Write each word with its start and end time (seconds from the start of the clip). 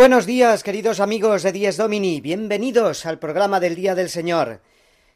Buenos 0.00 0.24
días, 0.24 0.62
queridos 0.62 0.98
amigos 0.98 1.42
de 1.42 1.52
Dies 1.52 1.76
Domini. 1.76 2.22
Bienvenidos 2.22 3.04
al 3.04 3.18
programa 3.18 3.60
del 3.60 3.74
Día 3.74 3.94
del 3.94 4.08
Señor. 4.08 4.62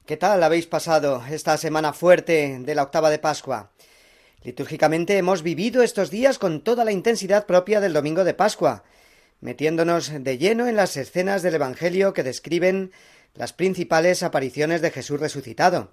¿Qué 0.04 0.18
tal 0.18 0.42
habéis 0.42 0.66
pasado 0.66 1.24
esta 1.30 1.56
semana 1.56 1.94
fuerte 1.94 2.58
de 2.60 2.74
la 2.74 2.82
octava 2.82 3.08
de 3.08 3.18
Pascua? 3.18 3.70
Litúrgicamente 4.42 5.16
hemos 5.16 5.42
vivido 5.42 5.82
estos 5.82 6.10
días 6.10 6.38
con 6.38 6.62
toda 6.62 6.84
la 6.84 6.92
intensidad 6.92 7.46
propia 7.46 7.80
del 7.80 7.94
domingo 7.94 8.24
de 8.24 8.34
Pascua, 8.34 8.84
metiéndonos 9.40 10.12
de 10.22 10.36
lleno 10.36 10.66
en 10.66 10.77
las 10.77 10.98
escenas 10.98 11.42
del 11.42 11.55
Evangelio 11.55 12.12
que 12.12 12.22
describen 12.22 12.92
las 13.32 13.55
principales 13.55 14.22
apariciones 14.22 14.82
de 14.82 14.90
Jesús 14.90 15.18
resucitado, 15.18 15.92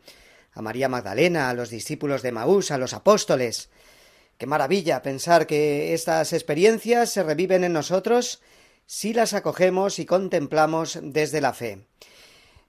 a 0.52 0.62
María 0.62 0.89
Magdalena, 0.89 1.50
a 1.50 1.53
los 1.53 1.69
discípulos 1.69 2.23
de 2.23 2.34
Maús, 2.34 2.72
a 2.72 2.78
los 2.78 2.92
apóstoles. 2.92 3.69
Qué 4.38 4.47
maravilla 4.47 5.02
pensar 5.02 5.47
que 5.47 5.94
estas 5.94 6.34
experiencias 6.34 7.09
se 7.09 7.23
reviven 7.23 7.64
en 7.64 7.72
nosotros 7.72 8.42
si 8.94 9.14
las 9.14 9.34
acogemos 9.34 10.00
y 10.00 10.06
contemplamos 10.06 11.00
desde 11.02 11.39
la 11.39 11.53
fe. 11.53 11.88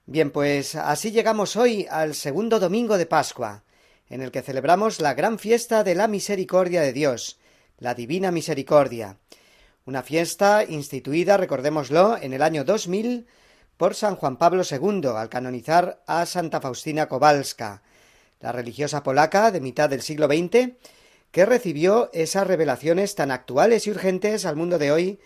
Bien, 0.05 0.31
pues 0.31 0.73
así 0.75 1.11
llegamos 1.11 1.57
hoy 1.57 1.85
al 1.91 2.15
segundo 2.15 2.61
domingo 2.61 2.97
de 2.97 3.05
Pascua, 3.05 3.65
en 4.09 4.21
el 4.21 4.31
que 4.31 4.41
celebramos 4.41 5.01
la 5.01 5.15
gran 5.15 5.37
fiesta 5.37 5.83
de 5.83 5.95
la 5.95 6.07
misericordia 6.07 6.81
de 6.81 6.93
Dios, 6.93 7.39
la 7.77 7.93
divina 7.93 8.31
misericordia, 8.31 9.17
una 9.85 10.01
fiesta 10.01 10.63
instituida, 10.63 11.35
recordémoslo, 11.35 12.15
en 12.15 12.31
el 12.31 12.41
año 12.41 12.63
2000 12.63 13.27
por 13.75 13.93
San 13.93 14.15
Juan 14.15 14.37
Pablo 14.37 14.63
II 14.63 15.09
al 15.17 15.27
canonizar 15.27 16.03
a 16.07 16.25
Santa 16.25 16.61
Faustina 16.61 17.09
Kowalska, 17.09 17.83
la 18.39 18.53
religiosa 18.53 19.03
polaca 19.03 19.51
de 19.51 19.59
mitad 19.59 19.89
del 19.89 20.01
siglo 20.01 20.27
XX, 20.27 20.71
que 21.31 21.45
recibió 21.45 22.09
esas 22.13 22.47
revelaciones 22.47 23.13
tan 23.15 23.29
actuales 23.29 23.87
y 23.87 23.91
urgentes 23.91 24.45
al 24.45 24.55
mundo 24.55 24.79
de 24.79 24.93
hoy 24.93 25.19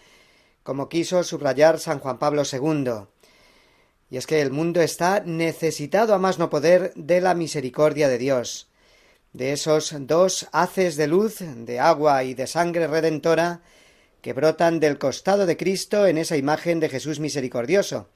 como 0.68 0.90
quiso 0.90 1.23
subrayar 1.23 1.80
San 1.80 2.00
Juan 2.00 2.20
Pablo 2.20 2.44
II. 2.44 3.08
Y 4.10 4.18
es 4.18 4.28
que 4.28 4.42
el 4.42 4.52
mundo 4.52 4.81
está 4.81 5.22
necesitado 5.22 6.14
a 6.14 6.18
más 6.18 6.40
no 6.40 6.50
poder 6.50 6.91
de 6.96 7.22
la 7.22 7.36
misericordia 7.36 8.09
de 8.09 8.18
Dios, 8.18 8.68
de 9.31 9.53
esos 9.53 9.96
dos 9.97 10.50
haces 10.52 10.97
de 10.97 11.08
luz, 11.08 11.38
de 11.40 11.80
agua 11.80 12.25
y 12.25 12.34
de 12.34 12.47
sangre 12.47 12.88
redentora, 12.88 13.62
que 14.19 14.34
brotan 14.34 14.81
del 14.81 14.97
costado 14.97 15.46
de 15.46 15.56
Cristo 15.56 16.06
en 16.06 16.18
esa 16.18 16.36
imagen 16.36 16.81
de 16.81 16.90
Jesús 16.90 17.22
misericordioso, 17.22 18.09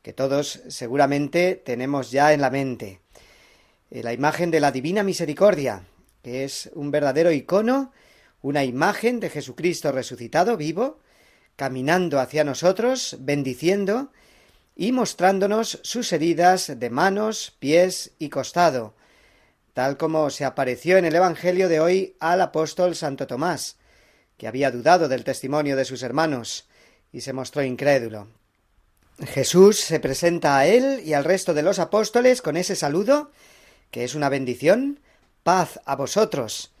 que 0.00 0.14
todos 0.14 0.62
seguramente 0.68 1.54
tenemos 1.54 2.10
ya 2.10 2.32
en 2.32 2.40
la 2.40 2.48
mente. 2.48 3.02
Eh, 3.90 4.02
la 4.02 4.14
imagen 4.14 4.50
de 4.50 4.60
la 4.60 4.72
divina 4.72 5.02
misericordia, 5.02 5.82
que 6.22 6.44
es 6.44 6.70
un 6.72 6.90
verdadero 6.90 7.30
icono, 7.30 7.92
una 8.40 8.64
imagen 8.64 9.20
de 9.20 9.28
Jesucristo 9.28 9.92
resucitado 9.92 10.56
vivo, 10.56 11.03
caminando 11.56 12.20
hacia 12.20 12.44
nosotros, 12.44 13.16
bendiciendo 13.20 14.10
y 14.76 14.92
mostrándonos 14.92 15.80
sus 15.82 16.12
heridas 16.12 16.78
de 16.78 16.90
manos, 16.90 17.54
pies 17.58 18.12
y 18.18 18.28
costado, 18.28 18.94
tal 19.72 19.96
como 19.96 20.30
se 20.30 20.44
apareció 20.44 20.96
en 20.96 21.04
el 21.04 21.14
Evangelio 21.14 21.68
de 21.68 21.80
hoy 21.80 22.16
al 22.20 22.40
apóstol 22.40 22.96
Santo 22.96 23.26
Tomás, 23.26 23.76
que 24.36 24.48
había 24.48 24.70
dudado 24.70 25.08
del 25.08 25.24
testimonio 25.24 25.76
de 25.76 25.84
sus 25.84 26.02
hermanos 26.02 26.68
y 27.12 27.20
se 27.20 27.32
mostró 27.32 27.62
incrédulo. 27.62 28.28
Jesús 29.20 29.78
se 29.78 30.00
presenta 30.00 30.58
a 30.58 30.66
él 30.66 31.00
y 31.04 31.12
al 31.12 31.24
resto 31.24 31.54
de 31.54 31.62
los 31.62 31.78
apóstoles 31.78 32.42
con 32.42 32.56
ese 32.56 32.74
saludo, 32.74 33.30
que 33.92 34.02
es 34.02 34.16
una 34.16 34.28
bendición, 34.28 34.98
paz 35.44 35.80
a 35.84 35.94
vosotros. 35.94 36.72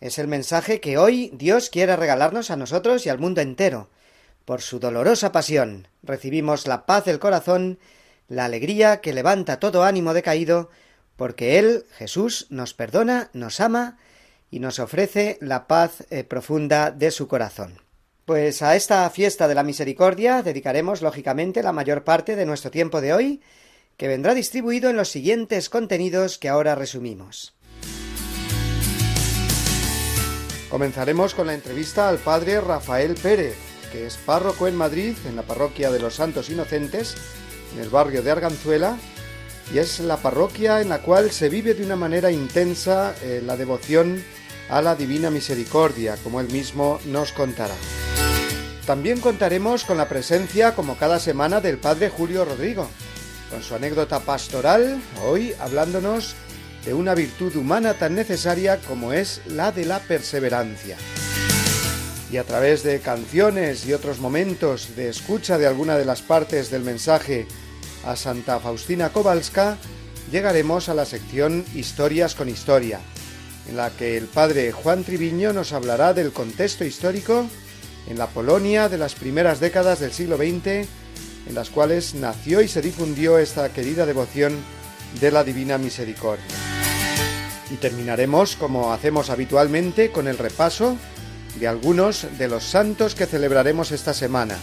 Es 0.00 0.18
el 0.18 0.26
mensaje 0.26 0.80
que 0.80 0.96
hoy 0.96 1.30
Dios 1.34 1.68
quiere 1.68 1.96
regalarnos 1.96 2.50
a 2.50 2.56
nosotros 2.56 3.04
y 3.04 3.10
al 3.10 3.18
mundo 3.18 3.42
entero, 3.42 3.90
por 4.46 4.62
su 4.62 4.78
dolorosa 4.78 5.32
pasión 5.32 5.88
recibimos 6.02 6.66
la 6.66 6.86
paz 6.86 7.04
del 7.04 7.18
corazón, 7.18 7.78
la 8.28 8.46
alegría 8.46 9.00
que 9.02 9.12
levanta 9.12 9.60
todo 9.60 9.84
ánimo 9.84 10.14
decaído, 10.14 10.70
porque 11.16 11.58
Él, 11.58 11.84
Jesús, 11.90 12.46
nos 12.48 12.72
perdona, 12.72 13.28
nos 13.34 13.60
ama 13.60 13.98
y 14.50 14.60
nos 14.60 14.78
ofrece 14.78 15.36
la 15.40 15.66
paz 15.66 16.04
eh, 16.10 16.22
profunda 16.24 16.92
de 16.92 17.10
su 17.10 17.26
corazón. 17.26 17.82
Pues 18.24 18.62
a 18.62 18.76
esta 18.76 19.08
fiesta 19.10 19.48
de 19.48 19.54
la 19.54 19.64
misericordia 19.64 20.42
dedicaremos 20.42 21.02
lógicamente 21.02 21.62
la 21.62 21.72
mayor 21.72 22.04
parte 22.04 22.36
de 22.36 22.46
nuestro 22.46 22.70
tiempo 22.70 23.00
de 23.00 23.12
hoy, 23.12 23.42
que 23.96 24.08
vendrá 24.08 24.34
distribuido 24.34 24.90
en 24.90 24.96
los 24.96 25.08
siguientes 25.08 25.68
contenidos 25.68 26.38
que 26.38 26.48
ahora 26.48 26.74
resumimos. 26.74 27.54
Comenzaremos 30.68 31.34
con 31.34 31.46
la 31.48 31.54
entrevista 31.54 32.08
al 32.08 32.18
padre 32.18 32.60
Rafael 32.60 33.14
Pérez, 33.14 33.56
es 34.04 34.16
párroco 34.16 34.68
en 34.68 34.76
Madrid, 34.76 35.16
en 35.26 35.36
la 35.36 35.42
parroquia 35.42 35.90
de 35.90 36.00
los 36.00 36.14
Santos 36.14 36.50
Inocentes, 36.50 37.14
en 37.74 37.80
el 37.80 37.88
barrio 37.88 38.22
de 38.22 38.30
Arganzuela, 38.30 38.96
y 39.72 39.78
es 39.78 40.00
la 40.00 40.16
parroquia 40.18 40.80
en 40.80 40.88
la 40.88 41.00
cual 41.00 41.30
se 41.30 41.48
vive 41.48 41.74
de 41.74 41.84
una 41.84 41.96
manera 41.96 42.30
intensa 42.30 43.14
eh, 43.22 43.42
la 43.44 43.56
devoción 43.56 44.22
a 44.68 44.82
la 44.82 44.94
Divina 44.94 45.30
Misericordia, 45.30 46.16
como 46.22 46.40
él 46.40 46.48
mismo 46.50 47.00
nos 47.06 47.32
contará. 47.32 47.74
También 48.86 49.20
contaremos 49.20 49.84
con 49.84 49.96
la 49.96 50.08
presencia, 50.08 50.74
como 50.74 50.96
cada 50.96 51.18
semana, 51.18 51.60
del 51.60 51.78
Padre 51.78 52.08
Julio 52.08 52.44
Rodrigo, 52.44 52.88
con 53.50 53.62
su 53.62 53.74
anécdota 53.74 54.20
pastoral, 54.20 55.00
hoy 55.24 55.54
hablándonos 55.58 56.36
de 56.84 56.94
una 56.94 57.14
virtud 57.14 57.56
humana 57.56 57.94
tan 57.94 58.14
necesaria 58.14 58.78
como 58.78 59.12
es 59.12 59.40
la 59.46 59.72
de 59.72 59.86
la 59.86 59.98
perseverancia 59.98 60.96
y 62.36 62.38
a 62.38 62.44
través 62.44 62.82
de 62.82 63.00
canciones 63.00 63.86
y 63.86 63.94
otros 63.94 64.18
momentos 64.18 64.94
de 64.94 65.08
escucha 65.08 65.56
de 65.56 65.66
alguna 65.66 65.96
de 65.96 66.04
las 66.04 66.20
partes 66.20 66.70
del 66.70 66.82
mensaje 66.82 67.46
a 68.04 68.14
Santa 68.14 68.60
Faustina 68.60 69.08
Kowalska, 69.08 69.78
llegaremos 70.30 70.90
a 70.90 70.94
la 70.94 71.06
sección 71.06 71.64
Historias 71.74 72.34
con 72.34 72.50
Historia, 72.50 73.00
en 73.70 73.78
la 73.78 73.88
que 73.88 74.18
el 74.18 74.26
padre 74.26 74.70
Juan 74.70 75.02
Triviño 75.02 75.54
nos 75.54 75.72
hablará 75.72 76.12
del 76.12 76.30
contexto 76.30 76.84
histórico 76.84 77.46
en 78.06 78.18
la 78.18 78.26
Polonia 78.26 78.90
de 78.90 78.98
las 78.98 79.14
primeras 79.14 79.58
décadas 79.58 80.00
del 80.00 80.12
siglo 80.12 80.36
XX, 80.36 80.66
en 81.46 81.54
las 81.54 81.70
cuales 81.70 82.14
nació 82.14 82.60
y 82.60 82.68
se 82.68 82.82
difundió 82.82 83.38
esta 83.38 83.72
querida 83.72 84.04
devoción 84.04 84.58
de 85.22 85.30
la 85.30 85.42
Divina 85.42 85.78
Misericordia. 85.78 86.44
Y 87.70 87.76
terminaremos, 87.76 88.56
como 88.56 88.92
hacemos 88.92 89.30
habitualmente, 89.30 90.12
con 90.12 90.28
el 90.28 90.36
repaso 90.36 90.98
de 91.58 91.68
algunos 91.68 92.26
de 92.38 92.48
los 92.48 92.64
santos 92.64 93.14
que 93.14 93.26
celebraremos 93.26 93.92
esta 93.92 94.14
semana. 94.14 94.56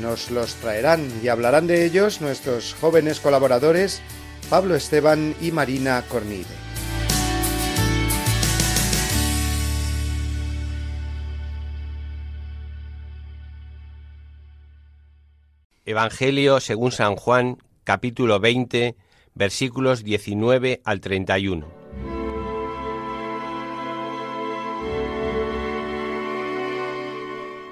Nos 0.00 0.30
los 0.30 0.54
traerán 0.56 1.08
y 1.22 1.28
hablarán 1.28 1.66
de 1.66 1.84
ellos 1.84 2.20
nuestros 2.20 2.74
jóvenes 2.74 3.20
colaboradores 3.20 4.02
Pablo 4.50 4.74
Esteban 4.74 5.34
y 5.40 5.50
Marina 5.50 6.02
Cornide. 6.08 6.46
Evangelio 15.84 16.58
según 16.60 16.90
San 16.90 17.14
Juan, 17.14 17.58
capítulo 17.84 18.40
20, 18.40 18.96
versículos 19.34 20.02
19 20.02 20.80
al 20.84 21.00
31. 21.00 21.86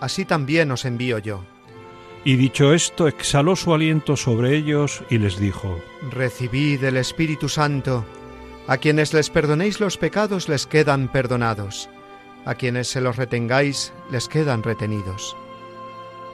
así 0.00 0.24
también 0.24 0.70
os 0.70 0.84
envío 0.84 1.18
yo. 1.18 1.42
Y 2.24 2.36
dicho 2.36 2.72
esto, 2.72 3.06
exhaló 3.06 3.54
su 3.54 3.72
aliento 3.72 4.16
sobre 4.16 4.56
ellos 4.56 5.04
y 5.10 5.18
les 5.18 5.38
dijo, 5.38 5.78
Recibid 6.10 6.82
el 6.82 6.96
Espíritu 6.96 7.48
Santo. 7.48 8.04
A 8.66 8.78
quienes 8.78 9.14
les 9.14 9.30
perdonéis 9.30 9.78
los 9.78 9.96
pecados 9.96 10.48
les 10.48 10.66
quedan 10.66 11.06
perdonados. 11.06 11.88
A 12.44 12.56
quienes 12.56 12.88
se 12.88 13.00
los 13.00 13.16
retengáis 13.16 13.92
les 14.10 14.26
quedan 14.26 14.64
retenidos. 14.64 15.36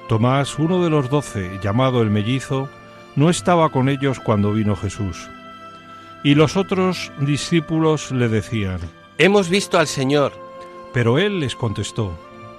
Tomás, 0.09 0.59
uno 0.59 0.83
de 0.83 0.89
los 0.89 1.11
doce, 1.11 1.61
llamado 1.63 2.01
el 2.01 2.11
mellizo, 2.11 2.71
no 3.15 3.29
estaba 3.29 3.69
con 3.69 3.91
ellos 3.91 4.19
cuando 4.19 4.53
vino 4.53 4.77
Jesús. 4.77 5.29
Y 6.25 6.35
los 6.35 6.57
otros 6.57 7.13
discípulos 7.21 8.11
le 8.13 8.29
decían, 8.29 8.79
Hemos 9.19 9.51
visto 9.51 9.79
al 9.79 9.87
Señor. 9.87 10.33
Pero 10.93 11.19
él 11.19 11.41
les 11.41 11.57
contestó, 11.57 12.19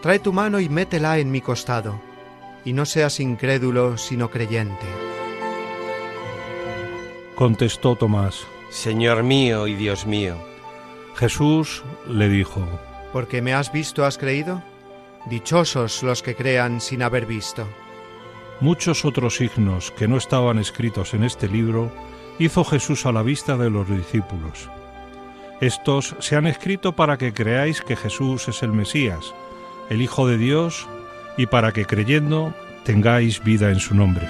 Trae 0.00 0.20
tu 0.20 0.32
mano 0.32 0.60
y 0.60 0.68
métela 0.68 1.18
en 1.18 1.30
mi 1.30 1.40
costado. 1.40 2.00
Y 2.64 2.72
no 2.72 2.84
seas 2.86 3.20
incrédulo, 3.20 3.98
sino 3.98 4.30
creyente. 4.30 4.86
Contestó 7.34 7.96
Tomás. 7.96 8.46
Señor 8.70 9.22
mío 9.22 9.66
y 9.66 9.74
Dios 9.74 10.06
mío. 10.06 10.36
Jesús 11.16 11.82
le 12.08 12.28
dijo, 12.28 12.66
Porque 13.12 13.42
me 13.42 13.54
has 13.54 13.72
visto, 13.72 14.04
has 14.04 14.18
creído. 14.18 14.62
Dichosos 15.26 16.02
los 16.02 16.22
que 16.22 16.36
crean 16.36 16.80
sin 16.80 17.02
haber 17.02 17.26
visto. 17.26 17.66
Muchos 18.60 19.04
otros 19.04 19.36
signos 19.36 19.90
que 19.92 20.08
no 20.08 20.16
estaban 20.16 20.58
escritos 20.58 21.14
en 21.14 21.24
este 21.24 21.48
libro 21.48 21.92
hizo 22.38 22.64
Jesús 22.64 23.06
a 23.06 23.12
la 23.12 23.22
vista 23.22 23.56
de 23.56 23.70
los 23.70 23.88
discípulos. 23.88 24.68
Estos 25.60 26.14
se 26.20 26.36
han 26.36 26.46
escrito 26.46 26.94
para 26.94 27.18
que 27.18 27.32
creáis 27.32 27.82
que 27.82 27.96
Jesús 27.96 28.48
es 28.48 28.62
el 28.62 28.72
Mesías, 28.72 29.34
el 29.90 30.02
Hijo 30.02 30.26
de 30.26 30.38
Dios, 30.38 30.86
y 31.36 31.46
para 31.46 31.72
que 31.72 31.86
creyendo 31.86 32.54
tengáis 32.84 33.42
vida 33.42 33.70
en 33.70 33.80
su 33.80 33.94
nombre. 33.94 34.26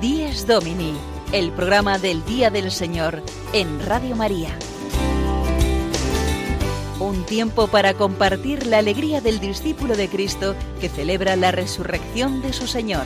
Dies 0.00 0.46
Domini, 0.46 0.94
el 1.32 1.50
programa 1.52 1.98
del 1.98 2.24
Día 2.24 2.50
del 2.50 2.70
Señor 2.70 3.22
en 3.52 3.84
Radio 3.84 4.14
María. 4.16 4.50
Un 7.00 7.24
tiempo 7.24 7.66
para 7.66 7.94
compartir 7.94 8.66
la 8.66 8.78
alegría 8.78 9.20
del 9.20 9.40
discípulo 9.40 9.96
de 9.96 10.08
Cristo 10.08 10.54
que 10.80 10.88
celebra 10.88 11.34
la 11.36 11.50
resurrección 11.50 12.40
de 12.40 12.52
su 12.52 12.66
Señor. 12.66 13.04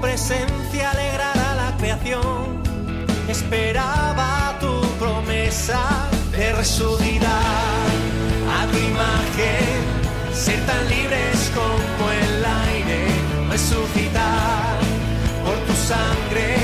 Presencia 0.00 0.90
alegrará 0.90 1.54
la 1.54 1.76
creación. 1.76 2.62
Esperaba 3.28 4.56
tu 4.60 4.80
promesa 4.98 6.08
de 6.32 6.52
resucitar 6.52 7.86
a 8.58 8.66
tu 8.70 8.78
imagen, 8.78 9.78
ser 10.32 10.60
tan 10.66 10.88
libres 10.88 11.50
como 11.54 12.10
el 12.10 12.44
aire, 12.66 13.06
resucitar 13.50 14.78
por 15.44 15.56
tu 15.66 15.74
sangre, 15.74 16.56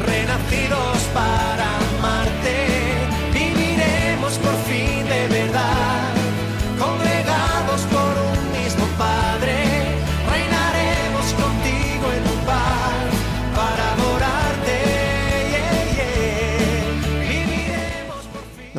renacidos 0.00 0.98
para 1.12 1.83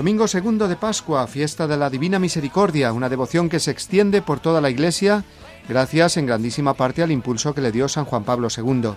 Domingo 0.05 0.27
segundo 0.27 0.67
de 0.67 0.75
Pascua, 0.75 1.25
fiesta 1.25 1.65
de 1.65 1.77
la 1.77 1.89
Divina 1.89 2.19
Misericordia, 2.19 2.93
una 2.93 3.09
devoción 3.09 3.49
que 3.49 3.59
se 3.59 3.71
extiende 3.71 4.21
por 4.21 4.39
toda 4.39 4.61
la 4.61 4.69
Iglesia, 4.69 5.25
gracias 5.67 6.17
en 6.17 6.27
grandísima 6.27 6.75
parte 6.75 7.01
al 7.01 7.09
impulso 7.09 7.55
que 7.55 7.61
le 7.61 7.71
dio 7.71 7.87
San 7.87 8.05
Juan 8.05 8.23
Pablo 8.23 8.49
II. 8.55 8.91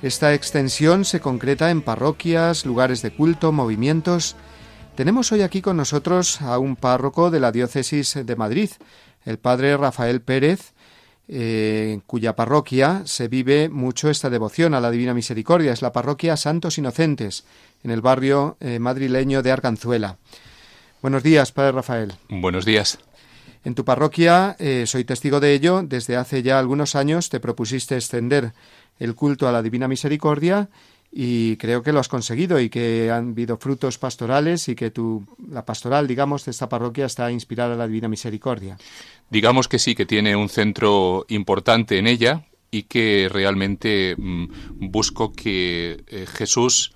Esta 0.00 0.32
extensión 0.32 1.04
se 1.04 1.20
concreta 1.20 1.70
en 1.70 1.82
parroquias, 1.82 2.64
lugares 2.64 3.02
de 3.02 3.14
culto, 3.14 3.52
movimientos. 3.52 4.34
Tenemos 4.94 5.30
hoy 5.32 5.42
aquí 5.42 5.60
con 5.60 5.76
nosotros 5.76 6.40
a 6.40 6.58
un 6.58 6.76
párroco 6.76 7.30
de 7.30 7.38
la 7.38 7.52
diócesis 7.52 8.18
de 8.24 8.34
Madrid, 8.34 8.70
el 9.26 9.36
padre 9.36 9.76
Rafael 9.76 10.22
Pérez, 10.22 10.72
eh, 11.34 12.00
cuya 12.06 12.36
parroquia 12.36 13.02
se 13.06 13.26
vive 13.26 13.70
mucho 13.70 14.10
esta 14.10 14.28
devoción 14.28 14.74
a 14.74 14.80
la 14.80 14.90
Divina 14.90 15.14
Misericordia. 15.14 15.72
Es 15.72 15.80
la 15.80 15.90
parroquia 15.90 16.36
Santos 16.36 16.76
Inocentes, 16.76 17.44
en 17.82 17.90
el 17.90 18.02
barrio 18.02 18.58
eh, 18.60 18.78
madrileño 18.78 19.42
de 19.42 19.50
Arganzuela. 19.50 20.18
Buenos 21.00 21.22
días, 21.22 21.50
padre 21.50 21.72
Rafael. 21.72 22.12
Buenos 22.28 22.66
días. 22.66 22.98
En 23.64 23.74
tu 23.74 23.82
parroquia, 23.84 24.56
eh, 24.58 24.84
soy 24.86 25.04
testigo 25.04 25.40
de 25.40 25.54
ello, 25.54 25.82
desde 25.82 26.16
hace 26.16 26.42
ya 26.42 26.58
algunos 26.58 26.94
años 26.96 27.30
te 27.30 27.40
propusiste 27.40 27.94
extender 27.94 28.52
el 28.98 29.14
culto 29.14 29.48
a 29.48 29.52
la 29.52 29.62
Divina 29.62 29.88
Misericordia 29.88 30.68
y 31.14 31.58
creo 31.58 31.82
que 31.82 31.92
lo 31.92 32.00
has 32.00 32.08
conseguido 32.08 32.58
y 32.58 32.70
que 32.70 33.10
han 33.10 33.32
habido 33.32 33.58
frutos 33.58 33.98
pastorales 33.98 34.66
y 34.70 34.74
que 34.74 34.90
tu, 34.90 35.26
la 35.50 35.66
pastoral, 35.66 36.06
digamos, 36.06 36.46
de 36.46 36.52
esta 36.52 36.70
parroquia 36.70 37.04
está 37.04 37.30
inspirada 37.30 37.74
a 37.74 37.76
la 37.76 37.86
Divina 37.86 38.08
Misericordia. 38.08 38.78
Digamos 39.28 39.68
que 39.68 39.78
sí, 39.78 39.94
que 39.94 40.06
tiene 40.06 40.34
un 40.34 40.48
centro 40.48 41.26
importante 41.28 41.98
en 41.98 42.06
ella 42.06 42.46
y 42.70 42.84
que 42.84 43.28
realmente 43.30 44.16
mm, 44.16 44.46
busco 44.90 45.34
que 45.34 46.02
eh, 46.06 46.26
Jesús 46.26 46.94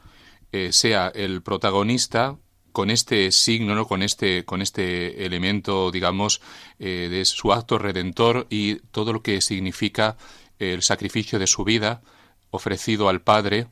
eh, 0.51 0.71
sea 0.73 1.13
el 1.15 1.43
protagonista 1.43 2.39
con 2.73 2.91
este 2.91 3.31
signo, 3.33 3.75
¿no? 3.75 3.87
con 3.87 4.03
este, 4.03 4.47
con 4.47 4.63
este 4.63 5.27
elemento, 5.27 5.91
digamos, 5.91 6.41
eh, 6.79 7.09
de 7.11 7.25
su 7.27 7.53
acto 7.53 7.79
redentor 7.79 8.47
y 8.49 8.77
todo 8.77 9.13
lo 9.13 9.23
que 9.23 9.43
significa 9.43 10.17
el 10.59 10.81
sacrificio 10.81 11.39
de 11.39 11.47
su 11.47 11.65
vida 11.65 12.01
ofrecido 12.51 13.11
al 13.11 13.21
Padre 13.21 13.67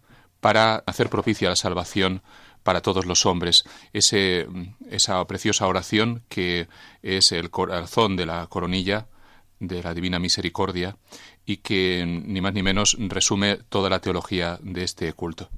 para 0.44 0.82
hacer 0.84 1.08
propicia 1.08 1.48
la 1.48 1.56
salvación 1.56 2.20
para 2.62 2.82
todos 2.82 3.06
los 3.06 3.24
hombres. 3.24 3.64
Esa 3.94 5.24
preciosa 5.26 5.66
oración 5.66 6.20
que 6.28 6.68
es 7.02 7.32
el 7.32 7.48
corazón 7.48 8.14
de 8.14 8.26
la 8.26 8.46
coronilla 8.48 9.06
de 9.58 9.82
la 9.82 9.94
Divina 9.94 10.18
Misericordia 10.18 10.98
y 11.46 11.56
que 11.56 12.04
ni 12.06 12.42
más 12.42 12.52
ni 12.52 12.62
menos 12.62 12.94
resume 12.98 13.56
toda 13.70 13.88
la 13.88 14.02
teología 14.02 14.58
de 14.60 14.84
este 14.84 15.10
culto. 15.14 15.48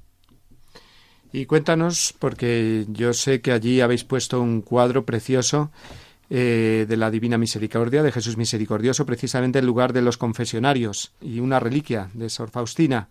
Y 1.33 1.47
cuéntanos, 1.47 2.15
porque 2.21 2.87
yo 2.89 3.13
sé 3.13 3.41
que 3.41 3.51
allí 3.51 3.81
habéis 3.81 4.05
puesto 4.05 4.41
un 4.41 4.63
cuadro 4.63 5.05
precioso 5.05 5.73
eh, 6.31 6.87
de 6.89 6.97
la 6.97 7.11
Divina 7.11 7.39
Misericordia, 7.39 8.05
de 8.05 8.13
Jesús 8.13 8.37
Misericordioso, 8.37 9.05
precisamente 9.05 9.59
en 9.59 9.67
lugar 9.67 9.93
de 9.93 10.03
los 10.03 10.17
confesionarios, 10.17 11.11
y 11.21 11.41
una 11.41 11.59
reliquia 11.59 12.09
de 12.15 12.31
Sor 12.31 12.51
Faustina. 12.51 13.09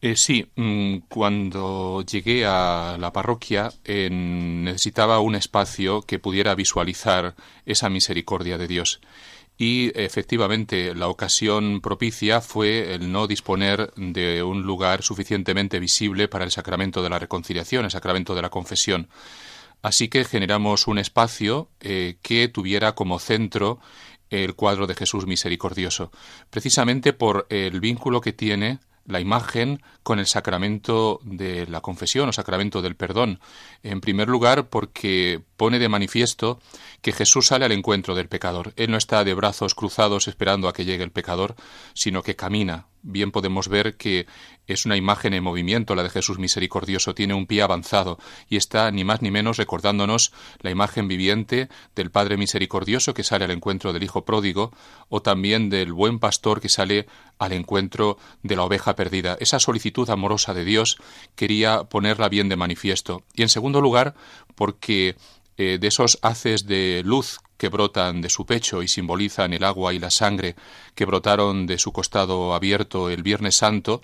Eh, 0.00 0.14
sí, 0.14 0.46
mm, 0.54 0.98
cuando 1.08 2.02
llegué 2.02 2.46
a 2.46 2.96
la 3.00 3.12
parroquia 3.12 3.72
necesitaba 3.84 5.18
un 5.18 5.34
espacio 5.34 6.02
que 6.02 6.20
pudiera 6.20 6.54
visualizar 6.54 7.34
esa 7.66 7.88
misericordia 7.88 8.58
de 8.58 8.68
Dios. 8.68 9.00
Y 9.56 9.90
efectivamente 10.00 10.94
la 10.94 11.08
ocasión 11.08 11.80
propicia 11.80 12.40
fue 12.40 12.94
el 12.94 13.10
no 13.10 13.26
disponer 13.26 13.92
de 13.96 14.44
un 14.44 14.62
lugar 14.62 15.02
suficientemente 15.02 15.80
visible 15.80 16.28
para 16.28 16.44
el 16.44 16.52
sacramento 16.52 17.02
de 17.02 17.10
la 17.10 17.18
reconciliación, 17.18 17.84
el 17.84 17.90
sacramento 17.90 18.36
de 18.36 18.42
la 18.42 18.50
confesión. 18.50 19.08
Así 19.82 20.08
que 20.08 20.24
generamos 20.24 20.86
un 20.86 20.98
espacio 20.98 21.70
eh, 21.80 22.18
que 22.22 22.46
tuviera 22.46 22.94
como 22.94 23.18
centro 23.18 23.80
el 24.30 24.54
cuadro 24.54 24.86
de 24.86 24.94
Jesús 24.94 25.26
misericordioso, 25.26 26.12
precisamente 26.50 27.12
por 27.12 27.46
el 27.50 27.80
vínculo 27.80 28.20
que 28.20 28.32
tiene 28.32 28.78
la 29.08 29.20
imagen 29.20 29.82
con 30.02 30.18
el 30.18 30.26
sacramento 30.26 31.18
de 31.24 31.66
la 31.66 31.80
confesión 31.80 32.28
o 32.28 32.32
sacramento 32.32 32.82
del 32.82 32.94
perdón. 32.94 33.40
En 33.82 34.00
primer 34.00 34.28
lugar, 34.28 34.68
porque 34.68 35.42
pone 35.56 35.78
de 35.78 35.88
manifiesto 35.88 36.60
que 37.00 37.12
Jesús 37.12 37.48
sale 37.48 37.64
al 37.64 37.72
encuentro 37.72 38.14
del 38.14 38.28
pecador. 38.28 38.74
Él 38.76 38.90
no 38.90 38.98
está 38.98 39.24
de 39.24 39.34
brazos 39.34 39.74
cruzados 39.74 40.28
esperando 40.28 40.68
a 40.68 40.72
que 40.72 40.84
llegue 40.84 41.04
el 41.04 41.10
pecador, 41.10 41.56
sino 41.94 42.22
que 42.22 42.36
camina 42.36 42.86
bien 43.02 43.30
podemos 43.30 43.68
ver 43.68 43.96
que 43.96 44.26
es 44.66 44.84
una 44.84 44.96
imagen 44.96 45.32
en 45.32 45.42
movimiento 45.42 45.94
la 45.94 46.02
de 46.02 46.10
Jesús 46.10 46.38
misericordioso, 46.38 47.14
tiene 47.14 47.34
un 47.34 47.46
pie 47.46 47.62
avanzado 47.62 48.18
y 48.48 48.56
está 48.56 48.90
ni 48.90 49.02
más 49.02 49.22
ni 49.22 49.30
menos 49.30 49.56
recordándonos 49.56 50.32
la 50.60 50.70
imagen 50.70 51.08
viviente 51.08 51.68
del 51.94 52.10
Padre 52.10 52.36
misericordioso 52.36 53.14
que 53.14 53.24
sale 53.24 53.46
al 53.46 53.50
encuentro 53.50 53.92
del 53.92 54.02
Hijo 54.02 54.24
pródigo 54.24 54.72
o 55.08 55.22
también 55.22 55.70
del 55.70 55.92
buen 55.92 56.18
pastor 56.18 56.60
que 56.60 56.68
sale 56.68 57.06
al 57.38 57.52
encuentro 57.52 58.18
de 58.42 58.56
la 58.56 58.64
oveja 58.64 58.94
perdida. 58.94 59.36
Esa 59.40 59.58
solicitud 59.58 60.08
amorosa 60.10 60.52
de 60.52 60.64
Dios 60.64 60.98
quería 61.34 61.84
ponerla 61.84 62.28
bien 62.28 62.48
de 62.48 62.56
manifiesto. 62.56 63.22
Y 63.34 63.42
en 63.42 63.48
segundo 63.48 63.80
lugar, 63.80 64.14
porque 64.54 65.16
eh, 65.58 65.78
de 65.78 65.88
esos 65.88 66.18
haces 66.22 66.66
de 66.66 67.02
luz 67.04 67.40
que 67.58 67.68
brotan 67.68 68.22
de 68.22 68.30
su 68.30 68.46
pecho 68.46 68.82
y 68.82 68.88
simbolizan 68.88 69.52
el 69.52 69.64
agua 69.64 69.92
y 69.92 69.98
la 69.98 70.10
sangre 70.10 70.54
que 70.94 71.04
brotaron 71.04 71.66
de 71.66 71.78
su 71.78 71.92
costado 71.92 72.54
abierto 72.54 73.10
el 73.10 73.22
Viernes 73.22 73.56
Santo, 73.56 74.00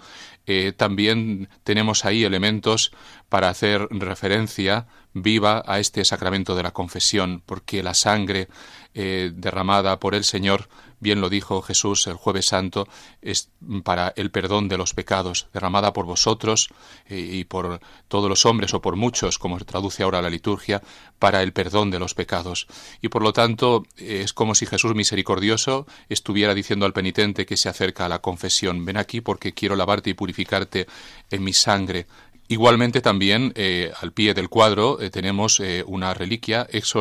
eh, 0.46 0.73
también 0.76 1.49
tenemos 1.62 2.04
ahí 2.04 2.25
elementos 2.25 2.90
para 3.28 3.49
hacer 3.49 3.87
referencia 3.90 4.87
viva 5.14 5.62
a 5.66 5.78
este 5.78 6.04
sacramento 6.04 6.54
de 6.54 6.62
la 6.62 6.73
confesión, 6.73 7.42
porque 7.47 7.83
la 7.83 7.94
sangre 7.94 8.49
eh, 8.92 9.33
derramada 9.35 9.99
por 9.99 10.14
el 10.14 10.25
Señor 10.25 10.68
bien 11.04 11.21
lo 11.21 11.28
dijo 11.28 11.61
Jesús 11.61 12.06
el 12.06 12.14
jueves 12.14 12.47
santo, 12.47 12.88
es 13.21 13.50
para 13.85 14.14
el 14.16 14.30
perdón 14.30 14.68
de 14.68 14.78
los 14.78 14.94
pecados, 14.94 15.49
derramada 15.52 15.92
por 15.92 16.06
vosotros 16.06 16.71
eh, 17.06 17.18
y 17.18 17.44
por 17.44 17.80
todos 18.09 18.28
los 18.28 18.47
hombres 18.47 18.73
o 18.73 18.80
por 18.80 18.97
muchos, 18.97 19.38
como 19.38 19.59
se 19.59 19.66
traduce 19.66 20.02
ahora 20.02 20.23
la 20.23 20.30
liturgia, 20.30 20.83
para 21.18 21.42
el 21.42 21.52
perdón 21.52 21.90
de 21.90 21.99
los 21.99 22.14
pecados. 22.14 22.66
Y 23.02 23.09
por 23.09 23.23
lo 23.23 23.35
tanto 23.35 23.85
es 23.99 24.33
como 24.33 24.54
si 24.54 24.64
Jesús 24.64 24.94
misericordioso 24.94 25.87
estuviera 26.09 26.54
diciendo 26.54 26.87
al 26.87 26.94
penitente 26.94 27.44
que 27.44 27.59
se 27.59 27.68
acerca 27.68 28.06
a 28.06 28.09
la 28.09 28.21
confesión, 28.21 28.85
ven 28.87 28.97
aquí 28.97 29.21
porque 29.21 29.52
quiero 29.52 29.76
lavarte 29.76 30.11
y 30.11 30.14
purificarte 30.14 30.87
en 31.30 31.44
mi 31.44 31.52
sangre, 31.52 32.06
Igualmente 32.48 33.00
también 33.00 33.52
eh, 33.56 33.92
al 34.00 34.12
pie 34.12 34.34
del 34.34 34.48
cuadro 34.48 35.00
eh, 35.00 35.10
tenemos 35.10 35.62
una 35.86 36.12
reliquia 36.12 36.66
ex 36.70 36.94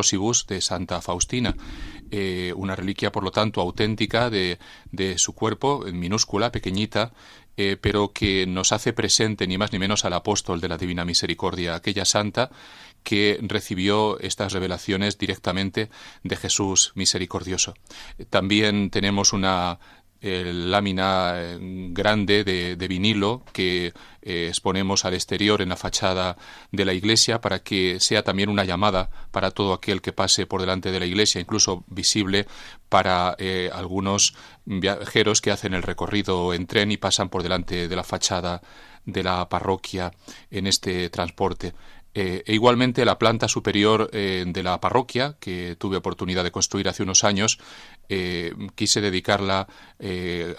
de 0.48 0.60
Santa 0.60 1.00
Faustina. 1.02 1.54
Eh, 2.10 2.52
una 2.54 2.76
reliquia, 2.76 3.10
por 3.10 3.24
lo 3.24 3.32
tanto, 3.32 3.60
auténtica 3.60 4.30
de, 4.30 4.58
de 4.92 5.18
su 5.18 5.34
cuerpo, 5.34 5.84
minúscula, 5.92 6.52
pequeñita, 6.52 7.12
eh, 7.56 7.76
pero 7.80 8.12
que 8.12 8.46
nos 8.46 8.72
hace 8.72 8.92
presente 8.92 9.46
ni 9.46 9.58
más 9.58 9.72
ni 9.72 9.78
menos 9.78 10.04
al 10.04 10.12
apóstol 10.12 10.60
de 10.60 10.68
la 10.68 10.78
Divina 10.78 11.04
Misericordia, 11.04 11.74
aquella 11.74 12.04
santa 12.04 12.50
que 13.02 13.38
recibió 13.42 14.18
estas 14.20 14.52
revelaciones 14.52 15.18
directamente 15.18 15.90
de 16.22 16.36
Jesús 16.36 16.92
misericordioso. 16.94 17.74
También 18.30 18.90
tenemos 18.90 19.32
una 19.32 19.78
lámina 20.24 21.34
eh, 21.36 21.58
grande 21.90 22.44
de, 22.44 22.88
vinilo 22.88 23.44
que 23.52 23.92
eh, 24.22 24.46
exponemos 24.48 25.04
al 25.04 25.14
exterior 25.14 25.60
en 25.60 25.68
la 25.68 25.76
fachada 25.76 26.36
de 26.72 26.84
la 26.84 26.94
iglesia 26.94 27.40
para 27.40 27.58
que 27.62 28.00
sea 28.00 28.22
también 28.22 28.48
una 28.48 28.64
llamada 28.64 29.10
para 29.30 29.50
todo 29.50 29.74
aquel 29.74 30.00
que 30.00 30.12
pase 30.12 30.46
por 30.46 30.60
delante 30.60 30.90
de 30.90 31.00
la 31.00 31.06
iglesia, 31.06 31.40
incluso 31.40 31.84
visible 31.88 32.46
para 32.88 33.36
eh, 33.38 33.70
algunos 33.72 34.34
viajeros 34.64 35.40
que 35.40 35.50
hacen 35.50 35.74
el 35.74 35.82
recorrido 35.82 36.54
en 36.54 36.66
tren 36.66 36.90
y 36.90 36.96
pasan 36.96 37.28
por 37.28 37.42
delante 37.42 37.88
de 37.88 37.96
la 37.96 38.04
fachada 38.04 38.62
de 39.04 39.22
la 39.22 39.48
parroquia 39.48 40.12
en 40.50 40.66
este 40.66 41.10
transporte. 41.10 41.74
Eh, 42.16 42.44
e 42.46 42.54
igualmente 42.54 43.04
la 43.04 43.18
planta 43.18 43.48
superior 43.48 44.08
eh, 44.12 44.44
de 44.46 44.62
la 44.62 44.80
parroquia, 44.80 45.36
que 45.40 45.74
tuve 45.76 45.96
oportunidad 45.96 46.44
de 46.44 46.52
construir 46.52 46.88
hace 46.88 47.02
unos 47.02 47.24
años, 47.24 47.58
eh, 48.08 48.52
quise 48.74 49.00
dedicarla 49.00 49.66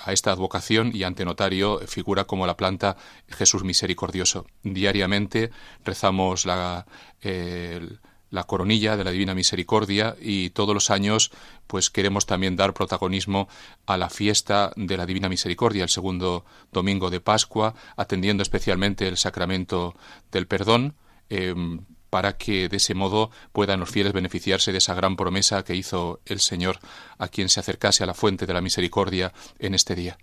a 0.03 0.13
esta 0.13 0.31
advocación 0.31 0.91
y 0.93 1.03
ante 1.03 1.25
notario 1.25 1.79
figura 1.87 2.23
como 2.25 2.47
la 2.47 2.57
planta 2.57 2.97
Jesús 3.27 3.63
Misericordioso. 3.63 4.47
Diariamente 4.63 5.51
rezamos 5.83 6.45
la, 6.45 6.87
la 7.21 8.43
coronilla 8.45 8.97
de 8.97 9.03
la 9.03 9.11
Divina 9.11 9.35
Misericordia 9.35 10.15
y 10.19 10.49
todos 10.49 10.73
los 10.73 10.89
años 10.89 11.31
pues 11.67 11.91
queremos 11.91 12.25
también 12.25 12.55
dar 12.55 12.73
protagonismo 12.73 13.47
a 13.85 13.97
la 13.97 14.09
fiesta 14.09 14.71
de 14.75 14.97
la 14.97 15.05
Divina 15.05 15.29
Misericordia, 15.29 15.83
el 15.83 15.89
segundo 15.89 16.45
domingo 16.71 17.11
de 17.11 17.21
Pascua, 17.21 17.75
atendiendo 17.95 18.41
especialmente 18.41 19.07
el 19.07 19.17
sacramento 19.17 19.95
del 20.31 20.47
perdón 20.47 20.95
Em, 21.29 21.79
para 22.09 22.37
que 22.37 22.69
de 22.69 22.77
ese 22.77 22.93
modo 22.93 23.31
puedan 23.51 23.79
los 23.79 23.89
fieles 23.89 24.13
beneficiarse 24.13 24.71
de 24.71 24.77
esa 24.77 24.93
gran 24.93 25.15
promesa 25.15 25.63
que 25.63 25.75
hizo 25.75 26.19
el 26.25 26.39
Señor 26.39 26.79
a 27.17 27.27
quien 27.27 27.49
se 27.49 27.59
acercase 27.59 28.03
a 28.03 28.07
la 28.07 28.13
fuente 28.13 28.45
de 28.45 28.53
la 28.53 28.61
misericordia 28.61 29.33
en 29.59 29.73
este 29.75 29.95
día. 29.95 30.17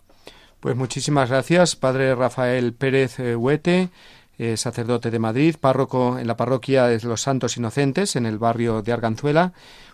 Pues 0.61 0.77
muchísimas 0.77 1.29
gracias, 1.29 1.75
Padre 1.75 2.15
Rafael 2.15 2.73
Pérez 2.73 3.19
eh, 3.19 3.35
Huete, 3.35 3.91
eh, 4.39 4.57
sacerdote 4.57 5.11
de 5.11 5.19
Madrid, 5.19 5.57
párroco 5.61 6.19
en 6.19 6.27
la 6.27 6.37
parroquia 6.37 6.87
de 6.87 7.01
los 7.03 7.21
Santos 7.21 7.57
Inocentes, 7.57 8.17
en 8.17 8.27
el 8.27 8.39
barrio 8.39 8.81
de 8.81 8.93
Arganzuela, 8.93 9.53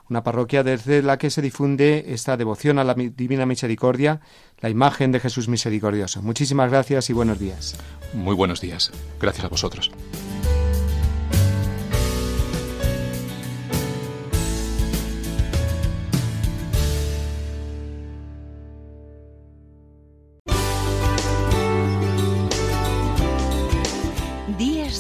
una 0.09 0.23
parroquia 0.23 0.63
desde 0.63 1.03
la 1.03 1.19
que 1.19 1.31
se 1.31 1.43
difunde 1.43 2.07
esta 2.09 2.37
devoción 2.37 2.79
a 2.79 2.85
la 2.85 2.95
Divina 2.95 3.47
Misericordia, 3.47 4.21
la 4.61 4.71
imagen 4.71 5.13
de 5.13 5.21
Jesús 5.21 5.49
Misericordioso. 5.49 6.23
Muchísimas 6.23 6.71
gracias 6.71 7.11
y 7.11 7.13
buenos 7.13 7.39
días. 7.39 7.77
Muy 8.15 8.35
buenos 8.35 8.61
días. 8.61 8.93
Gracias 9.21 9.45
a 9.45 9.49
vosotros. 9.49 9.91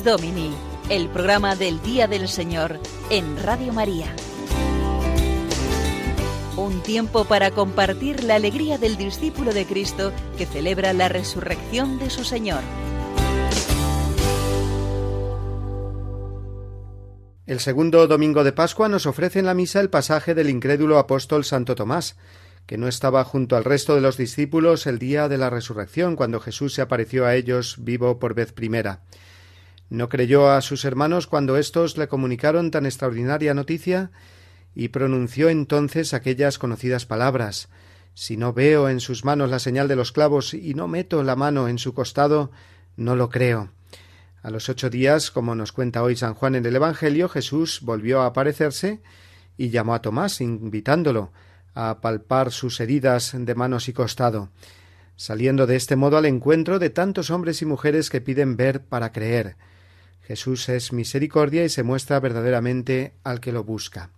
Domini, 0.04 0.50
el 0.90 1.08
programa 1.08 1.56
del 1.56 1.80
Día 1.82 2.06
del 2.06 2.28
Señor 2.28 2.78
en 3.10 3.42
Radio 3.42 3.72
María. 3.72 4.06
Un 6.56 6.82
tiempo 6.82 7.24
para 7.24 7.50
compartir 7.50 8.22
la 8.24 8.36
alegría 8.36 8.78
del 8.78 8.96
discípulo 8.96 9.52
de 9.52 9.66
Cristo 9.66 10.12
que 10.36 10.46
celebra 10.46 10.92
la 10.92 11.08
resurrección 11.08 11.98
de 11.98 12.10
su 12.10 12.24
Señor. 12.24 12.60
El 17.46 17.60
segundo 17.60 18.06
domingo 18.06 18.44
de 18.44 18.52
Pascua 18.52 18.88
nos 18.88 19.06
ofrece 19.06 19.38
en 19.38 19.46
la 19.46 19.54
misa 19.54 19.80
el 19.80 19.90
pasaje 19.90 20.34
del 20.34 20.50
incrédulo 20.50 20.98
apóstol 20.98 21.44
Santo 21.44 21.74
Tomás, 21.74 22.16
que 22.66 22.76
no 22.76 22.88
estaba 22.88 23.24
junto 23.24 23.56
al 23.56 23.64
resto 23.64 23.94
de 23.94 24.02
los 24.02 24.16
discípulos 24.16 24.86
el 24.86 24.98
día 24.98 25.28
de 25.28 25.38
la 25.38 25.48
resurrección, 25.48 26.14
cuando 26.14 26.40
Jesús 26.40 26.74
se 26.74 26.82
apareció 26.82 27.24
a 27.24 27.34
ellos 27.34 27.76
vivo 27.78 28.18
por 28.18 28.34
vez 28.34 28.52
primera. 28.52 29.00
No 29.90 30.08
creyó 30.08 30.50
a 30.50 30.60
sus 30.60 30.84
hermanos 30.84 31.26
cuando 31.26 31.56
éstos 31.56 31.96
le 31.96 32.08
comunicaron 32.08 32.70
tan 32.70 32.84
extraordinaria 32.84 33.54
noticia 33.54 34.10
y 34.74 34.88
pronunció 34.88 35.48
entonces 35.48 36.12
aquellas 36.12 36.58
conocidas 36.58 37.06
palabras 37.06 37.68
Si 38.14 38.36
no 38.36 38.52
veo 38.52 38.88
en 38.88 39.00
sus 39.00 39.24
manos 39.24 39.48
la 39.48 39.58
señal 39.58 39.88
de 39.88 39.96
los 39.96 40.12
clavos 40.12 40.52
y 40.52 40.74
no 40.74 40.88
meto 40.88 41.22
la 41.22 41.36
mano 41.36 41.68
en 41.68 41.78
su 41.78 41.94
costado, 41.94 42.50
no 42.96 43.16
lo 43.16 43.30
creo. 43.30 43.70
A 44.42 44.50
los 44.50 44.68
ocho 44.68 44.90
días, 44.90 45.30
como 45.30 45.54
nos 45.54 45.72
cuenta 45.72 46.02
hoy 46.02 46.16
San 46.16 46.34
Juan 46.34 46.54
en 46.54 46.66
el 46.66 46.76
Evangelio, 46.76 47.28
Jesús 47.28 47.80
volvió 47.82 48.22
a 48.22 48.26
aparecerse 48.26 49.00
y 49.56 49.70
llamó 49.70 49.94
a 49.94 50.02
Tomás, 50.02 50.40
invitándolo 50.40 51.32
a 51.74 52.00
palpar 52.00 52.50
sus 52.50 52.80
heridas 52.80 53.32
de 53.34 53.54
manos 53.54 53.88
y 53.88 53.92
costado, 53.92 54.50
saliendo 55.16 55.66
de 55.66 55.76
este 55.76 55.96
modo 55.96 56.16
al 56.16 56.26
encuentro 56.26 56.78
de 56.78 56.90
tantos 56.90 57.30
hombres 57.30 57.62
y 57.62 57.66
mujeres 57.66 58.10
que 58.10 58.20
piden 58.20 58.56
ver 58.56 58.84
para 58.84 59.12
creer. 59.12 59.56
Jesús 60.28 60.68
es 60.68 60.92
misericordia 60.92 61.64
y 61.64 61.70
se 61.70 61.82
muestra 61.82 62.20
verdaderamente 62.20 63.14
al 63.24 63.40
que 63.40 63.50
lo 63.50 63.64
busca. 63.64 64.10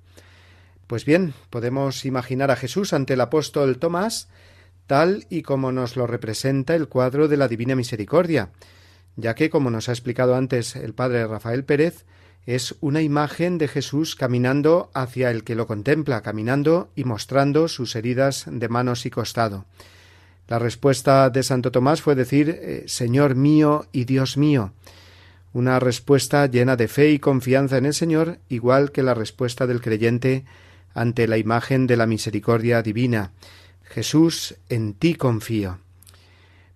Pues 0.88 1.05
bien, 1.05 1.35
podemos 1.50 2.05
imaginar 2.05 2.50
a 2.50 2.57
Jesús 2.57 2.93
ante 2.93 3.14
el 3.14 3.21
apóstol 3.21 3.79
Tomás 3.79 4.26
tal 4.88 5.25
y 5.31 5.43
como 5.43 5.71
nos 5.71 5.95
lo 5.95 6.09
representa 6.09 6.75
el 6.75 6.88
cuadro 6.88 7.29
de 7.29 7.37
la 7.37 7.47
Divina 7.47 7.76
Misericordia, 7.76 8.50
ya 9.14 9.37
que, 9.37 9.50
como 9.50 9.71
nos 9.71 9.88
ha 9.88 9.93
explicado 9.93 10.35
antes 10.35 10.75
el 10.75 10.95
padre 10.95 11.29
Rafael 11.29 11.62
Pérez, 11.62 12.05
es 12.45 12.75
una 12.81 13.02
imagen 13.02 13.57
de 13.57 13.69
Jesús 13.69 14.17
caminando 14.17 14.90
hacia 14.93 15.31
el 15.31 15.45
que 15.45 15.55
lo 15.55 15.69
contempla, 15.69 16.23
caminando 16.23 16.90
y 16.97 17.05
mostrando 17.05 17.69
sus 17.69 17.95
heridas 17.95 18.47
de 18.49 18.69
manos 18.69 19.07
y 19.07 19.11
costado. 19.11 19.64
La 20.49 20.59
respuesta 20.59 21.31
de 21.31 21.45
Santo 21.45 21.71
Tomás 21.71 22.02
fue 22.02 22.17
decir 22.17 22.50
eh, 22.50 22.83
Señor 22.88 23.37
mío 23.37 23.87
y 23.93 24.07
Dios 24.07 24.37
mío, 24.37 24.73
una 25.52 25.80
respuesta 25.80 26.47
llena 26.47 26.76
de 26.76 26.88
fe 26.88 27.11
y 27.11 27.19
confianza 27.19 27.78
en 27.78 27.87
el 27.87 27.95
Señor, 27.95 28.38
igual 28.49 28.92
que 28.92 29.02
la 29.02 29.14
respuesta 29.14 29.66
del 29.66 29.80
creyente 29.80 30.45
ante 30.95 31.26
la 31.26 31.38
imagen 31.38 31.87
de 31.87 31.97
la 31.97 32.07
misericordia 32.07 32.83
divina. 32.83 33.33
Jesús, 33.83 34.57
en 34.69 34.95
ti 34.95 35.14
confío. 35.14 35.78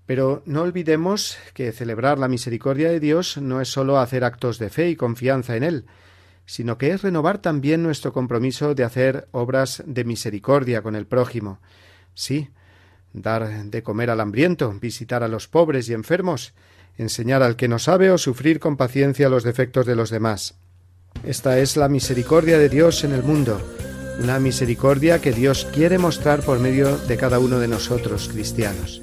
Pero 0.07 0.43
no 0.45 0.63
olvidemos 0.63 1.39
que 1.55 1.73
celebrar 1.73 2.19
la 2.19 2.29
misericordia 2.29 2.91
de 2.91 3.01
Dios 3.01 3.39
no 3.39 3.61
es 3.61 3.69
sólo 3.69 3.99
hacer 3.99 4.25
actos 4.25 4.59
de 4.59 4.69
fe 4.69 4.91
y 4.91 4.97
confianza 4.97 5.57
en 5.57 5.63
Él, 5.63 5.87
sino 6.45 6.77
que 6.77 6.91
es 6.91 7.03
renovar 7.03 7.39
también 7.39 7.83
nuestro 7.83 8.13
compromiso 8.13 8.75
de 8.75 8.85
hacer 8.85 9.29
obras 9.33 9.83
de 9.87 10.05
misericordia 10.05 10.83
con 10.83 10.95
el 10.95 11.07
prójimo. 11.07 11.59
Sí, 12.13 12.51
dar 13.15 13.65
de 13.65 13.83
comer 13.83 14.11
al 14.11 14.21
hambriento, 14.21 14.73
visitar 14.79 15.23
a 15.23 15.29
los 15.29 15.49
pobres 15.49 15.89
y 15.89 15.95
enfermos, 15.95 16.53
enseñar 16.99 17.43
al 17.43 17.57
que 17.57 17.69
no 17.69 17.79
sabe 17.79 18.11
o 18.11 18.19
sufrir 18.19 18.61
con 18.61 18.77
paciencia 18.77 19.29
los 19.29 19.45
defectos 19.45 19.87
de 19.87 19.97
los 19.97 20.11
demás. 20.11 20.55
Esta 21.25 21.59
es 21.59 21.77
la 21.77 21.89
misericordia 21.89 22.59
de 22.59 22.69
Dios 22.69 23.05
en 23.05 23.13
el 23.13 23.23
mundo, 23.23 23.61
una 24.21 24.39
misericordia 24.39 25.21
que 25.21 25.33
Dios 25.33 25.67
quiere 25.73 25.99
mostrar 25.99 26.41
por 26.41 26.61
medio 26.61 26.97
de 26.97 27.17
cada 27.17 27.39
uno 27.39 27.59
de 27.59 27.69
nosotros 27.69 28.29
cristianos. 28.29 29.03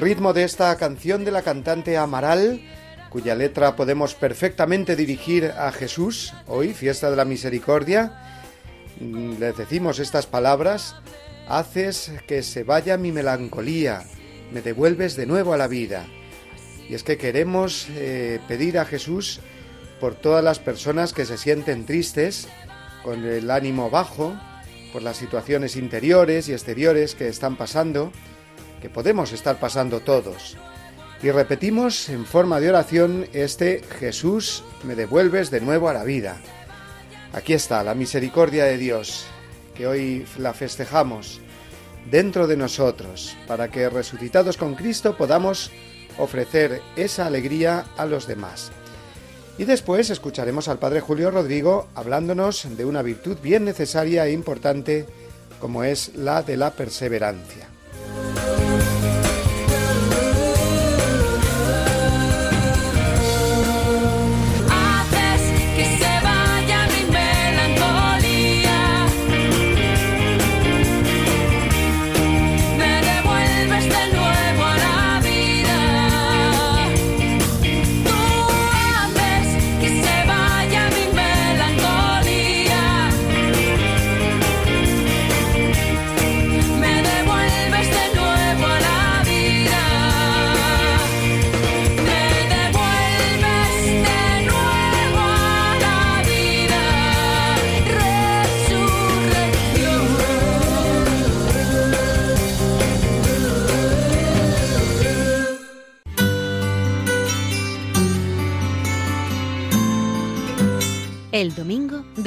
El 0.00 0.06
ritmo 0.06 0.32
de 0.32 0.44
esta 0.44 0.74
canción 0.78 1.26
de 1.26 1.30
la 1.30 1.42
cantante 1.42 1.98
Amaral, 1.98 2.62
cuya 3.10 3.34
letra 3.34 3.76
podemos 3.76 4.14
perfectamente 4.14 4.96
dirigir 4.96 5.44
a 5.44 5.70
Jesús, 5.72 6.32
hoy, 6.46 6.72
fiesta 6.72 7.10
de 7.10 7.16
la 7.16 7.26
misericordia, 7.26 8.18
mm, 8.98 9.34
le 9.38 9.52
decimos 9.52 9.98
estas 9.98 10.26
palabras, 10.26 10.96
haces 11.50 12.12
que 12.26 12.42
se 12.42 12.64
vaya 12.64 12.96
mi 12.96 13.12
melancolía, 13.12 14.04
me 14.50 14.62
devuelves 14.62 15.16
de 15.16 15.26
nuevo 15.26 15.52
a 15.52 15.58
la 15.58 15.68
vida. 15.68 16.06
Y 16.88 16.94
es 16.94 17.02
que 17.02 17.18
queremos 17.18 17.86
eh, 17.90 18.40
pedir 18.48 18.78
a 18.78 18.86
Jesús 18.86 19.40
por 20.00 20.14
todas 20.14 20.42
las 20.42 20.60
personas 20.60 21.12
que 21.12 21.26
se 21.26 21.36
sienten 21.36 21.84
tristes, 21.84 22.48
con 23.04 23.22
el 23.26 23.50
ánimo 23.50 23.90
bajo, 23.90 24.34
por 24.94 25.02
las 25.02 25.18
situaciones 25.18 25.76
interiores 25.76 26.48
y 26.48 26.54
exteriores 26.54 27.14
que 27.14 27.28
están 27.28 27.56
pasando, 27.58 28.12
que 28.80 28.90
podemos 28.90 29.32
estar 29.32 29.58
pasando 29.58 30.00
todos. 30.00 30.56
Y 31.22 31.30
repetimos 31.30 32.08
en 32.08 32.24
forma 32.24 32.60
de 32.60 32.70
oración 32.70 33.26
este 33.32 33.82
Jesús, 33.98 34.64
me 34.84 34.94
devuelves 34.94 35.50
de 35.50 35.60
nuevo 35.60 35.88
a 35.88 35.94
la 35.94 36.04
vida. 36.04 36.38
Aquí 37.32 37.52
está 37.52 37.84
la 37.84 37.94
misericordia 37.94 38.64
de 38.64 38.78
Dios, 38.78 39.26
que 39.74 39.86
hoy 39.86 40.26
la 40.38 40.54
festejamos 40.54 41.40
dentro 42.10 42.46
de 42.46 42.56
nosotros, 42.56 43.36
para 43.46 43.70
que 43.70 43.88
resucitados 43.88 44.56
con 44.56 44.74
Cristo 44.74 45.16
podamos 45.16 45.70
ofrecer 46.18 46.80
esa 46.96 47.26
alegría 47.26 47.84
a 47.96 48.06
los 48.06 48.26
demás. 48.26 48.72
Y 49.58 49.64
después 49.64 50.08
escucharemos 50.08 50.68
al 50.68 50.78
Padre 50.78 51.00
Julio 51.00 51.30
Rodrigo 51.30 51.88
hablándonos 51.94 52.66
de 52.76 52.84
una 52.84 53.02
virtud 53.02 53.36
bien 53.42 53.64
necesaria 53.64 54.26
e 54.26 54.32
importante 54.32 55.06
como 55.60 55.84
es 55.84 56.14
la 56.14 56.42
de 56.42 56.56
la 56.56 56.70
perseverancia. 56.70 57.69
Haces 58.36 58.89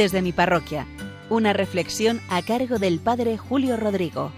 desde 0.03 0.21
mi 0.21 0.33
parroquia. 0.33 0.85
Una 1.29 1.53
reflexión 1.53 2.19
a 2.27 2.41
cargo 2.41 2.77
del 2.77 2.99
Padre 2.99 3.37
Julio 3.37 3.77
Rodrigo. 3.77 4.33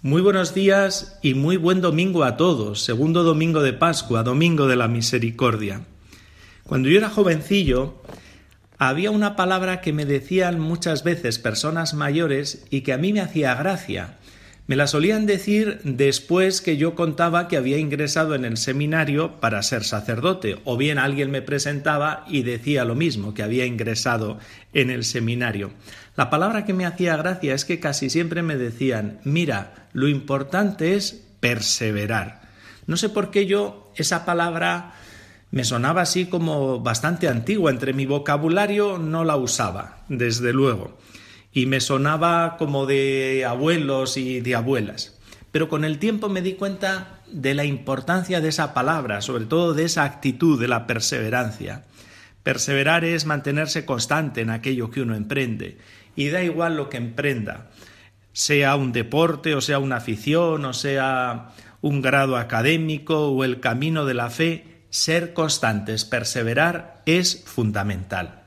Muy 0.00 0.22
buenos 0.22 0.54
días 0.54 1.18
y 1.20 1.34
muy 1.34 1.58
buen 1.58 1.82
domingo 1.82 2.24
a 2.24 2.38
todos, 2.38 2.82
segundo 2.82 3.22
domingo 3.22 3.62
de 3.62 3.74
Pascua, 3.74 4.22
domingo 4.22 4.66
de 4.66 4.76
la 4.76 4.88
misericordia. 4.88 5.82
Cuando 6.62 6.88
yo 6.88 6.96
era 6.96 7.10
jovencillo, 7.10 8.00
había 8.78 9.10
una 9.10 9.36
palabra 9.36 9.82
que 9.82 9.92
me 9.92 10.06
decían 10.06 10.58
muchas 10.58 11.04
veces 11.04 11.38
personas 11.38 11.92
mayores 11.92 12.64
y 12.70 12.80
que 12.80 12.94
a 12.94 12.98
mí 12.98 13.12
me 13.12 13.20
hacía 13.20 13.54
gracia. 13.56 14.16
Me 14.68 14.76
la 14.76 14.86
solían 14.86 15.26
decir 15.26 15.80
después 15.82 16.60
que 16.60 16.76
yo 16.76 16.94
contaba 16.94 17.48
que 17.48 17.56
había 17.56 17.78
ingresado 17.78 18.36
en 18.36 18.44
el 18.44 18.56
seminario 18.56 19.40
para 19.40 19.62
ser 19.62 19.82
sacerdote, 19.82 20.60
o 20.64 20.76
bien 20.76 20.98
alguien 20.98 21.32
me 21.32 21.42
presentaba 21.42 22.24
y 22.28 22.42
decía 22.42 22.84
lo 22.84 22.94
mismo, 22.94 23.34
que 23.34 23.42
había 23.42 23.66
ingresado 23.66 24.38
en 24.72 24.90
el 24.90 25.02
seminario. 25.02 25.72
La 26.16 26.30
palabra 26.30 26.64
que 26.64 26.74
me 26.74 26.86
hacía 26.86 27.16
gracia 27.16 27.54
es 27.54 27.64
que 27.64 27.80
casi 27.80 28.08
siempre 28.08 28.42
me 28.42 28.56
decían, 28.56 29.18
mira, 29.24 29.88
lo 29.92 30.06
importante 30.06 30.94
es 30.94 31.24
perseverar. 31.40 32.42
No 32.86 32.96
sé 32.96 33.08
por 33.08 33.32
qué 33.32 33.46
yo 33.46 33.92
esa 33.96 34.24
palabra 34.24 34.94
me 35.50 35.64
sonaba 35.64 36.02
así 36.02 36.26
como 36.26 36.78
bastante 36.80 37.26
antigua, 37.26 37.72
entre 37.72 37.94
mi 37.94 38.06
vocabulario 38.06 38.96
no 38.96 39.24
la 39.24 39.36
usaba, 39.36 40.04
desde 40.08 40.52
luego 40.52 40.96
y 41.52 41.66
me 41.66 41.80
sonaba 41.80 42.56
como 42.56 42.86
de 42.86 43.44
abuelos 43.46 44.16
y 44.16 44.40
de 44.40 44.54
abuelas. 44.54 45.18
Pero 45.50 45.68
con 45.68 45.84
el 45.84 45.98
tiempo 45.98 46.28
me 46.28 46.42
di 46.42 46.54
cuenta 46.54 47.20
de 47.30 47.54
la 47.54 47.64
importancia 47.64 48.40
de 48.40 48.48
esa 48.48 48.74
palabra, 48.74 49.20
sobre 49.20 49.44
todo 49.44 49.74
de 49.74 49.84
esa 49.84 50.04
actitud 50.04 50.60
de 50.60 50.68
la 50.68 50.86
perseverancia. 50.86 51.84
Perseverar 52.42 53.04
es 53.04 53.26
mantenerse 53.26 53.84
constante 53.84 54.40
en 54.40 54.50
aquello 54.50 54.90
que 54.90 55.02
uno 55.02 55.14
emprende, 55.14 55.78
y 56.16 56.28
da 56.28 56.42
igual 56.42 56.76
lo 56.76 56.88
que 56.88 56.96
emprenda, 56.96 57.70
sea 58.32 58.76
un 58.76 58.92
deporte, 58.92 59.54
o 59.54 59.60
sea 59.60 59.78
una 59.78 59.96
afición, 59.96 60.64
o 60.64 60.72
sea 60.72 61.52
un 61.80 62.00
grado 62.00 62.36
académico 62.36 63.28
o 63.28 63.44
el 63.44 63.60
camino 63.60 64.04
de 64.06 64.14
la 64.14 64.30
fe, 64.30 64.84
ser 64.90 65.32
constantes, 65.32 66.04
perseverar 66.04 67.02
es 67.06 67.44
fundamental. 67.44 68.41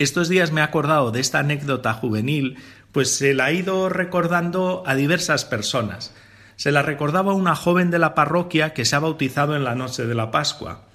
Estos 0.00 0.30
días 0.30 0.50
me 0.50 0.62
he 0.62 0.64
acordado 0.64 1.10
de 1.10 1.20
esta 1.20 1.40
anécdota 1.40 1.92
juvenil, 1.92 2.56
pues 2.90 3.14
se 3.14 3.34
la 3.34 3.44
ha 3.44 3.52
ido 3.52 3.90
recordando 3.90 4.82
a 4.86 4.94
diversas 4.94 5.44
personas. 5.44 6.14
Se 6.56 6.72
la 6.72 6.80
recordaba 6.80 7.34
una 7.34 7.54
joven 7.54 7.90
de 7.90 7.98
la 7.98 8.14
parroquia 8.14 8.72
que 8.72 8.86
se 8.86 8.96
ha 8.96 9.00
bautizado 9.00 9.54
en 9.54 9.62
la 9.62 9.74
noche 9.74 10.06
de 10.06 10.14
la 10.14 10.30
Pascua. 10.30 10.86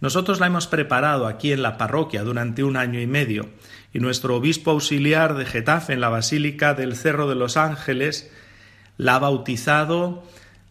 Nosotros 0.00 0.40
la 0.40 0.46
hemos 0.46 0.66
preparado 0.66 1.26
aquí 1.26 1.52
en 1.52 1.60
la 1.60 1.76
parroquia 1.76 2.24
durante 2.24 2.64
un 2.64 2.78
año 2.78 2.98
y 2.98 3.06
medio, 3.06 3.50
y 3.92 3.98
nuestro 3.98 4.36
obispo 4.36 4.70
auxiliar 4.70 5.34
de 5.34 5.44
Getafe 5.44 5.92
en 5.92 6.00
la 6.00 6.08
Basílica 6.08 6.72
del 6.72 6.96
Cerro 6.96 7.28
de 7.28 7.34
los 7.34 7.58
Ángeles 7.58 8.32
la 8.96 9.16
ha 9.16 9.18
bautizado 9.18 10.22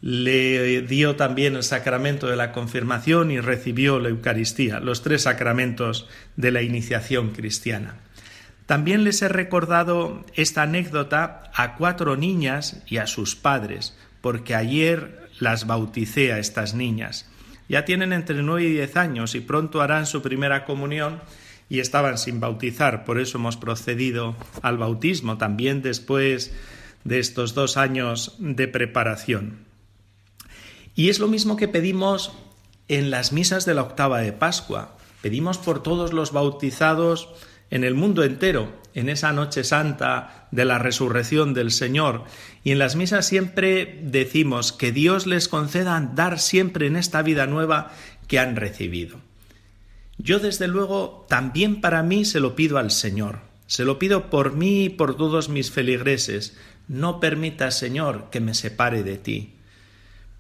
le 0.05 0.83
dio 0.83 1.15
también 1.15 1.55
el 1.55 1.63
sacramento 1.63 2.27
de 2.27 2.35
la 2.35 2.51
confirmación 2.51 3.31
y 3.31 3.39
recibió 3.39 3.99
la 3.99 4.09
Eucaristía, 4.09 4.79
los 4.79 5.01
tres 5.01 5.23
sacramentos 5.23 6.07
de 6.35 6.51
la 6.51 6.61
iniciación 6.61 7.31
cristiana. 7.31 7.95
También 8.67 9.03
les 9.03 9.23
he 9.23 9.29
recordado 9.29 10.23
esta 10.35 10.61
anécdota 10.61 11.49
a 11.55 11.73
cuatro 11.73 12.17
niñas 12.17 12.83
y 12.85 12.97
a 12.97 13.07
sus 13.07 13.35
padres, 13.35 13.97
porque 14.21 14.53
ayer 14.53 15.27
las 15.39 15.65
bauticé 15.65 16.33
a 16.33 16.37
estas 16.37 16.75
niñas. 16.75 17.27
Ya 17.67 17.83
tienen 17.83 18.13
entre 18.13 18.43
nueve 18.43 18.65
y 18.65 18.73
diez 18.73 18.97
años 18.97 19.33
y 19.33 19.39
pronto 19.39 19.81
harán 19.81 20.05
su 20.05 20.21
primera 20.21 20.65
comunión 20.65 21.19
y 21.67 21.79
estaban 21.79 22.19
sin 22.19 22.39
bautizar, 22.39 23.05
por 23.05 23.19
eso 23.19 23.39
hemos 23.39 23.57
procedido 23.57 24.35
al 24.61 24.77
bautismo 24.77 25.39
también 25.39 25.81
después 25.81 26.53
de 27.05 27.17
estos 27.17 27.55
dos 27.55 27.75
años 27.75 28.35
de 28.37 28.67
preparación. 28.67 29.64
Y 30.95 31.09
es 31.09 31.19
lo 31.19 31.27
mismo 31.27 31.57
que 31.57 31.67
pedimos 31.67 32.31
en 32.87 33.11
las 33.11 33.33
misas 33.33 33.65
de 33.65 33.73
la 33.73 33.81
octava 33.81 34.21
de 34.21 34.31
Pascua. 34.31 34.97
Pedimos 35.21 35.57
por 35.57 35.83
todos 35.83 36.13
los 36.13 36.31
bautizados 36.31 37.29
en 37.69 37.83
el 37.83 37.95
mundo 37.95 38.23
entero, 38.23 38.71
en 38.93 39.09
esa 39.09 39.33
noche 39.33 39.63
santa 39.63 40.47
de 40.51 40.63
la 40.63 40.79
resurrección 40.79 41.53
del 41.53 41.71
Señor. 41.71 42.23
Y 42.63 42.71
en 42.71 42.79
las 42.79 42.95
misas 42.95 43.27
siempre 43.27 43.99
decimos 44.03 44.71
que 44.71 44.93
Dios 44.93 45.27
les 45.27 45.49
conceda 45.49 45.99
dar 46.13 46.39
siempre 46.39 46.87
en 46.87 46.95
esta 46.95 47.21
vida 47.21 47.45
nueva 47.45 47.91
que 48.27 48.39
han 48.39 48.55
recibido. 48.55 49.19
Yo 50.17 50.39
desde 50.39 50.69
luego 50.69 51.25
también 51.27 51.81
para 51.81 52.03
mí 52.03 52.23
se 52.23 52.39
lo 52.39 52.55
pido 52.55 52.77
al 52.77 52.91
Señor. 52.91 53.39
Se 53.67 53.83
lo 53.83 53.99
pido 53.99 54.29
por 54.29 54.53
mí 54.53 54.85
y 54.85 54.89
por 54.89 55.17
todos 55.17 55.49
mis 55.49 55.71
feligreses. 55.71 56.55
No 56.87 57.19
permita, 57.19 57.71
Señor, 57.71 58.29
que 58.29 58.39
me 58.39 58.53
separe 58.53 59.03
de 59.03 59.17
ti 59.17 59.55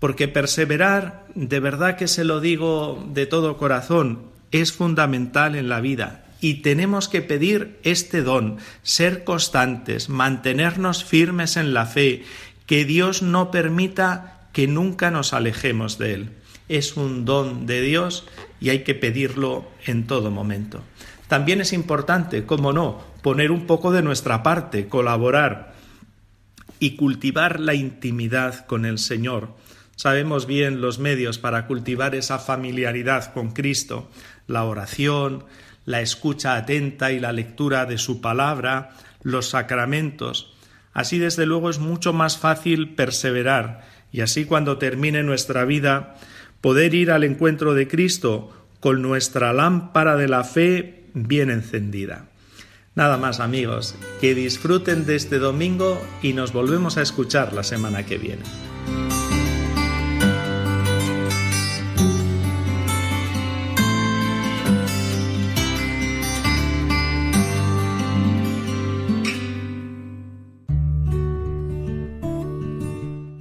porque 0.05 0.27
perseverar, 0.27 1.25
de 1.33 1.59
verdad 1.59 1.97
que 1.97 2.07
se 2.07 2.25
lo 2.25 2.39
digo 2.39 3.03
de 3.11 3.25
todo 3.25 3.57
corazón, 3.57 4.19
es 4.51 4.71
fundamental 4.71 5.55
en 5.55 5.67
la 5.67 5.81
vida 5.81 6.25
y 6.39 6.61
tenemos 6.61 7.09
que 7.09 7.23
pedir 7.23 7.79
este 7.81 8.21
don, 8.21 8.57
ser 8.83 9.23
constantes, 9.23 10.07
mantenernos 10.07 11.03
firmes 11.03 11.57
en 11.57 11.73
la 11.73 11.87
fe, 11.87 12.23
que 12.67 12.85
Dios 12.85 13.23
no 13.23 13.49
permita 13.49 14.47
que 14.53 14.67
nunca 14.67 15.09
nos 15.09 15.33
alejemos 15.33 15.97
de 15.97 16.13
Él. 16.13 16.29
Es 16.69 16.97
un 16.97 17.25
don 17.25 17.65
de 17.65 17.81
Dios 17.81 18.27
y 18.61 18.69
hay 18.69 18.83
que 18.83 18.93
pedirlo 18.93 19.65
en 19.87 20.05
todo 20.05 20.29
momento. 20.29 20.83
También 21.27 21.61
es 21.61 21.73
importante, 21.73 22.45
como 22.45 22.73
no, 22.73 23.01
poner 23.23 23.49
un 23.49 23.65
poco 23.65 23.91
de 23.91 24.03
nuestra 24.03 24.43
parte, 24.43 24.87
colaborar 24.87 25.73
y 26.79 26.95
cultivar 26.95 27.59
la 27.59 27.73
intimidad 27.73 28.67
con 28.67 28.85
el 28.85 28.99
Señor 28.99 29.64
Sabemos 29.95 30.45
bien 30.45 30.81
los 30.81 30.99
medios 30.99 31.37
para 31.39 31.67
cultivar 31.67 32.15
esa 32.15 32.37
familiaridad 32.37 33.33
con 33.33 33.51
Cristo, 33.51 34.09
la 34.47 34.65
oración, 34.65 35.45
la 35.85 36.01
escucha 36.01 36.55
atenta 36.55 37.11
y 37.11 37.19
la 37.19 37.31
lectura 37.31 37.85
de 37.85 37.97
su 37.97 38.19
palabra, 38.19 38.89
los 39.23 39.49
sacramentos. 39.49 40.53
Así 40.93 41.17
desde 41.17 41.45
luego 41.45 41.69
es 41.69 41.79
mucho 41.79 42.13
más 42.13 42.37
fácil 42.37 42.95
perseverar 42.95 43.85
y 44.11 44.21
así 44.21 44.45
cuando 44.45 44.77
termine 44.77 45.23
nuestra 45.23 45.65
vida 45.65 46.15
poder 46.61 46.93
ir 46.93 47.11
al 47.11 47.23
encuentro 47.23 47.73
de 47.73 47.87
Cristo 47.87 48.67
con 48.79 49.01
nuestra 49.01 49.53
lámpara 49.53 50.15
de 50.15 50.27
la 50.27 50.43
fe 50.43 51.05
bien 51.13 51.49
encendida. 51.49 52.27
Nada 52.95 53.17
más 53.17 53.39
amigos, 53.39 53.95
que 54.21 54.33
disfruten 54.35 55.05
de 55.05 55.15
este 55.15 55.37
domingo 55.37 56.01
y 56.21 56.33
nos 56.33 56.53
volvemos 56.53 56.97
a 56.97 57.01
escuchar 57.01 57.51
la 57.53 57.63
semana 57.63 58.05
que 58.05 58.17
viene. 58.17 58.43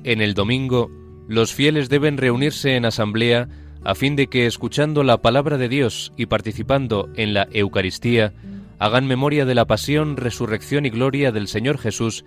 En 0.05 0.21
el 0.21 0.35
domingo, 0.35 0.91
los 1.29 1.55
fieles 1.55 1.89
deben 1.89 2.19
reunirse 2.19 2.77
en 2.77 2.85
asamblea 2.85 3.49
a 3.85 3.95
fin 3.95 4.17
de 4.17 4.27
que, 4.27 4.47
escuchando 4.47 5.03
la 5.03 5.23
palabra 5.23 5.57
de 5.57 5.69
Dios 5.69 6.13
y 6.17 6.27
participando 6.27 7.09
en 7.17 7.33
la 7.33 7.49
Eucaristía, 7.51 8.35
hagan 8.79 9.07
memoria 9.07 9.47
de 9.47 9.55
la 9.55 9.65
pasión, 9.65 10.19
resurrección 10.19 10.85
y 10.85 10.91
gloria 10.91 11.33
del 11.33 11.49
Señor 11.49 11.79
Jesús 11.79 12.25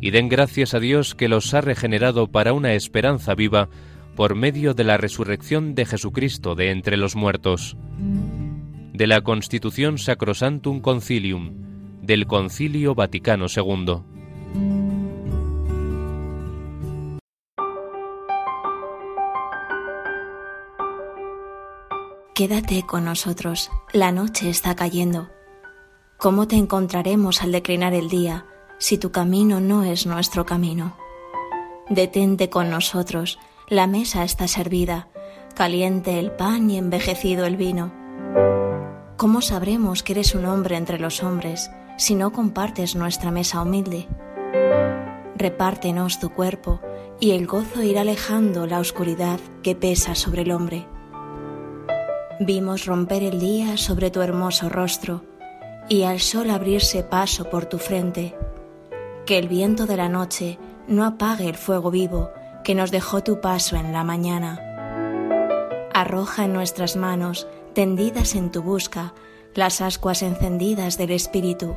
y 0.00 0.10
den 0.10 0.30
gracias 0.30 0.72
a 0.72 0.80
Dios 0.80 1.14
que 1.14 1.28
los 1.28 1.52
ha 1.52 1.60
regenerado 1.60 2.28
para 2.28 2.54
una 2.54 2.72
esperanza 2.72 3.34
viva 3.34 3.68
por 4.16 4.34
medio 4.34 4.72
de 4.72 4.84
la 4.84 4.96
resurrección 4.96 5.74
de 5.74 5.84
Jesucristo 5.84 6.54
de 6.54 6.70
entre 6.70 6.96
los 6.96 7.14
muertos. 7.14 7.76
De 8.94 9.06
la 9.06 9.20
Constitución 9.20 9.98
Sacrosantum 9.98 10.80
Concilium, 10.80 11.52
del 12.02 12.26
Concilio 12.26 12.94
Vaticano 12.94 13.46
II. 13.54 14.17
Quédate 22.38 22.84
con 22.86 23.04
nosotros, 23.04 23.68
la 23.92 24.12
noche 24.12 24.48
está 24.48 24.76
cayendo. 24.76 25.28
¿Cómo 26.18 26.46
te 26.46 26.54
encontraremos 26.54 27.42
al 27.42 27.50
declinar 27.50 27.94
el 27.94 28.08
día 28.08 28.46
si 28.78 28.96
tu 28.96 29.10
camino 29.10 29.58
no 29.58 29.82
es 29.82 30.06
nuestro 30.06 30.46
camino? 30.46 30.96
Detente 31.90 32.48
con 32.48 32.70
nosotros, 32.70 33.40
la 33.66 33.88
mesa 33.88 34.22
está 34.22 34.46
servida, 34.46 35.08
caliente 35.56 36.20
el 36.20 36.30
pan 36.30 36.70
y 36.70 36.78
envejecido 36.78 37.44
el 37.44 37.56
vino. 37.56 37.92
¿Cómo 39.16 39.40
sabremos 39.40 40.04
que 40.04 40.12
eres 40.12 40.36
un 40.36 40.44
hombre 40.44 40.76
entre 40.76 41.00
los 41.00 41.24
hombres 41.24 41.72
si 41.96 42.14
no 42.14 42.30
compartes 42.30 42.94
nuestra 42.94 43.32
mesa 43.32 43.62
humilde? 43.62 44.06
Repártenos 45.34 46.20
tu 46.20 46.30
cuerpo 46.30 46.80
y 47.18 47.32
el 47.32 47.48
gozo 47.48 47.82
irá 47.82 48.02
alejando 48.02 48.68
la 48.68 48.78
oscuridad 48.78 49.40
que 49.64 49.74
pesa 49.74 50.14
sobre 50.14 50.42
el 50.42 50.52
hombre. 50.52 50.86
Vimos 52.40 52.86
romper 52.86 53.22
el 53.22 53.40
día 53.40 53.76
sobre 53.76 54.10
tu 54.10 54.20
hermoso 54.20 54.68
rostro 54.68 55.24
y 55.88 56.04
al 56.04 56.20
sol 56.20 56.50
abrirse 56.50 57.02
paso 57.02 57.50
por 57.50 57.66
tu 57.66 57.78
frente. 57.78 58.36
Que 59.26 59.38
el 59.38 59.48
viento 59.48 59.86
de 59.86 59.96
la 59.96 60.08
noche 60.08 60.58
no 60.86 61.04
apague 61.04 61.48
el 61.48 61.56
fuego 61.56 61.90
vivo 61.90 62.30
que 62.62 62.74
nos 62.74 62.90
dejó 62.90 63.22
tu 63.22 63.40
paso 63.40 63.76
en 63.76 63.92
la 63.92 64.04
mañana. 64.04 64.60
Arroja 65.92 66.44
en 66.44 66.52
nuestras 66.52 66.96
manos, 66.96 67.48
tendidas 67.74 68.34
en 68.34 68.52
tu 68.52 68.62
busca, 68.62 69.14
las 69.54 69.80
ascuas 69.80 70.22
encendidas 70.22 70.96
del 70.96 71.10
Espíritu 71.10 71.76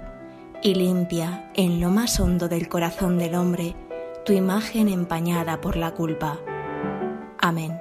y 0.62 0.76
limpia 0.76 1.50
en 1.56 1.82
lo 1.82 1.90
más 1.90 2.20
hondo 2.20 2.48
del 2.48 2.70
corazón 2.70 3.18
del 3.18 3.34
hombre 3.36 3.76
tu 4.26 4.34
imagen 4.34 4.88
empañada 4.88 5.60
por 5.62 5.76
la 5.76 5.92
culpa. 5.92 6.38
Amén. 7.40 7.81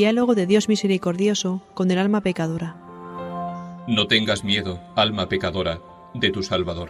Diálogo 0.00 0.34
de 0.34 0.46
Dios 0.46 0.70
misericordioso 0.70 1.60
con 1.74 1.90
el 1.90 1.98
alma 1.98 2.22
pecadora. 2.22 2.74
No 3.86 4.06
tengas 4.06 4.44
miedo, 4.44 4.80
alma 4.96 5.28
pecadora, 5.28 5.82
de 6.14 6.30
tu 6.30 6.42
Salvador. 6.42 6.88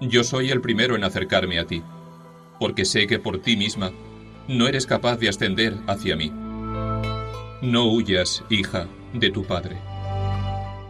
Yo 0.00 0.24
soy 0.24 0.50
el 0.50 0.60
primero 0.60 0.96
en 0.96 1.04
acercarme 1.04 1.60
a 1.60 1.66
ti, 1.68 1.84
porque 2.58 2.84
sé 2.84 3.06
que 3.06 3.20
por 3.20 3.40
ti 3.40 3.56
misma 3.56 3.92
no 4.48 4.66
eres 4.66 4.84
capaz 4.84 5.18
de 5.18 5.28
ascender 5.28 5.76
hacia 5.86 6.16
mí. 6.16 6.32
No 7.62 7.84
huyas, 7.92 8.42
hija, 8.50 8.88
de 9.14 9.30
tu 9.30 9.44
Padre. 9.44 9.76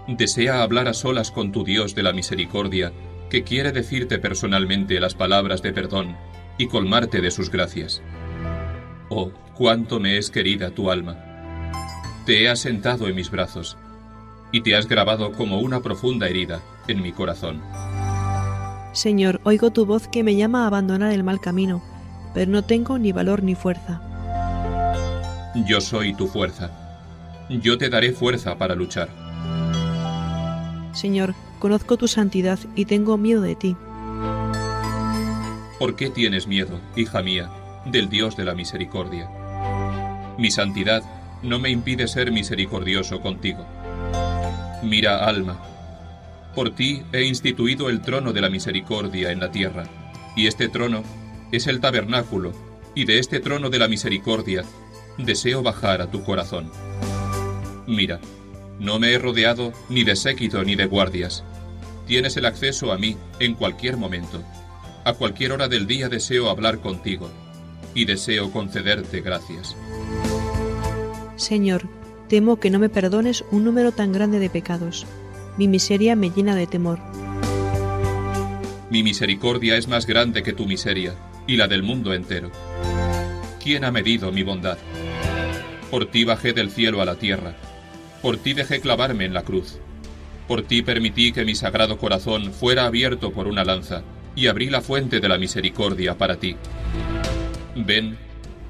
Desea 0.08 0.62
hablar 0.62 0.88
a 0.88 0.94
solas 0.94 1.30
con 1.30 1.52
tu 1.52 1.62
Dios 1.62 1.94
de 1.94 2.04
la 2.04 2.14
misericordia, 2.14 2.94
que 3.28 3.44
quiere 3.44 3.70
decirte 3.70 4.18
personalmente 4.18 4.98
las 4.98 5.14
palabras 5.14 5.60
de 5.60 5.74
perdón 5.74 6.16
y 6.56 6.68
colmarte 6.68 7.20
de 7.20 7.30
sus 7.30 7.50
gracias. 7.50 8.00
Oh, 9.08 9.30
cuánto 9.54 10.00
me 10.00 10.18
es 10.18 10.30
querida 10.30 10.70
tu 10.70 10.90
alma. 10.90 11.16
Te 12.24 12.42
he 12.42 12.48
asentado 12.48 13.06
en 13.06 13.14
mis 13.14 13.30
brazos 13.30 13.76
y 14.52 14.62
te 14.62 14.76
has 14.76 14.88
grabado 14.88 15.32
como 15.32 15.60
una 15.60 15.80
profunda 15.80 16.28
herida 16.28 16.60
en 16.88 17.02
mi 17.02 17.12
corazón. 17.12 17.62
Señor, 18.92 19.40
oigo 19.44 19.70
tu 19.70 19.86
voz 19.86 20.08
que 20.08 20.24
me 20.24 20.36
llama 20.36 20.64
a 20.64 20.66
abandonar 20.68 21.12
el 21.12 21.22
mal 21.22 21.40
camino, 21.40 21.82
pero 22.34 22.50
no 22.50 22.64
tengo 22.64 22.98
ni 22.98 23.12
valor 23.12 23.42
ni 23.42 23.54
fuerza. 23.54 24.00
Yo 25.66 25.80
soy 25.80 26.14
tu 26.14 26.26
fuerza. 26.26 26.70
Yo 27.48 27.78
te 27.78 27.88
daré 27.88 28.12
fuerza 28.12 28.58
para 28.58 28.74
luchar. 28.74 29.08
Señor, 30.92 31.34
conozco 31.58 31.96
tu 31.96 32.08
santidad 32.08 32.58
y 32.74 32.86
tengo 32.86 33.16
miedo 33.18 33.42
de 33.42 33.54
ti. 33.54 33.76
¿Por 35.78 35.94
qué 35.94 36.08
tienes 36.08 36.46
miedo, 36.46 36.80
hija 36.96 37.22
mía, 37.22 37.50
del 37.86 38.08
Dios 38.08 38.36
de 38.36 38.44
la 38.44 38.54
misericordia? 38.54 39.30
Mi 40.38 40.50
santidad 40.50 41.02
no 41.42 41.58
me 41.58 41.70
impide 41.70 42.08
ser 42.08 42.32
misericordioso 42.32 43.20
contigo. 43.20 43.66
Mira, 44.82 45.24
alma, 45.24 45.58
por 46.54 46.74
ti 46.74 47.02
he 47.12 47.24
instituido 47.24 47.90
el 47.90 48.00
trono 48.00 48.32
de 48.32 48.40
la 48.40 48.48
misericordia 48.48 49.30
en 49.30 49.40
la 49.40 49.50
tierra, 49.50 49.84
y 50.36 50.46
este 50.46 50.68
trono 50.68 51.02
es 51.52 51.66
el 51.66 51.80
tabernáculo, 51.80 52.52
y 52.94 53.04
de 53.04 53.18
este 53.18 53.40
trono 53.40 53.68
de 53.70 53.78
la 53.78 53.88
misericordia 53.88 54.64
deseo 55.18 55.62
bajar 55.62 56.00
a 56.00 56.10
tu 56.10 56.22
corazón. 56.24 56.70
Mira, 57.86 58.20
no 58.78 58.98
me 58.98 59.12
he 59.12 59.18
rodeado 59.18 59.72
ni 59.88 60.02
de 60.02 60.16
séquito 60.16 60.62
ni 60.64 60.76
de 60.76 60.86
guardias. 60.86 61.44
Tienes 62.06 62.36
el 62.36 62.46
acceso 62.46 62.92
a 62.92 62.98
mí 62.98 63.16
en 63.38 63.54
cualquier 63.54 63.96
momento. 63.96 64.42
A 65.04 65.12
cualquier 65.12 65.52
hora 65.52 65.68
del 65.68 65.86
día 65.86 66.08
deseo 66.08 66.50
hablar 66.50 66.80
contigo, 66.80 67.30
y 67.96 68.04
deseo 68.04 68.52
concederte 68.52 69.22
gracias. 69.22 69.74
Señor, 71.34 71.88
temo 72.28 72.60
que 72.60 72.70
no 72.70 72.78
me 72.78 72.88
perdones 72.88 73.44
un 73.50 73.64
número 73.64 73.90
tan 73.90 74.12
grande 74.12 74.38
de 74.38 74.50
pecados 74.50 75.04
mi 75.56 75.68
miseria 75.68 76.16
me 76.16 76.30
llena 76.30 76.54
de 76.54 76.66
temor. 76.66 76.98
Mi 78.90 79.02
misericordia 79.02 79.76
es 79.76 79.88
más 79.88 80.06
grande 80.06 80.42
que 80.42 80.52
tu 80.52 80.66
miseria 80.66 81.14
y 81.46 81.56
la 81.56 81.66
del 81.66 81.82
mundo 81.82 82.12
entero. 82.12 82.50
¿Quién 83.62 83.84
ha 83.84 83.90
medido 83.90 84.30
mi 84.32 84.42
bondad? 84.42 84.76
Por 85.90 86.10
ti 86.10 86.24
bajé 86.24 86.52
del 86.52 86.70
cielo 86.70 87.00
a 87.00 87.04
la 87.04 87.16
tierra, 87.16 87.56
por 88.20 88.36
ti 88.36 88.52
dejé 88.52 88.80
clavarme 88.80 89.24
en 89.24 89.32
la 89.32 89.42
cruz, 89.42 89.78
por 90.46 90.62
ti 90.62 90.82
permití 90.82 91.32
que 91.32 91.44
mi 91.44 91.54
sagrado 91.54 91.96
corazón 91.96 92.52
fuera 92.52 92.84
abierto 92.84 93.32
por 93.32 93.46
una 93.46 93.64
lanza 93.64 94.02
y 94.34 94.48
abrí 94.48 94.68
la 94.68 94.82
fuente 94.82 95.20
de 95.20 95.28
la 95.28 95.38
misericordia 95.38 96.18
para 96.18 96.36
ti. 96.36 96.56
Ven 97.76 98.16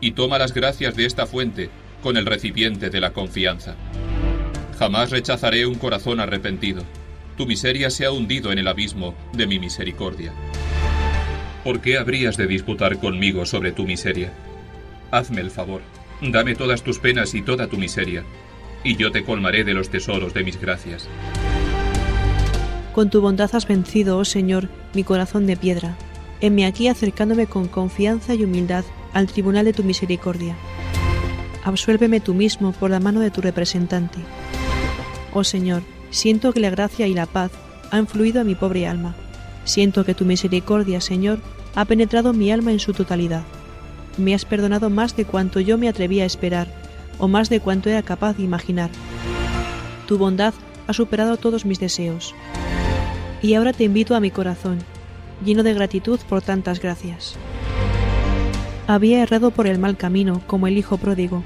y 0.01 0.12
toma 0.12 0.38
las 0.38 0.53
gracias 0.53 0.97
de 0.97 1.07
esta 1.07 1.27
fuente 1.27 1.71
con 2.03 2.16
el 2.16 2.27
recipiente 2.27 2.90
de 2.90 3.01
la 3.01 3.12
confianza. 3.12 3.77
Jamás 4.79 5.11
rechazaré 5.11 5.64
un 5.64 5.77
corazón 5.77 6.21
arrepentido. 6.21 6.83
Tu 7.37 7.47
miseria 7.47 7.90
se 7.90 8.05
ha 8.05 8.11
hundido 8.11 8.51
en 8.51 8.59
el 8.59 8.69
abismo 8.69 9.14
de 9.33 9.47
mi 9.47 9.59
misericordia. 9.59 10.33
¿Por 11.62 11.81
qué 11.81 11.99
habrías 11.99 12.37
de 12.37 12.47
disputar 12.47 12.99
conmigo 12.99 13.47
sobre 13.47 13.73
tu 13.73 13.85
miseria? 13.85 14.33
Hazme 15.11 15.40
el 15.40 15.51
favor, 15.51 15.83
dame 16.21 16.55
todas 16.55 16.83
tus 16.83 16.99
penas 16.99 17.35
y 17.35 17.42
toda 17.42 17.69
tu 17.69 17.77
miseria, 17.77 18.25
y 18.85 18.97
yo 18.97 19.12
te 19.12 19.25
colmaré 19.25 19.64
de 19.64 19.75
los 19.75 19.88
tesoros 19.88 20.35
de 20.35 20.45
mis 20.45 20.61
gracias. 20.61 21.09
Con 22.92 23.11
tu 23.11 23.21
bondad 23.21 23.51
has 23.55 23.66
vencido, 23.66 24.19
oh 24.19 24.25
Señor, 24.25 24.69
mi 24.95 25.05
corazón 25.05 25.47
de 25.47 25.57
piedra. 25.57 25.97
Heme 26.40 26.66
aquí 26.66 26.88
acercándome 26.88 27.46
con 27.46 27.66
confianza 27.66 28.35
y 28.35 28.44
humildad 28.44 28.85
al 29.12 29.27
tribunal 29.27 29.64
de 29.64 29.72
tu 29.72 29.83
misericordia. 29.83 30.55
Absuélveme 31.64 32.20
tú 32.20 32.35
mismo 32.35 32.72
por 32.72 32.90
la 32.90 33.01
mano 33.01 33.20
de 33.20 33.31
tu 33.31 33.40
representante. 33.40 34.18
Oh 35.33 35.44
Señor, 35.44 35.83
siento 36.11 36.53
que 36.53 36.61
la 36.61 36.70
gracia 36.70 37.07
y 37.07 37.14
la 37.14 37.27
paz 37.27 37.51
han 37.90 38.07
fluido 38.07 38.40
a 38.40 38.44
mi 38.44 38.55
pobre 38.55 38.87
alma. 38.87 39.14
Siento 39.64 40.05
que 40.05 40.14
tu 40.14 40.25
misericordia, 40.25 41.01
Señor, 41.01 41.40
ha 41.75 41.85
penetrado 41.85 42.33
mi 42.33 42.53
alma 42.53 42.70
en 42.70 42.79
su 42.79 42.92
totalidad. 42.92 43.42
Me 44.16 44.35
has 44.35 44.44
perdonado 44.44 44.90
más 44.90 45.16
de 45.16 45.25
cuanto 45.25 45.61
yo 45.61 45.77
me 45.77 45.88
atrevía 45.88 46.22
a 46.22 46.27
esperar, 46.27 46.68
o 47.18 47.29
más 47.29 47.49
de 47.49 47.61
cuanto 47.61 47.90
era 47.90 48.03
capaz 48.03 48.37
de 48.37 48.44
imaginar. 48.44 48.90
Tu 50.07 50.18
bondad 50.18 50.55
ha 50.87 50.92
superado 50.92 51.37
todos 51.37 51.64
mis 51.64 51.81
deseos. 51.81 52.35
Y 53.42 53.55
ahora 53.55 53.72
te 53.72 53.85
invito 53.85 54.14
a 54.14 54.20
mi 54.20 54.31
corazón, 54.31 54.79
lleno 55.44 55.62
de 55.62 55.75
gratitud 55.75 56.20
por 56.29 56.42
tantas 56.42 56.81
gracias. 56.81 57.37
Había 58.87 59.22
errado 59.22 59.51
por 59.51 59.66
el 59.66 59.79
mal 59.79 59.96
camino 59.96 60.42
como 60.46 60.66
el 60.66 60.79
hijo 60.79 60.96
pródigo, 60.96 61.42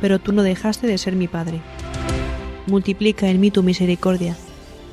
pero 0.00 0.18
tú 0.18 0.32
no 0.32 0.42
dejaste 0.42 0.86
de 0.86 0.98
ser 0.98 1.14
mi 1.16 1.28
padre 1.28 1.60
multiplica 2.70 3.28
en 3.28 3.40
mí 3.40 3.50
tu 3.50 3.62
misericordia, 3.62 4.36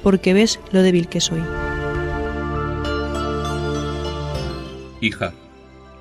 porque 0.04 0.34
ves 0.34 0.60
lo 0.72 0.82
débil 0.82 1.08
que 1.08 1.22
soy. 1.22 1.42
Hija, 5.00 5.34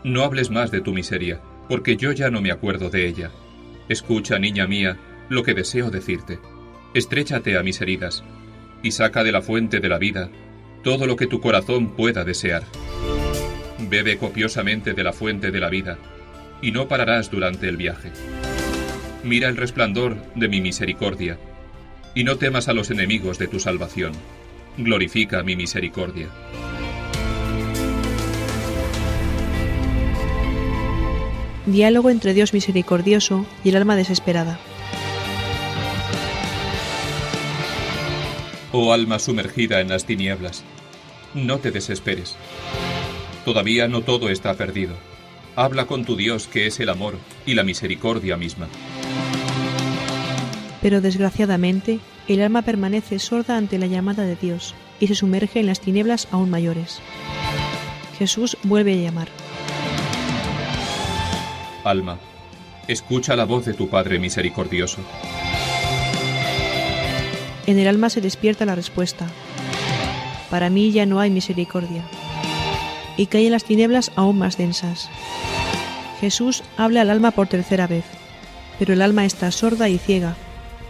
no 0.03 0.23
hables 0.23 0.51
más 0.51 0.71
de 0.71 0.81
tu 0.81 0.93
miseria, 0.93 1.41
porque 1.69 1.97
yo 1.97 2.13
ya 2.13 2.31
no 2.31 2.41
me 2.41 2.51
acuerdo 2.51 2.91
de 2.91 3.07
ella. 3.07 3.31
Escucha, 3.89 4.39
niña 4.39 4.67
mía, 4.67 4.97
lo 5.29 5.43
que 5.43 5.55
deseo 5.55 5.91
decirte. 5.91 6.39
Estréchate 6.95 7.59
a 7.59 7.63
mis 7.63 7.81
heridas, 7.81 8.25
y 8.83 8.93
saca 8.93 9.23
de 9.23 9.33
la 9.33 9.43
fuente 9.43 9.81
de 9.81 9.89
la 9.89 9.99
vida 9.99 10.31
todo 10.87 11.09
lo 11.09 11.17
que 11.17 11.27
tu 11.27 11.41
corazón 11.41 11.89
pueda 11.89 12.23
desear. 12.23 12.63
Bebe 13.91 14.19
copiosamente 14.19 14.93
de 14.93 15.03
la 15.03 15.13
fuente 15.13 15.51
de 15.51 15.59
la 15.59 15.69
vida, 15.69 15.99
y 16.63 16.71
no 16.71 16.87
pararás 16.87 17.29
durante 17.29 17.69
el 17.69 17.77
viaje. 17.77 18.13
Mira 19.25 19.49
el 19.49 19.57
resplandor 19.57 20.17
de 20.37 20.47
mi 20.47 20.61
misericordia, 20.61 21.41
y 22.15 22.23
no 22.23 22.37
temas 22.37 22.69
a 22.69 22.73
los 22.73 22.93
enemigos 22.93 23.37
de 23.37 23.49
tu 23.49 23.59
salvación. 23.59 24.13
Glorifica 24.79 25.43
mi 25.43 25.57
misericordia. 25.57 26.29
Diálogo 31.67 32.11
entre 32.11 32.33
Dios 32.33 32.55
misericordioso 32.55 33.45
y 33.65 33.71
el 33.71 33.77
alma 33.77 33.97
desesperada. 33.97 34.61
Oh 38.71 38.93
alma 38.93 39.19
sumergida 39.19 39.81
en 39.81 39.89
las 39.89 40.05
tinieblas, 40.05 40.63
no 41.37 41.59
te 41.59 41.71
desesperes. 41.71 42.37
Todavía 43.45 43.87
no 43.87 44.03
todo 44.03 44.29
está 44.29 44.55
perdido. 44.55 44.97
Habla 45.55 45.87
con 45.87 46.05
tu 46.05 46.17
Dios 46.17 46.49
que 46.49 46.67
es 46.67 46.81
el 46.81 46.89
amor 46.89 47.15
y 47.47 47.55
la 47.55 47.63
misericordia 47.63 48.37
misma 48.37 48.67
pero 50.87 51.01
desgraciadamente 51.01 51.99
el 52.29 52.41
alma 52.41 52.63
permanece 52.63 53.19
sorda 53.19 53.57
ante 53.57 53.77
la 53.77 53.87
llamada 53.87 54.25
de 54.25 54.37
Dios 54.37 54.73
y 55.01 55.09
se 55.09 55.17
sumerge 55.17 55.59
en 55.59 55.67
las 55.67 55.81
tinieblas 55.81 56.29
aún 56.31 56.49
mayores. 56.49 57.01
Jesús 58.17 58.57
vuelve 58.63 58.93
a 58.93 59.03
llamar. 59.03 59.27
Alma, 61.83 62.21
escucha 62.87 63.35
la 63.35 63.47
voz 63.47 63.65
de 63.65 63.75
tu 63.75 63.89
Padre 63.89 64.21
misericordioso. 64.21 65.01
En 67.67 67.81
el 67.81 67.89
alma 67.89 68.09
se 68.09 68.21
despierta 68.21 68.65
la 68.65 68.77
respuesta. 68.77 69.27
Para 70.51 70.71
mí 70.71 70.93
ya 70.93 71.07
no 71.07 71.21
hay 71.21 71.31
misericordia. 71.31 72.05
Y 73.17 73.27
cae 73.27 73.47
en 73.47 73.53
las 73.53 73.65
tinieblas 73.65 74.13
aún 74.17 74.39
más 74.39 74.57
densas. 74.57 75.09
Jesús 76.21 76.63
habla 76.77 77.03
al 77.03 77.11
alma 77.11 77.31
por 77.31 77.47
tercera 77.47 77.87
vez, 77.87 78.05
pero 78.79 78.93
el 78.93 79.03
alma 79.03 79.25
está 79.25 79.51
sorda 79.51 79.89
y 79.89 79.99
ciega 79.99 80.37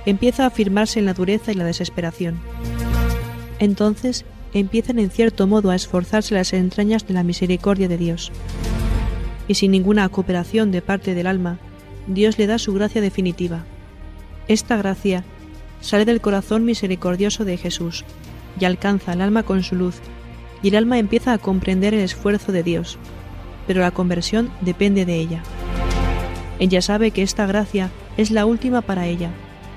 empieza 0.07 0.45
a 0.45 0.47
afirmarse 0.47 1.01
en 1.01 1.07
la 1.07 1.15
dureza 1.15 1.53
y 1.53 1.57
la 1.57 1.65
desesperación. 1.65 2.41
Entonces 3.59 4.25
empiezan 4.55 4.99
en 4.99 5.11
cierto 5.11 5.47
modo 5.47 5.71
a 5.71 5.75
esforzarse 5.75 6.35
las 6.35 6.53
entrañas 6.53 7.07
de 7.07 7.15
la 7.15 7.25
misericordia 7.25 7.89
de 7.89 7.99
Dios. 7.99 8.33
Y 9.49 9.55
sin 9.55 9.73
ninguna 9.73 10.09
cooperación 10.09 10.71
de 10.71 10.81
parte 10.81 11.15
del 11.15 11.27
alma, 11.27 11.59
Dios 12.07 12.39
le 12.39 12.47
da 12.47 12.59
su 12.59 12.73
gracia 12.73 13.01
definitiva. 13.01 13.65
Esta 14.49 14.77
gracia 14.77 15.25
sale 15.81 16.05
del 16.05 16.21
corazón 16.21 16.65
misericordioso 16.65 17.45
de 17.45 17.57
Jesús 17.57 18.05
y 18.59 18.65
alcanza 18.65 19.13
al 19.13 19.21
alma 19.21 19.43
con 19.43 19.63
su 19.63 19.75
luz, 19.75 20.01
y 20.63 20.69
el 20.69 20.77
alma 20.77 20.99
empieza 20.99 21.33
a 21.33 21.39
comprender 21.39 21.95
el 21.95 22.01
esfuerzo 22.01 22.53
de 22.53 22.63
Dios, 22.63 22.99
pero 23.67 23.81
la 23.81 23.91
conversión 23.91 24.51
depende 24.61 25.05
de 25.05 25.17
ella. 25.17 25.43
Ella 26.59 26.81
sabe 26.81 27.11
que 27.11 27.23
esta 27.23 27.47
gracia 27.47 27.91
es 28.17 28.31
la 28.31 28.47
última 28.47 28.81
para 28.81 29.07
ella, 29.07 29.31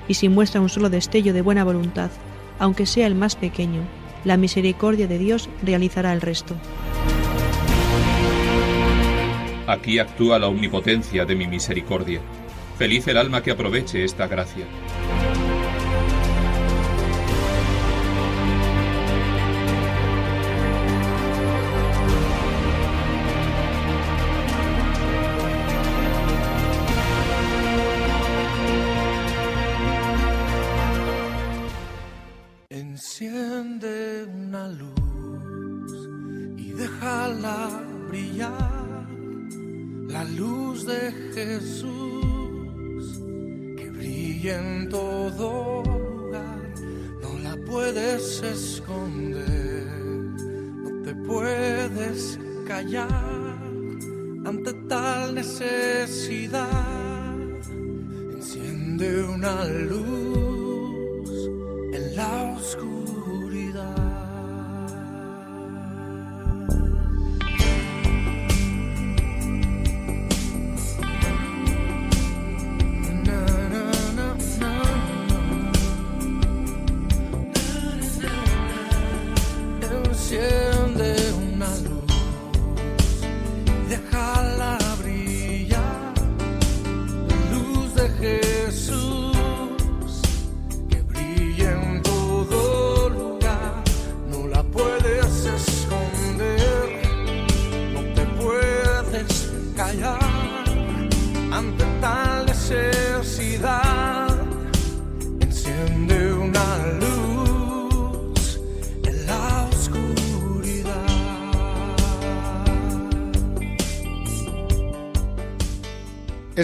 y 0.08 0.14
si 0.14 0.28
muestra 0.28 0.60
un 0.60 0.68
solo 0.68 0.90
destello 0.90 1.32
de 1.32 1.42
buena 1.42 1.64
voluntad, 1.64 2.10
aunque 2.58 2.86
sea 2.86 3.06
el 3.06 3.14
más 3.14 3.36
pequeño, 3.36 3.82
la 4.24 4.36
misericordia 4.36 5.06
de 5.06 5.18
Dios 5.18 5.48
realizará 5.62 6.12
el 6.12 6.20
resto. 6.20 6.54
Aquí 9.66 9.98
actúa 9.98 10.38
la 10.38 10.48
omnipotencia 10.48 11.24
de 11.24 11.36
mi 11.36 11.46
misericordia. 11.46 12.20
Feliz 12.76 13.06
el 13.06 13.16
alma 13.16 13.42
que 13.42 13.52
aproveche 13.52 14.04
esta 14.04 14.26
gracia. 14.26 14.64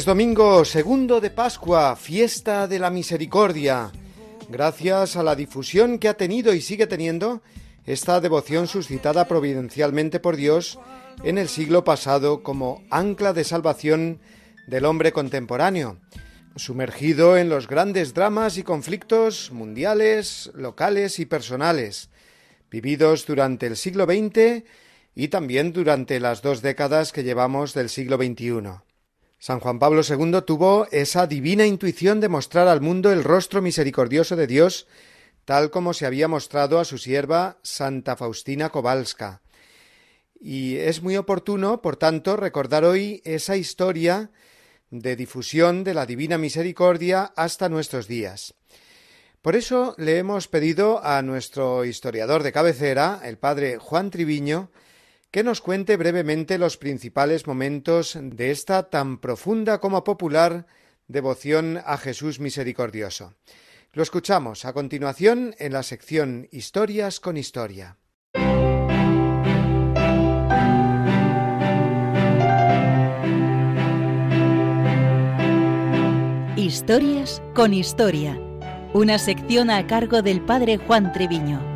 Domingo 0.06 0.64
segundo 0.64 1.20
de 1.20 1.30
Pascua, 1.30 1.96
fiesta 1.96 2.68
de 2.68 2.78
la 2.78 2.90
misericordia. 2.90 3.90
Gracias 4.48 5.16
a 5.16 5.24
la 5.24 5.34
difusión 5.34 5.98
que 5.98 6.06
ha 6.06 6.16
tenido 6.16 6.54
y 6.54 6.60
sigue 6.60 6.86
teniendo 6.86 7.42
esta 7.86 8.20
devoción 8.20 8.68
suscitada 8.68 9.26
providencialmente 9.26 10.20
por 10.20 10.36
Dios 10.36 10.78
en 11.24 11.38
el 11.38 11.48
siglo 11.48 11.82
pasado 11.82 12.44
como 12.44 12.84
ancla 12.88 13.32
de 13.32 13.42
salvación 13.42 14.20
del 14.68 14.84
hombre 14.84 15.10
contemporáneo, 15.10 15.98
sumergido 16.54 17.36
en 17.36 17.48
los 17.48 17.66
grandes 17.66 18.14
dramas 18.14 18.58
y 18.58 18.62
conflictos 18.62 19.50
mundiales, 19.50 20.52
locales 20.54 21.18
y 21.18 21.26
personales, 21.26 22.10
vividos 22.70 23.26
durante 23.26 23.66
el 23.66 23.76
siglo 23.76 24.04
XX 24.04 24.62
y 25.16 25.28
también 25.28 25.72
durante 25.72 26.20
las 26.20 26.42
dos 26.42 26.62
décadas 26.62 27.10
que 27.10 27.24
llevamos 27.24 27.74
del 27.74 27.88
siglo 27.88 28.18
XXI. 28.18 28.85
San 29.46 29.60
Juan 29.60 29.78
Pablo 29.78 30.02
II 30.02 30.42
tuvo 30.44 30.88
esa 30.90 31.28
divina 31.28 31.66
intuición 31.66 32.18
de 32.18 32.28
mostrar 32.28 32.66
al 32.66 32.80
mundo 32.80 33.12
el 33.12 33.22
rostro 33.22 33.62
misericordioso 33.62 34.34
de 34.34 34.48
Dios, 34.48 34.88
tal 35.44 35.70
como 35.70 35.94
se 35.94 36.04
había 36.04 36.26
mostrado 36.26 36.80
a 36.80 36.84
su 36.84 36.98
sierva 36.98 37.56
Santa 37.62 38.16
Faustina 38.16 38.70
Kowalska. 38.70 39.42
Y 40.40 40.78
es 40.78 41.00
muy 41.00 41.16
oportuno, 41.16 41.80
por 41.80 41.94
tanto, 41.94 42.36
recordar 42.36 42.84
hoy 42.84 43.22
esa 43.24 43.56
historia 43.56 44.32
de 44.90 45.14
difusión 45.14 45.84
de 45.84 45.94
la 45.94 46.06
Divina 46.06 46.38
Misericordia 46.38 47.32
hasta 47.36 47.68
nuestros 47.68 48.08
días. 48.08 48.52
Por 49.42 49.54
eso 49.54 49.94
le 49.96 50.18
hemos 50.18 50.48
pedido 50.48 51.04
a 51.04 51.22
nuestro 51.22 51.84
historiador 51.84 52.42
de 52.42 52.50
cabecera, 52.50 53.20
el 53.22 53.38
padre 53.38 53.78
Juan 53.78 54.10
Triviño, 54.10 54.72
que 55.30 55.42
nos 55.42 55.60
cuente 55.60 55.96
brevemente 55.96 56.58
los 56.58 56.76
principales 56.76 57.46
momentos 57.46 58.18
de 58.20 58.50
esta 58.50 58.90
tan 58.90 59.18
profunda 59.18 59.80
como 59.80 60.04
popular 60.04 60.66
devoción 61.08 61.80
a 61.84 61.98
Jesús 61.98 62.40
misericordioso. 62.40 63.34
Lo 63.92 64.02
escuchamos 64.02 64.64
a 64.64 64.72
continuación 64.72 65.54
en 65.58 65.72
la 65.72 65.82
sección 65.82 66.48
Historias 66.50 67.20
con 67.20 67.36
Historia. 67.36 67.96
Historias 76.56 77.40
con 77.54 77.72
Historia, 77.72 78.40
una 78.92 79.18
sección 79.18 79.70
a 79.70 79.86
cargo 79.86 80.20
del 80.20 80.40
padre 80.40 80.78
Juan 80.78 81.12
Treviño. 81.12 81.75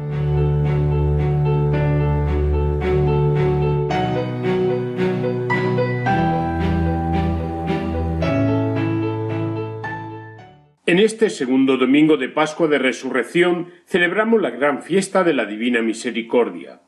En 10.90 10.98
este 10.98 11.31
segundo 11.31 11.76
domingo 11.76 12.16
de 12.16 12.29
Pascua 12.29 12.66
de 12.66 12.76
Resurrección 12.76 13.68
celebramos 13.87 14.42
la 14.42 14.50
gran 14.50 14.83
fiesta 14.83 15.22
de 15.22 15.33
la 15.33 15.46
Divina 15.46 15.83
Misericordia. 15.83 16.81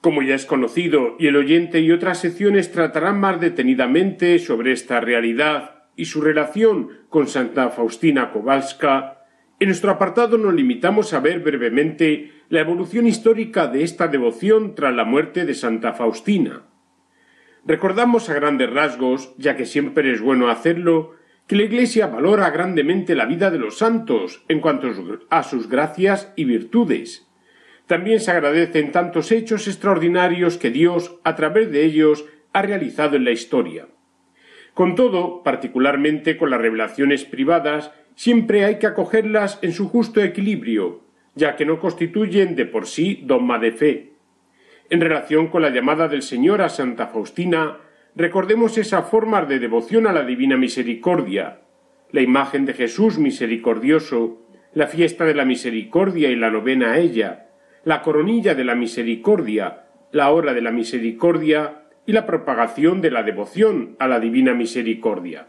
Como 0.00 0.22
ya 0.22 0.34
es 0.34 0.44
conocido 0.44 1.14
y 1.20 1.28
el 1.28 1.36
oyente 1.36 1.78
y 1.78 1.92
otras 1.92 2.18
secciones 2.18 2.72
tratarán 2.72 3.20
más 3.20 3.40
detenidamente 3.40 4.40
sobre 4.40 4.72
esta 4.72 5.00
realidad 5.00 5.84
y 5.94 6.06
su 6.06 6.20
relación 6.20 6.88
con 7.10 7.28
Santa 7.28 7.70
Faustina 7.70 8.32
Kowalska, 8.32 9.22
en 9.60 9.68
nuestro 9.68 9.92
apartado 9.92 10.36
nos 10.36 10.54
limitamos 10.54 11.14
a 11.14 11.20
ver 11.20 11.38
brevemente 11.38 12.32
la 12.48 12.58
evolución 12.58 13.06
histórica 13.06 13.68
de 13.68 13.84
esta 13.84 14.08
devoción 14.08 14.74
tras 14.74 14.92
la 14.92 15.04
muerte 15.04 15.46
de 15.46 15.54
Santa 15.54 15.92
Faustina. 15.92 16.62
Recordamos 17.64 18.30
a 18.30 18.34
grandes 18.34 18.68
rasgos, 18.68 19.32
ya 19.38 19.54
que 19.54 19.64
siempre 19.64 20.10
es 20.10 20.20
bueno 20.20 20.48
hacerlo, 20.48 21.17
que 21.48 21.56
la 21.56 21.62
Iglesia 21.62 22.06
valora 22.06 22.50
grandemente 22.50 23.14
la 23.14 23.24
vida 23.24 23.50
de 23.50 23.58
los 23.58 23.78
santos 23.78 24.44
en 24.48 24.60
cuanto 24.60 24.88
a 25.30 25.42
sus 25.42 25.68
gracias 25.68 26.30
y 26.36 26.44
virtudes. 26.44 27.26
También 27.86 28.20
se 28.20 28.30
agradecen 28.30 28.92
tantos 28.92 29.32
hechos 29.32 29.66
extraordinarios 29.66 30.58
que 30.58 30.70
Dios, 30.70 31.18
a 31.24 31.36
través 31.36 31.72
de 31.72 31.86
ellos, 31.86 32.26
ha 32.52 32.60
realizado 32.60 33.16
en 33.16 33.24
la 33.24 33.30
historia. 33.30 33.88
Con 34.74 34.94
todo, 34.94 35.42
particularmente 35.42 36.36
con 36.36 36.50
las 36.50 36.60
revelaciones 36.60 37.24
privadas, 37.24 37.92
siempre 38.14 38.66
hay 38.66 38.78
que 38.78 38.86
acogerlas 38.86 39.58
en 39.62 39.72
su 39.72 39.88
justo 39.88 40.22
equilibrio, 40.22 41.00
ya 41.34 41.56
que 41.56 41.64
no 41.64 41.80
constituyen 41.80 42.56
de 42.56 42.66
por 42.66 42.86
sí 42.86 43.22
dogma 43.24 43.58
de 43.58 43.72
fe. 43.72 44.12
En 44.90 45.00
relación 45.00 45.48
con 45.48 45.62
la 45.62 45.70
llamada 45.70 46.08
del 46.08 46.20
Señor 46.20 46.60
a 46.60 46.68
Santa 46.68 47.06
Faustina, 47.06 47.78
recordemos 48.18 48.76
esa 48.78 49.02
forma 49.02 49.42
de 49.42 49.60
devoción 49.60 50.08
a 50.08 50.12
la 50.12 50.24
Divina 50.24 50.56
Misericordia, 50.56 51.60
la 52.10 52.20
imagen 52.20 52.66
de 52.66 52.74
Jesús 52.74 53.16
misericordioso, 53.16 54.42
la 54.74 54.88
fiesta 54.88 55.24
de 55.24 55.34
la 55.34 55.44
misericordia 55.44 56.28
y 56.28 56.34
la 56.34 56.50
novena 56.50 56.92
a 56.92 56.98
ella, 56.98 57.46
la 57.84 58.02
coronilla 58.02 58.56
de 58.56 58.64
la 58.64 58.74
misericordia, 58.74 59.84
la 60.10 60.30
hora 60.32 60.52
de 60.52 60.60
la 60.60 60.72
misericordia 60.72 61.84
y 62.06 62.12
la 62.12 62.26
propagación 62.26 63.00
de 63.00 63.12
la 63.12 63.22
devoción 63.22 63.94
a 64.00 64.08
la 64.08 64.18
Divina 64.18 64.52
Misericordia. 64.52 65.46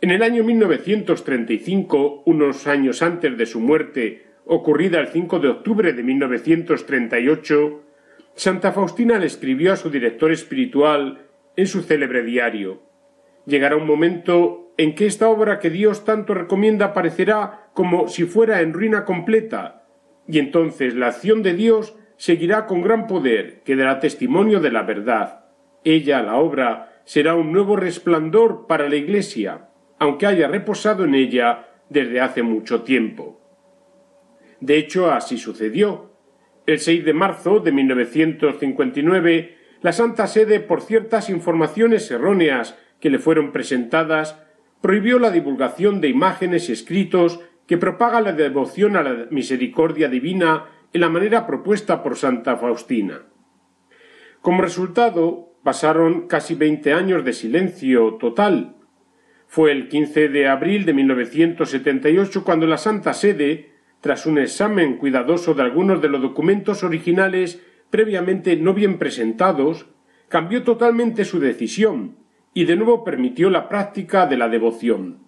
En 0.00 0.10
el 0.10 0.24
año 0.24 0.42
1935, 0.42 2.24
unos 2.26 2.66
años 2.66 3.02
antes 3.02 3.38
de 3.38 3.46
su 3.46 3.60
muerte, 3.60 4.26
ocurrida 4.46 4.98
el 4.98 5.08
5 5.08 5.38
de 5.38 5.48
octubre 5.48 5.92
de 5.92 6.02
1938, 6.02 7.82
Santa 8.34 8.72
Faustina 8.72 9.16
le 9.18 9.26
escribió 9.26 9.72
a 9.72 9.76
su 9.76 9.90
director 9.90 10.32
espiritual 10.32 11.28
en 11.56 11.66
su 11.66 11.82
célebre 11.82 12.22
diario 12.22 12.92
Llegará 13.46 13.76
un 13.76 13.86
momento 13.86 14.72
en 14.76 14.94
que 14.94 15.06
esta 15.06 15.28
obra 15.28 15.58
que 15.58 15.70
Dios 15.70 16.04
tanto 16.04 16.34
recomienda 16.34 16.92
parecerá 16.92 17.70
como 17.74 18.08
si 18.08 18.24
fuera 18.24 18.60
en 18.60 18.72
ruina 18.72 19.04
completa, 19.04 19.84
y 20.28 20.38
entonces 20.38 20.94
la 20.94 21.08
acción 21.08 21.42
de 21.42 21.54
Dios 21.54 21.96
seguirá 22.16 22.66
con 22.66 22.82
gran 22.82 23.06
poder, 23.06 23.62
que 23.64 23.74
dará 23.74 23.98
testimonio 23.98 24.60
de 24.60 24.70
la 24.70 24.82
verdad. 24.82 25.46
Ella, 25.84 26.22
la 26.22 26.36
obra, 26.36 27.00
será 27.04 27.34
un 27.34 27.52
nuevo 27.52 27.74
resplandor 27.74 28.66
para 28.68 28.88
la 28.88 28.96
Iglesia, 28.96 29.68
aunque 29.98 30.26
haya 30.26 30.46
reposado 30.46 31.04
en 31.04 31.14
ella 31.16 31.68
desde 31.88 32.20
hace 32.20 32.42
mucho 32.42 32.82
tiempo. 32.82 33.40
De 34.60 34.76
hecho, 34.78 35.10
así 35.10 35.36
sucedió. 35.36 36.12
El 36.64 36.78
6 36.78 37.04
de 37.04 37.12
marzo 37.12 37.58
de 37.58 37.72
1959, 37.72 39.56
la 39.82 39.92
Santa 39.92 40.28
Sede, 40.28 40.60
por 40.60 40.80
ciertas 40.80 41.28
informaciones 41.28 42.10
erróneas 42.10 42.78
que 43.00 43.10
le 43.10 43.18
fueron 43.18 43.50
presentadas, 43.50 44.40
prohibió 44.80 45.18
la 45.18 45.32
divulgación 45.32 46.00
de 46.00 46.08
imágenes 46.08 46.68
y 46.68 46.72
escritos 46.72 47.40
que 47.66 47.78
propagan 47.78 48.24
la 48.24 48.32
devoción 48.32 48.96
a 48.96 49.02
la 49.02 49.26
misericordia 49.30 50.08
divina 50.08 50.66
en 50.92 51.00
la 51.00 51.08
manera 51.08 51.46
propuesta 51.46 52.02
por 52.02 52.16
Santa 52.16 52.56
Faustina. 52.56 53.22
Como 54.40 54.62
resultado, 54.62 55.52
pasaron 55.64 56.28
casi 56.28 56.54
veinte 56.54 56.92
años 56.92 57.24
de 57.24 57.32
silencio 57.32 58.14
total. 58.14 58.76
Fue 59.46 59.72
el 59.72 59.88
15 59.88 60.28
de 60.28 60.48
abril 60.48 60.84
de 60.84 60.94
1978 60.94 62.44
cuando 62.44 62.66
la 62.66 62.78
Santa 62.78 63.14
Sede, 63.14 63.72
tras 64.00 64.26
un 64.26 64.38
examen 64.38 64.96
cuidadoso 64.96 65.54
de 65.54 65.62
algunos 65.62 66.00
de 66.02 66.08
los 66.08 66.22
documentos 66.22 66.82
originales 66.82 67.60
previamente 67.92 68.56
no 68.56 68.72
bien 68.72 68.98
presentados, 68.98 69.86
cambió 70.28 70.64
totalmente 70.64 71.26
su 71.26 71.38
decisión 71.40 72.16
y 72.54 72.64
de 72.64 72.74
nuevo 72.74 73.04
permitió 73.04 73.50
la 73.50 73.68
práctica 73.68 74.26
de 74.26 74.38
la 74.38 74.48
devoción. 74.48 75.18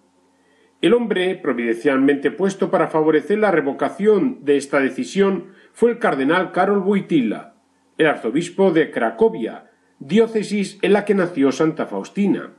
El 0.81 0.95
hombre 0.95 1.35
providencialmente 1.35 2.31
puesto 2.31 2.71
para 2.71 2.87
favorecer 2.87 3.37
la 3.37 3.51
revocación 3.51 4.39
de 4.43 4.57
esta 4.57 4.79
decisión 4.79 5.51
fue 5.73 5.91
el 5.91 5.99
cardenal 5.99 6.51
Karol 6.51 6.79
Wojtyla, 6.79 7.53
el 7.99 8.07
arzobispo 8.07 8.71
de 8.71 8.89
Cracovia, 8.89 9.69
diócesis 9.99 10.79
en 10.81 10.93
la 10.93 11.05
que 11.05 11.13
nació 11.13 11.51
Santa 11.51 11.85
Faustina. 11.85 12.53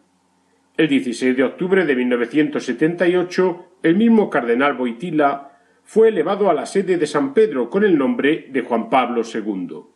El 0.76 0.86
16 0.86 1.36
de 1.36 1.42
octubre 1.42 1.84
de 1.84 1.96
1978, 1.96 3.72
el 3.82 3.96
mismo 3.96 4.30
cardenal 4.30 4.80
Wojtyla 4.80 5.59
fue 5.82 6.11
elevado 6.11 6.48
a 6.48 6.54
la 6.54 6.66
sede 6.66 6.96
de 6.96 7.07
San 7.09 7.34
Pedro 7.34 7.68
con 7.70 7.82
el 7.82 7.98
nombre 7.98 8.46
de 8.52 8.61
Juan 8.61 8.88
Pablo 8.88 9.22
II. 9.22 9.95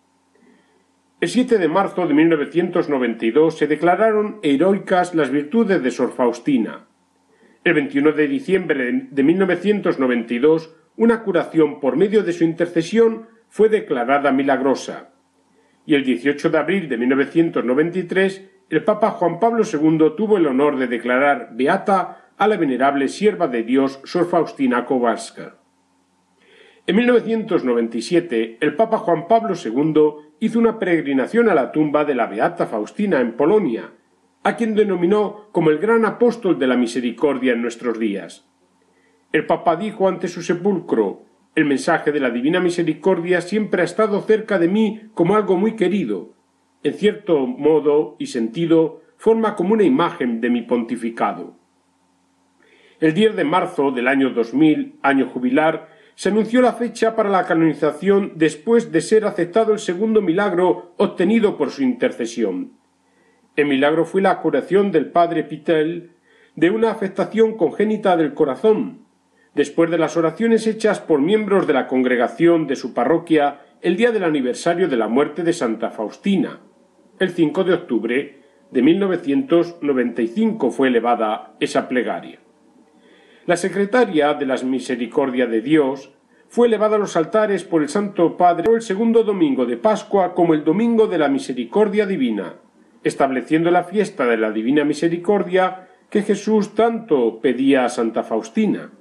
El 1.21 1.29
7 1.29 1.59
de 1.59 1.69
marzo 1.69 2.07
de 2.07 2.15
1992 2.15 3.59
se 3.59 3.67
declararon 3.67 4.39
heroicas 4.43 5.15
las 5.15 5.31
virtudes 5.31 5.83
de 5.83 5.91
Sor 5.91 6.13
Faustina. 6.13 6.87
El 7.63 7.75
21 7.75 8.13
de 8.13 8.27
diciembre 8.27 9.09
de 9.11 9.23
1992, 9.23 10.75
una 10.97 11.23
curación 11.23 11.79
por 11.79 11.99
medio 11.99 12.23
de 12.23 12.33
su 12.33 12.45
intercesión 12.45 13.27
fue 13.51 13.69
declarada 13.69 14.33
milagrosa. 14.33 15.11
Y 15.85 15.95
el 15.95 16.05
18 16.05 16.49
de 16.49 16.59
abril 16.59 16.89
de 16.89 16.97
1993, 16.97 18.51
el 18.71 18.83
Papa 18.85 19.11
Juan 19.11 19.39
Pablo 19.39 19.65
II 19.71 20.15
tuvo 20.17 20.39
el 20.39 20.47
honor 20.47 20.79
de 20.79 20.87
declarar 20.87 21.51
beata 21.53 22.31
a 22.39 22.49
la 22.49 22.57
venerable 22.57 23.09
sierva 23.09 23.47
de 23.47 23.63
Dios 23.63 24.01
Sor 24.05 24.27
Faustina 24.27 24.87
Kowalska. 24.87 25.60
En 26.87 26.97
1997, 26.97 28.59
el 28.61 28.75
Papa 28.75 28.99
Juan 28.99 29.29
Pablo 29.29 29.55
II 29.55 30.35
hizo 30.41 30.59
una 30.59 30.79
peregrinación 30.79 31.49
a 31.49 31.55
la 31.55 31.73
tumba 31.73 32.05
de 32.05 32.15
la 32.15 32.27
Beata 32.27 32.67
Faustina 32.67 33.21
en 33.21 33.33
Polonia, 33.37 33.93
a 34.43 34.57
quien 34.57 34.75
denominó 34.75 35.49
como 35.53 35.71
el 35.71 35.79
gran 35.79 36.05
apóstol 36.05 36.59
de 36.59 36.67
la 36.67 36.77
misericordia 36.77 37.53
en 37.53 37.63
nuestros 37.63 37.99
días. 37.99 38.47
El 39.33 39.47
Papa 39.47 39.77
dijo 39.77 40.09
ante 40.09 40.29
su 40.29 40.43
sepulcro 40.43 41.23
El 41.55 41.67
mensaje 41.67 42.11
de 42.11 42.21
la 42.21 42.31
Divina 42.31 42.61
Misericordia 42.61 43.41
siempre 43.41 43.83
ha 43.83 43.85
estado 43.85 44.21
cerca 44.23 44.59
de 44.59 44.69
mí 44.69 45.03
como 45.15 45.37
algo 45.37 45.57
muy 45.57 45.77
querido. 45.77 46.35
En 46.83 46.95
cierto 46.95 47.47
modo 47.47 48.17
y 48.19 48.27
sentido, 48.27 49.03
forma 49.17 49.55
como 49.55 49.75
una 49.75 49.85
imagen 49.85 50.41
de 50.41 50.49
mi 50.49 50.63
pontificado. 50.63 51.55
El 53.01 53.15
10 53.15 53.37
de 53.37 53.45
marzo 53.45 53.91
del 53.91 54.09
año 54.09 54.31
2000, 54.31 54.97
año 55.03 55.27
jubilar, 55.27 55.89
se 56.21 56.29
anunció 56.29 56.61
la 56.61 56.75
fecha 56.75 57.17
para 57.17 57.31
la 57.31 57.47
canonización 57.47 58.33
después 58.37 58.93
de 58.93 59.01
ser 59.01 59.25
aceptado 59.25 59.73
el 59.73 59.79
segundo 59.79 60.21
milagro 60.21 60.93
obtenido 60.99 61.57
por 61.57 61.71
su 61.71 61.83
intercesión. 61.83 62.73
El 63.57 63.69
milagro 63.69 64.05
fue 64.05 64.21
la 64.21 64.39
curación 64.43 64.93
del 64.93 65.11
padre 65.13 65.45
Pitel 65.45 66.17
de 66.57 66.69
una 66.69 66.91
afectación 66.91 67.57
congénita 67.57 68.19
del 68.19 68.35
corazón, 68.35 69.07
después 69.55 69.91
de 69.91 69.97
las 69.97 70.19
oraciones 70.19 70.67
hechas 70.67 71.01
por 71.01 71.23
miembros 71.23 71.67
de 71.67 71.73
la 71.73 71.87
congregación 71.87 72.67
de 72.67 72.77
su 72.77 72.93
parroquia 72.93 73.63
el 73.81 73.97
día 73.97 74.13
del 74.13 74.25
aniversario 74.25 74.89
de 74.89 74.99
la 74.99 75.09
muerte 75.09 75.43
de 75.43 75.55
Santa 75.55 75.91
Faustina. 75.91 76.61
El 77.19 77.31
5 77.31 77.65
de 77.65 77.73
octubre 77.73 78.43
de 78.71 78.83
1995 78.83 80.71
fue 80.71 80.89
elevada 80.89 81.57
esa 81.61 81.89
plegaria. 81.89 82.41
La 83.51 83.57
secretaria 83.57 84.35
de 84.35 84.47
las 84.47 84.63
Misericordia 84.63 85.45
de 85.49 85.61
Dios 85.61 86.13
fue 86.49 86.69
elevada 86.69 86.95
a 86.95 86.99
los 87.01 87.17
altares 87.17 87.65
por 87.65 87.83
el 87.83 87.89
Santo 87.89 88.37
Padre 88.37 88.73
el 88.73 88.81
segundo 88.81 89.25
domingo 89.25 89.67
de 89.67 89.77
Pascua 89.77 90.37
como 90.37 90.55
el 90.55 90.63
Domingo 90.63 91.09
de 91.09 91.19
la 91.19 91.27
Misericordia 91.27 92.07
Divina, 92.07 92.55
estableciendo 93.03 93.73
la 93.73 93.83
fiesta 93.83 94.25
de 94.27 94.37
la 94.37 94.53
Divina 94.53 94.85
Misericordia 94.85 95.89
que 96.09 96.23
Jesús 96.23 96.77
tanto 96.77 97.41
pedía 97.41 97.85
a 97.85 97.89
Santa 97.89 98.23
Faustina. 98.23 98.93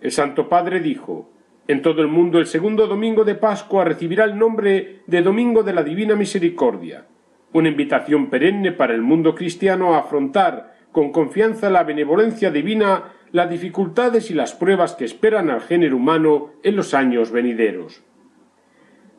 El 0.00 0.10
Santo 0.10 0.48
Padre 0.48 0.80
dijo 0.80 1.28
En 1.68 1.82
todo 1.82 2.00
el 2.00 2.08
mundo 2.08 2.38
el 2.38 2.46
segundo 2.46 2.86
domingo 2.86 3.24
de 3.24 3.34
Pascua 3.34 3.84
recibirá 3.84 4.24
el 4.24 4.38
nombre 4.38 5.02
de 5.06 5.20
Domingo 5.20 5.62
de 5.62 5.74
la 5.74 5.82
Divina 5.82 6.16
Misericordia, 6.16 7.04
una 7.52 7.68
invitación 7.68 8.30
perenne 8.30 8.72
para 8.72 8.94
el 8.94 9.02
mundo 9.02 9.34
cristiano 9.34 9.92
a 9.92 9.98
afrontar 9.98 10.80
con 10.92 11.12
confianza 11.12 11.68
la 11.68 11.84
benevolencia 11.84 12.50
divina 12.50 13.19
las 13.32 13.48
dificultades 13.50 14.30
y 14.30 14.34
las 14.34 14.54
pruebas 14.54 14.94
que 14.94 15.04
esperan 15.04 15.50
al 15.50 15.60
género 15.60 15.96
humano 15.96 16.52
en 16.62 16.76
los 16.76 16.94
años 16.94 17.30
venideros. 17.30 18.02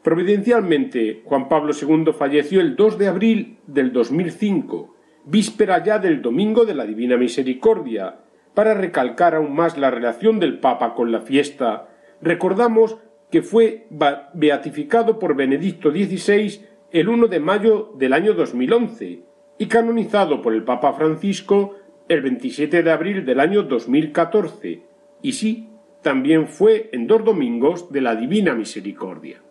Providencialmente, 0.03 1.21
Juan 1.25 1.47
Pablo 1.47 1.73
II 1.79 2.11
falleció 2.17 2.59
el 2.59 2.75
2 2.75 2.97
de 2.97 3.07
abril 3.07 3.57
del 3.67 3.93
2005, 3.93 4.95
víspera 5.25 5.83
ya 5.83 5.99
del 5.99 6.21
Domingo 6.21 6.65
de 6.65 6.73
la 6.73 6.85
Divina 6.85 7.17
Misericordia. 7.17 8.21
Para 8.55 8.73
recalcar 8.73 9.35
aún 9.35 9.53
más 9.53 9.77
la 9.77 9.91
relación 9.91 10.39
del 10.39 10.59
Papa 10.59 10.95
con 10.95 11.11
la 11.11 11.21
fiesta, 11.21 11.89
recordamos 12.21 12.97
que 13.29 13.41
fue 13.41 13.87
beatificado 14.33 15.19
por 15.19 15.35
Benedicto 15.35 15.91
XVI 15.91 16.65
el 16.91 17.07
1 17.07 17.27
de 17.27 17.39
mayo 17.39 17.93
del 17.97 18.13
año 18.13 18.33
2011 18.33 19.23
y 19.57 19.67
canonizado 19.67 20.41
por 20.41 20.53
el 20.53 20.63
Papa 20.63 20.93
Francisco 20.93 21.75
el 22.07 22.21
27 22.21 22.83
de 22.83 22.91
abril 22.91 23.25
del 23.25 23.39
año 23.39 23.63
2014, 23.63 24.81
y 25.21 25.31
sí, 25.33 25.69
también 26.01 26.47
fue 26.47 26.89
en 26.91 27.07
dos 27.07 27.23
domingos 27.23 27.91
de 27.91 28.01
la 28.01 28.15
Divina 28.15 28.53
Misericordia. 28.55 29.41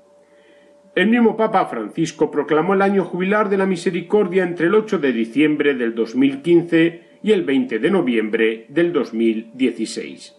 El 0.94 1.06
mismo 1.06 1.36
Papa 1.36 1.66
Francisco 1.66 2.30
proclamó 2.30 2.74
el 2.74 2.82
año 2.82 3.04
jubilar 3.04 3.48
de 3.48 3.56
la 3.56 3.66
misericordia 3.66 4.42
entre 4.42 4.66
el 4.66 4.74
8 4.74 4.98
de 4.98 5.12
diciembre 5.12 5.74
del 5.74 5.94
2015 5.94 7.02
y 7.22 7.32
el 7.32 7.44
20 7.44 7.78
de 7.78 7.90
noviembre 7.90 8.66
del 8.68 8.92
2016. 8.92 10.36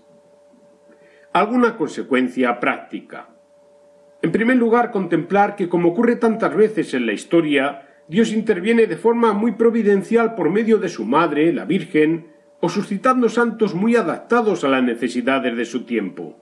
Alguna 1.32 1.78
consecuencia 1.78 2.59
práctica. 2.59 3.30
En 4.22 4.34
primer 4.34 4.57
lugar, 4.57 4.91
contemplar 4.91 5.55
que, 5.55 5.70
como 5.70 5.89
ocurre 5.89 6.18
tantas 6.18 6.53
veces 6.53 6.93
en 6.93 7.05
la 7.05 7.14
historia, 7.14 7.88
Dios 8.12 8.34
interviene 8.34 8.88
de 8.88 8.97
forma 8.97 9.32
muy 9.32 9.53
providencial 9.53 10.36
por 10.36 10.49
medio 10.49 10.78
de 10.80 10.89
su 10.89 11.05
madre, 11.05 11.53
la 11.53 11.64
Virgen, 11.64 12.28
o 12.59 12.68
suscitando 12.68 13.30
santos 13.30 13.74
muy 13.74 13.95
adaptados 13.95 14.66
a 14.66 14.68
las 14.68 14.84
necesidades 14.84 15.55
de 15.55 15.64
su 15.64 15.86
tiempo. 15.86 16.36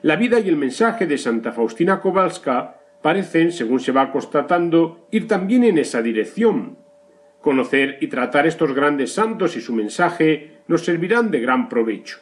La 0.00 0.16
vida 0.16 0.40
y 0.40 0.48
el 0.48 0.56
mensaje 0.56 1.06
de 1.06 1.18
Santa 1.18 1.52
Faustina 1.52 2.00
Kowalska 2.00 2.80
parecen, 3.02 3.52
según 3.52 3.80
se 3.80 3.92
va 3.92 4.10
constatando, 4.10 5.06
ir 5.10 5.28
también 5.28 5.64
en 5.64 5.76
esa 5.76 6.00
dirección. 6.00 6.78
Conocer 7.42 7.98
y 8.00 8.06
tratar 8.06 8.46
estos 8.46 8.72
grandes 8.72 9.12
santos 9.12 9.58
y 9.58 9.60
su 9.60 9.74
mensaje 9.74 10.62
nos 10.68 10.86
servirán 10.86 11.30
de 11.30 11.40
gran 11.40 11.68
provecho. 11.68 12.20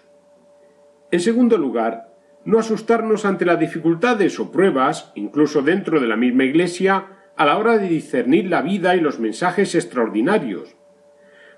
En 1.12 1.20
segundo 1.20 1.56
lugar, 1.56 2.12
no 2.44 2.58
asustarnos 2.58 3.26
ante 3.26 3.44
las 3.44 3.60
dificultades 3.60 4.40
o 4.40 4.50
pruebas, 4.50 5.12
incluso 5.14 5.62
dentro 5.62 6.00
de 6.00 6.08
la 6.08 6.16
misma 6.16 6.42
Iglesia, 6.42 7.15
a 7.37 7.45
la 7.45 7.59
hora 7.59 7.78
de 7.78 7.89
discernir 7.89 8.49
la 8.49 8.62
vida 8.62 8.97
y 8.97 9.01
los 9.01 9.20
mensajes 9.20 9.74
extraordinarios. 9.74 10.76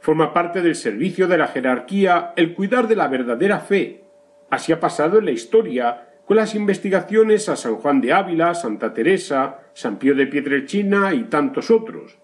Forma 0.00 0.32
parte 0.32 0.60
del 0.60 0.74
servicio 0.74 1.28
de 1.28 1.38
la 1.38 1.48
jerarquía 1.48 2.32
el 2.36 2.54
cuidar 2.54 2.88
de 2.88 2.96
la 2.96 3.08
verdadera 3.08 3.60
fe. 3.60 4.04
Así 4.50 4.72
ha 4.72 4.80
pasado 4.80 5.18
en 5.18 5.26
la 5.26 5.30
historia 5.30 6.08
con 6.24 6.36
las 6.36 6.54
investigaciones 6.54 7.48
a 7.48 7.56
San 7.56 7.76
Juan 7.76 8.00
de 8.00 8.12
Ávila, 8.12 8.54
Santa 8.54 8.92
Teresa, 8.92 9.60
San 9.72 9.98
Pío 9.98 10.14
de 10.14 10.26
Pietrelcina 10.26 11.14
y 11.14 11.24
tantos 11.24 11.70
otros. 11.70 12.18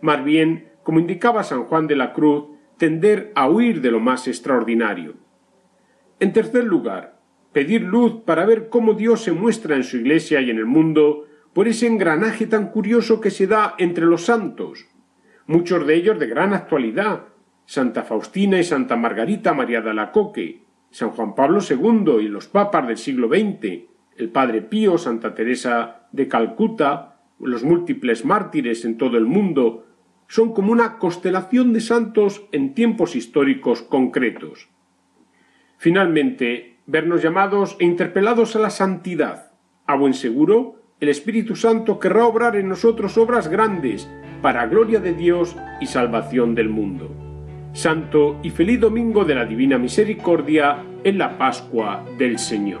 Más 0.00 0.24
bien, 0.24 0.72
como 0.82 1.00
indicaba 1.00 1.42
San 1.42 1.64
Juan 1.64 1.86
de 1.86 1.96
la 1.96 2.12
Cruz, 2.12 2.46
tender 2.78 3.32
a 3.34 3.48
huir 3.48 3.80
de 3.80 3.90
lo 3.90 4.00
más 4.00 4.28
extraordinario. 4.28 5.14
En 6.20 6.32
tercer 6.32 6.64
lugar, 6.64 7.18
pedir 7.52 7.82
luz 7.82 8.22
para 8.24 8.44
ver 8.46 8.68
cómo 8.68 8.94
Dios 8.94 9.22
se 9.22 9.32
muestra 9.32 9.76
en 9.76 9.84
su 9.84 9.98
Iglesia 9.98 10.40
y 10.40 10.50
en 10.50 10.58
el 10.58 10.66
mundo 10.66 11.26
por 11.54 11.68
ese 11.68 11.86
engranaje 11.86 12.46
tan 12.46 12.68
curioso 12.68 13.20
que 13.20 13.30
se 13.30 13.46
da 13.46 13.74
entre 13.78 14.04
los 14.04 14.24
santos, 14.24 14.86
muchos 15.46 15.86
de 15.86 15.94
ellos 15.94 16.18
de 16.18 16.26
gran 16.26 16.52
actualidad, 16.52 17.28
Santa 17.64 18.02
Faustina 18.02 18.58
y 18.58 18.64
Santa 18.64 18.96
Margarita 18.96 19.54
María 19.54 19.80
de 19.80 19.90
Alacoque, 19.90 20.64
San 20.90 21.10
Juan 21.10 21.34
Pablo 21.34 21.60
II 21.68 22.20
y 22.20 22.28
los 22.28 22.48
papas 22.48 22.86
del 22.86 22.98
siglo 22.98 23.28
XX, 23.28 23.84
el 24.16 24.28
Padre 24.30 24.62
Pío, 24.62 24.98
Santa 24.98 25.34
Teresa 25.34 26.08
de 26.12 26.28
Calcuta, 26.28 27.20
los 27.38 27.64
múltiples 27.64 28.24
mártires 28.24 28.84
en 28.84 28.98
todo 28.98 29.16
el 29.16 29.24
mundo, 29.24 29.86
son 30.28 30.52
como 30.52 30.72
una 30.72 30.98
constelación 30.98 31.72
de 31.72 31.80
santos 31.80 32.46
en 32.52 32.74
tiempos 32.74 33.16
históricos 33.16 33.82
concretos. 33.82 34.68
Finalmente, 35.78 36.78
vernos 36.86 37.22
llamados 37.22 37.76
e 37.78 37.84
interpelados 37.84 38.56
a 38.56 38.58
la 38.58 38.70
santidad. 38.70 39.52
A 39.86 39.96
buen 39.96 40.14
seguro, 40.14 40.83
el 41.04 41.10
Espíritu 41.10 41.54
Santo 41.54 41.98
querrá 41.98 42.24
obrar 42.24 42.56
en 42.56 42.66
nosotros 42.66 43.18
obras 43.18 43.48
grandes 43.48 44.08
para 44.40 44.64
gloria 44.64 45.00
de 45.00 45.12
Dios 45.12 45.54
y 45.78 45.84
salvación 45.84 46.54
del 46.54 46.70
mundo. 46.70 47.14
Santo 47.74 48.38
y 48.42 48.48
feliz 48.48 48.80
domingo 48.80 49.26
de 49.26 49.34
la 49.34 49.44
Divina 49.44 49.76
Misericordia 49.76 50.82
en 51.04 51.18
la 51.18 51.36
Pascua 51.36 52.06
del 52.16 52.38
Señor. 52.38 52.80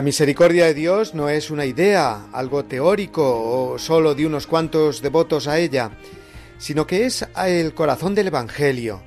La 0.00 0.04
misericordia 0.04 0.64
de 0.64 0.72
Dios 0.72 1.14
no 1.14 1.28
es 1.28 1.50
una 1.50 1.66
idea, 1.66 2.28
algo 2.32 2.64
teórico 2.64 3.22
o 3.22 3.78
solo 3.78 4.14
de 4.14 4.24
unos 4.24 4.46
cuantos 4.46 5.02
devotos 5.02 5.46
a 5.46 5.58
ella, 5.58 5.90
sino 6.56 6.86
que 6.86 7.04
es 7.04 7.26
el 7.36 7.74
corazón 7.74 8.14
del 8.14 8.28
Evangelio, 8.28 9.02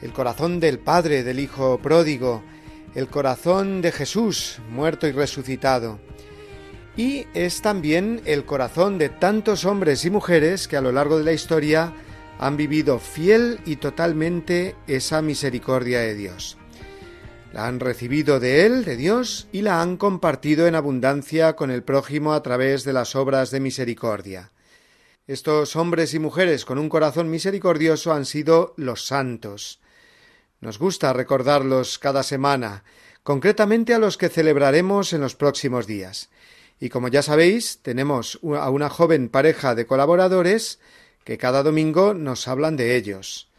el 0.00 0.14
corazón 0.14 0.58
del 0.58 0.78
Padre, 0.78 1.22
del 1.22 1.38
Hijo 1.38 1.76
pródigo, 1.82 2.42
el 2.94 3.08
corazón 3.08 3.82
de 3.82 3.92
Jesús, 3.92 4.58
muerto 4.70 5.06
y 5.06 5.12
resucitado. 5.12 6.00
Y 6.96 7.26
es 7.34 7.60
también 7.60 8.22
el 8.24 8.46
corazón 8.46 8.96
de 8.96 9.10
tantos 9.10 9.66
hombres 9.66 10.02
y 10.06 10.10
mujeres 10.10 10.66
que 10.66 10.78
a 10.78 10.80
lo 10.80 10.92
largo 10.92 11.18
de 11.18 11.24
la 11.24 11.34
historia 11.34 11.92
han 12.38 12.56
vivido 12.56 12.98
fiel 12.98 13.60
y 13.66 13.76
totalmente 13.76 14.76
esa 14.86 15.20
misericordia 15.20 16.00
de 16.00 16.14
Dios. 16.14 16.56
La 17.52 17.66
han 17.66 17.80
recibido 17.80 18.40
de 18.40 18.64
Él, 18.64 18.84
de 18.86 18.96
Dios, 18.96 19.46
y 19.52 19.60
la 19.60 19.82
han 19.82 19.98
compartido 19.98 20.66
en 20.66 20.74
abundancia 20.74 21.54
con 21.54 21.70
el 21.70 21.82
prójimo 21.82 22.32
a 22.32 22.42
través 22.42 22.82
de 22.84 22.94
las 22.94 23.14
obras 23.14 23.50
de 23.50 23.60
misericordia. 23.60 24.52
Estos 25.26 25.76
hombres 25.76 26.14
y 26.14 26.18
mujeres 26.18 26.64
con 26.64 26.78
un 26.78 26.88
corazón 26.88 27.30
misericordioso 27.30 28.14
han 28.14 28.24
sido 28.24 28.72
los 28.78 29.06
santos. 29.06 29.80
Nos 30.60 30.78
gusta 30.78 31.12
recordarlos 31.12 31.98
cada 31.98 32.22
semana, 32.22 32.84
concretamente 33.22 33.92
a 33.92 33.98
los 33.98 34.16
que 34.16 34.30
celebraremos 34.30 35.12
en 35.12 35.20
los 35.20 35.34
próximos 35.36 35.86
días. 35.86 36.30
Y 36.80 36.88
como 36.88 37.08
ya 37.08 37.20
sabéis, 37.20 37.80
tenemos 37.82 38.40
a 38.58 38.70
una 38.70 38.88
joven 38.88 39.28
pareja 39.28 39.74
de 39.74 39.86
colaboradores 39.86 40.80
que 41.22 41.36
cada 41.36 41.62
domingo 41.62 42.14
nos 42.14 42.48
hablan 42.48 42.76
de 42.76 42.96
ellos. 42.96 43.51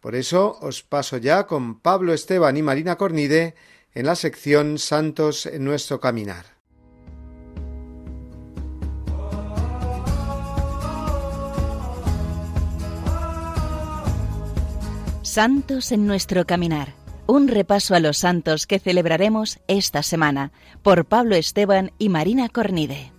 Por 0.00 0.14
eso 0.14 0.58
os 0.60 0.82
paso 0.82 1.16
ya 1.16 1.46
con 1.46 1.80
Pablo 1.80 2.12
Esteban 2.12 2.56
y 2.56 2.62
Marina 2.62 2.96
Cornide 2.96 3.54
en 3.94 4.06
la 4.06 4.14
sección 4.14 4.78
Santos 4.78 5.46
en 5.46 5.64
nuestro 5.64 6.00
caminar. 6.00 6.56
Santos 15.22 15.92
en 15.92 16.06
nuestro 16.06 16.46
caminar. 16.46 16.94
Un 17.26 17.48
repaso 17.48 17.94
a 17.94 18.00
los 18.00 18.16
santos 18.16 18.66
que 18.66 18.78
celebraremos 18.78 19.58
esta 19.66 20.02
semana 20.02 20.52
por 20.82 21.04
Pablo 21.04 21.34
Esteban 21.34 21.92
y 21.98 22.08
Marina 22.08 22.48
Cornide. 22.48 23.15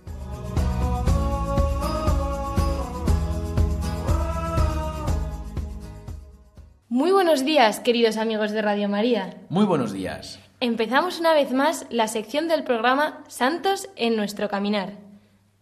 Muy 6.98 7.12
buenos 7.12 7.44
días, 7.44 7.78
queridos 7.78 8.16
amigos 8.16 8.50
de 8.50 8.60
Radio 8.60 8.88
María. 8.88 9.36
Muy 9.50 9.64
buenos 9.64 9.92
días. 9.92 10.40
Empezamos 10.58 11.20
una 11.20 11.32
vez 11.32 11.52
más 11.52 11.86
la 11.90 12.08
sección 12.08 12.48
del 12.48 12.64
programa 12.64 13.22
Santos 13.28 13.88
en 13.94 14.16
nuestro 14.16 14.48
caminar. 14.48 14.94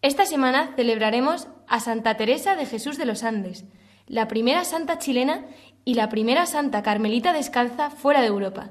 Esta 0.00 0.24
semana 0.24 0.72
celebraremos 0.76 1.46
a 1.68 1.80
Santa 1.80 2.16
Teresa 2.16 2.56
de 2.56 2.64
Jesús 2.64 2.96
de 2.96 3.04
los 3.04 3.22
Andes, 3.22 3.66
la 4.06 4.28
primera 4.28 4.64
santa 4.64 4.96
chilena 4.98 5.44
y 5.84 5.92
la 5.92 6.08
primera 6.08 6.46
santa 6.46 6.82
carmelita 6.82 7.34
descalza 7.34 7.90
fuera 7.90 8.22
de 8.22 8.28
Europa. 8.28 8.70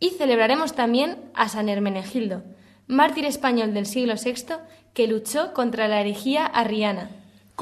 Y 0.00 0.12
celebraremos 0.12 0.72
también 0.72 1.18
a 1.34 1.50
San 1.50 1.68
Hermenegildo, 1.68 2.42
mártir 2.86 3.26
español 3.26 3.74
del 3.74 3.84
siglo 3.84 4.14
VI 4.14 4.54
que 4.94 5.08
luchó 5.08 5.52
contra 5.52 5.88
la 5.88 6.00
herejía 6.00 6.46
arriana 6.46 7.10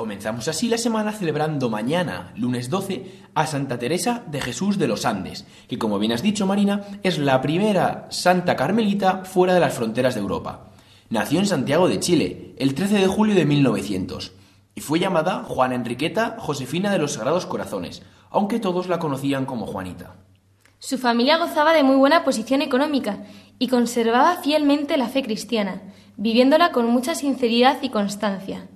Comenzamos 0.00 0.48
así 0.48 0.70
la 0.70 0.78
semana 0.78 1.12
celebrando 1.12 1.68
mañana, 1.68 2.32
lunes 2.34 2.70
12, 2.70 3.04
a 3.34 3.46
Santa 3.46 3.78
Teresa 3.78 4.24
de 4.28 4.40
Jesús 4.40 4.78
de 4.78 4.88
los 4.88 5.04
Andes, 5.04 5.44
que 5.68 5.76
como 5.76 5.98
bien 5.98 6.12
has 6.12 6.22
dicho 6.22 6.46
Marina, 6.46 6.86
es 7.02 7.18
la 7.18 7.42
primera 7.42 8.06
santa 8.08 8.56
carmelita 8.56 9.26
fuera 9.26 9.52
de 9.52 9.60
las 9.60 9.74
fronteras 9.74 10.14
de 10.14 10.22
Europa. 10.22 10.70
Nació 11.10 11.38
en 11.38 11.44
Santiago 11.44 11.86
de 11.86 12.00
Chile, 12.00 12.54
el 12.56 12.74
13 12.74 12.96
de 12.96 13.06
julio 13.08 13.34
de 13.34 13.44
1900, 13.44 14.32
y 14.74 14.80
fue 14.80 15.00
llamada 15.00 15.44
Juana 15.46 15.74
Enriqueta 15.74 16.36
Josefina 16.38 16.90
de 16.90 16.98
los 16.98 17.12
Sagrados 17.12 17.44
Corazones, 17.44 18.00
aunque 18.30 18.58
todos 18.58 18.88
la 18.88 18.98
conocían 18.98 19.44
como 19.44 19.66
Juanita. 19.66 20.14
Su 20.78 20.96
familia 20.96 21.36
gozaba 21.36 21.74
de 21.74 21.82
muy 21.82 21.96
buena 21.96 22.24
posición 22.24 22.62
económica 22.62 23.18
y 23.58 23.68
conservaba 23.68 24.36
fielmente 24.36 24.96
la 24.96 25.08
fe 25.08 25.22
cristiana, 25.22 25.82
viviéndola 26.16 26.72
con 26.72 26.86
mucha 26.86 27.14
sinceridad 27.14 27.82
y 27.82 27.90
constancia. 27.90 28.66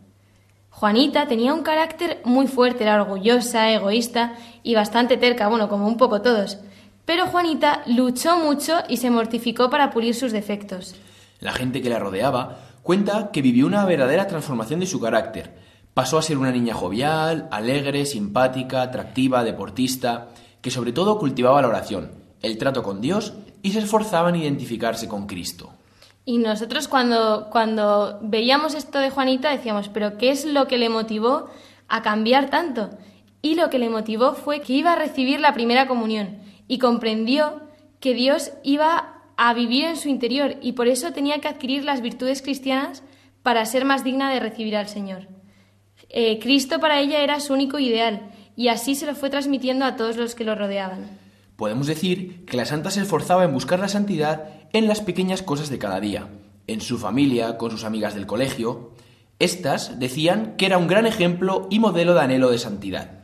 Juanita 0.74 1.28
tenía 1.28 1.54
un 1.54 1.62
carácter 1.62 2.20
muy 2.24 2.48
fuerte, 2.48 2.82
era 2.82 3.00
orgullosa, 3.00 3.70
egoísta 3.70 4.34
y 4.64 4.74
bastante 4.74 5.16
terca, 5.16 5.46
bueno, 5.46 5.68
como 5.68 5.86
un 5.86 5.96
poco 5.96 6.20
todos. 6.20 6.58
Pero 7.04 7.26
Juanita 7.26 7.82
luchó 7.86 8.38
mucho 8.38 8.82
y 8.88 8.96
se 8.96 9.08
mortificó 9.08 9.70
para 9.70 9.90
pulir 9.90 10.16
sus 10.16 10.32
defectos. 10.32 10.96
La 11.38 11.52
gente 11.52 11.80
que 11.80 11.90
la 11.90 12.00
rodeaba 12.00 12.58
cuenta 12.82 13.30
que 13.30 13.40
vivió 13.40 13.66
una 13.66 13.84
verdadera 13.84 14.26
transformación 14.26 14.80
de 14.80 14.86
su 14.86 15.00
carácter. 15.00 15.54
Pasó 15.94 16.18
a 16.18 16.22
ser 16.22 16.38
una 16.38 16.50
niña 16.50 16.74
jovial, 16.74 17.48
alegre, 17.52 18.04
simpática, 18.04 18.82
atractiva, 18.82 19.44
deportista, 19.44 20.30
que 20.60 20.72
sobre 20.72 20.92
todo 20.92 21.20
cultivaba 21.20 21.62
la 21.62 21.68
oración, 21.68 22.10
el 22.42 22.58
trato 22.58 22.82
con 22.82 23.00
Dios 23.00 23.34
y 23.62 23.70
se 23.70 23.78
esforzaba 23.78 24.30
en 24.30 24.36
identificarse 24.36 25.06
con 25.06 25.28
Cristo. 25.28 25.72
Y 26.24 26.38
nosotros 26.38 26.88
cuando, 26.88 27.48
cuando 27.50 28.18
veíamos 28.22 28.74
esto 28.74 28.98
de 28.98 29.10
Juanita 29.10 29.50
decíamos, 29.50 29.88
pero 29.88 30.16
¿qué 30.16 30.30
es 30.30 30.44
lo 30.44 30.66
que 30.66 30.78
le 30.78 30.88
motivó 30.88 31.50
a 31.88 32.02
cambiar 32.02 32.50
tanto? 32.50 32.90
y 33.44 33.56
lo 33.56 33.68
que 33.68 33.78
le 33.78 33.90
motivó 33.90 34.32
fue 34.32 34.62
que 34.62 34.72
iba 34.72 34.94
a 34.94 34.96
recibir 34.96 35.38
la 35.38 35.52
primera 35.52 35.86
comunión 35.86 36.38
y 36.66 36.78
comprendió 36.78 37.60
que 38.00 38.14
Dios 38.14 38.52
iba 38.62 39.20
a 39.36 39.52
vivir 39.52 39.84
en 39.84 39.98
su 39.98 40.08
interior 40.08 40.56
y 40.62 40.72
por 40.72 40.88
eso 40.88 41.12
tenía 41.12 41.38
que 41.42 41.48
adquirir 41.48 41.84
las 41.84 42.00
virtudes 42.00 42.40
cristianas 42.40 43.02
para 43.42 43.66
ser 43.66 43.84
más 43.84 44.02
digna 44.02 44.32
de 44.32 44.40
recibir 44.40 44.74
al 44.76 44.88
Señor. 44.88 45.28
Eh, 46.08 46.38
Cristo 46.38 46.80
para 46.80 47.00
ella 47.00 47.22
era 47.22 47.38
su 47.38 47.52
único 47.52 47.78
ideal 47.78 48.30
y 48.56 48.68
así 48.68 48.94
se 48.94 49.04
lo 49.04 49.14
fue 49.14 49.28
transmitiendo 49.28 49.84
a 49.84 49.96
todos 49.96 50.16
los 50.16 50.34
que 50.34 50.44
lo 50.44 50.54
rodeaban. 50.54 51.06
Podemos 51.56 51.86
decir 51.86 52.46
que 52.46 52.56
la 52.56 52.64
santa 52.64 52.90
se 52.90 53.02
esforzaba 53.02 53.44
en 53.44 53.52
buscar 53.52 53.78
la 53.78 53.88
santidad 53.88 54.48
en 54.74 54.88
las 54.88 55.00
pequeñas 55.00 55.42
cosas 55.42 55.70
de 55.70 55.78
cada 55.78 56.00
día, 56.00 56.28
en 56.66 56.80
su 56.80 56.98
familia, 56.98 57.56
con 57.56 57.70
sus 57.70 57.84
amigas 57.84 58.14
del 58.14 58.26
colegio. 58.26 58.90
Estas 59.38 60.00
decían 60.00 60.56
que 60.56 60.66
era 60.66 60.78
un 60.78 60.88
gran 60.88 61.06
ejemplo 61.06 61.68
y 61.70 61.78
modelo 61.78 62.12
de 62.12 62.20
anhelo 62.20 62.50
de 62.50 62.58
santidad. 62.58 63.20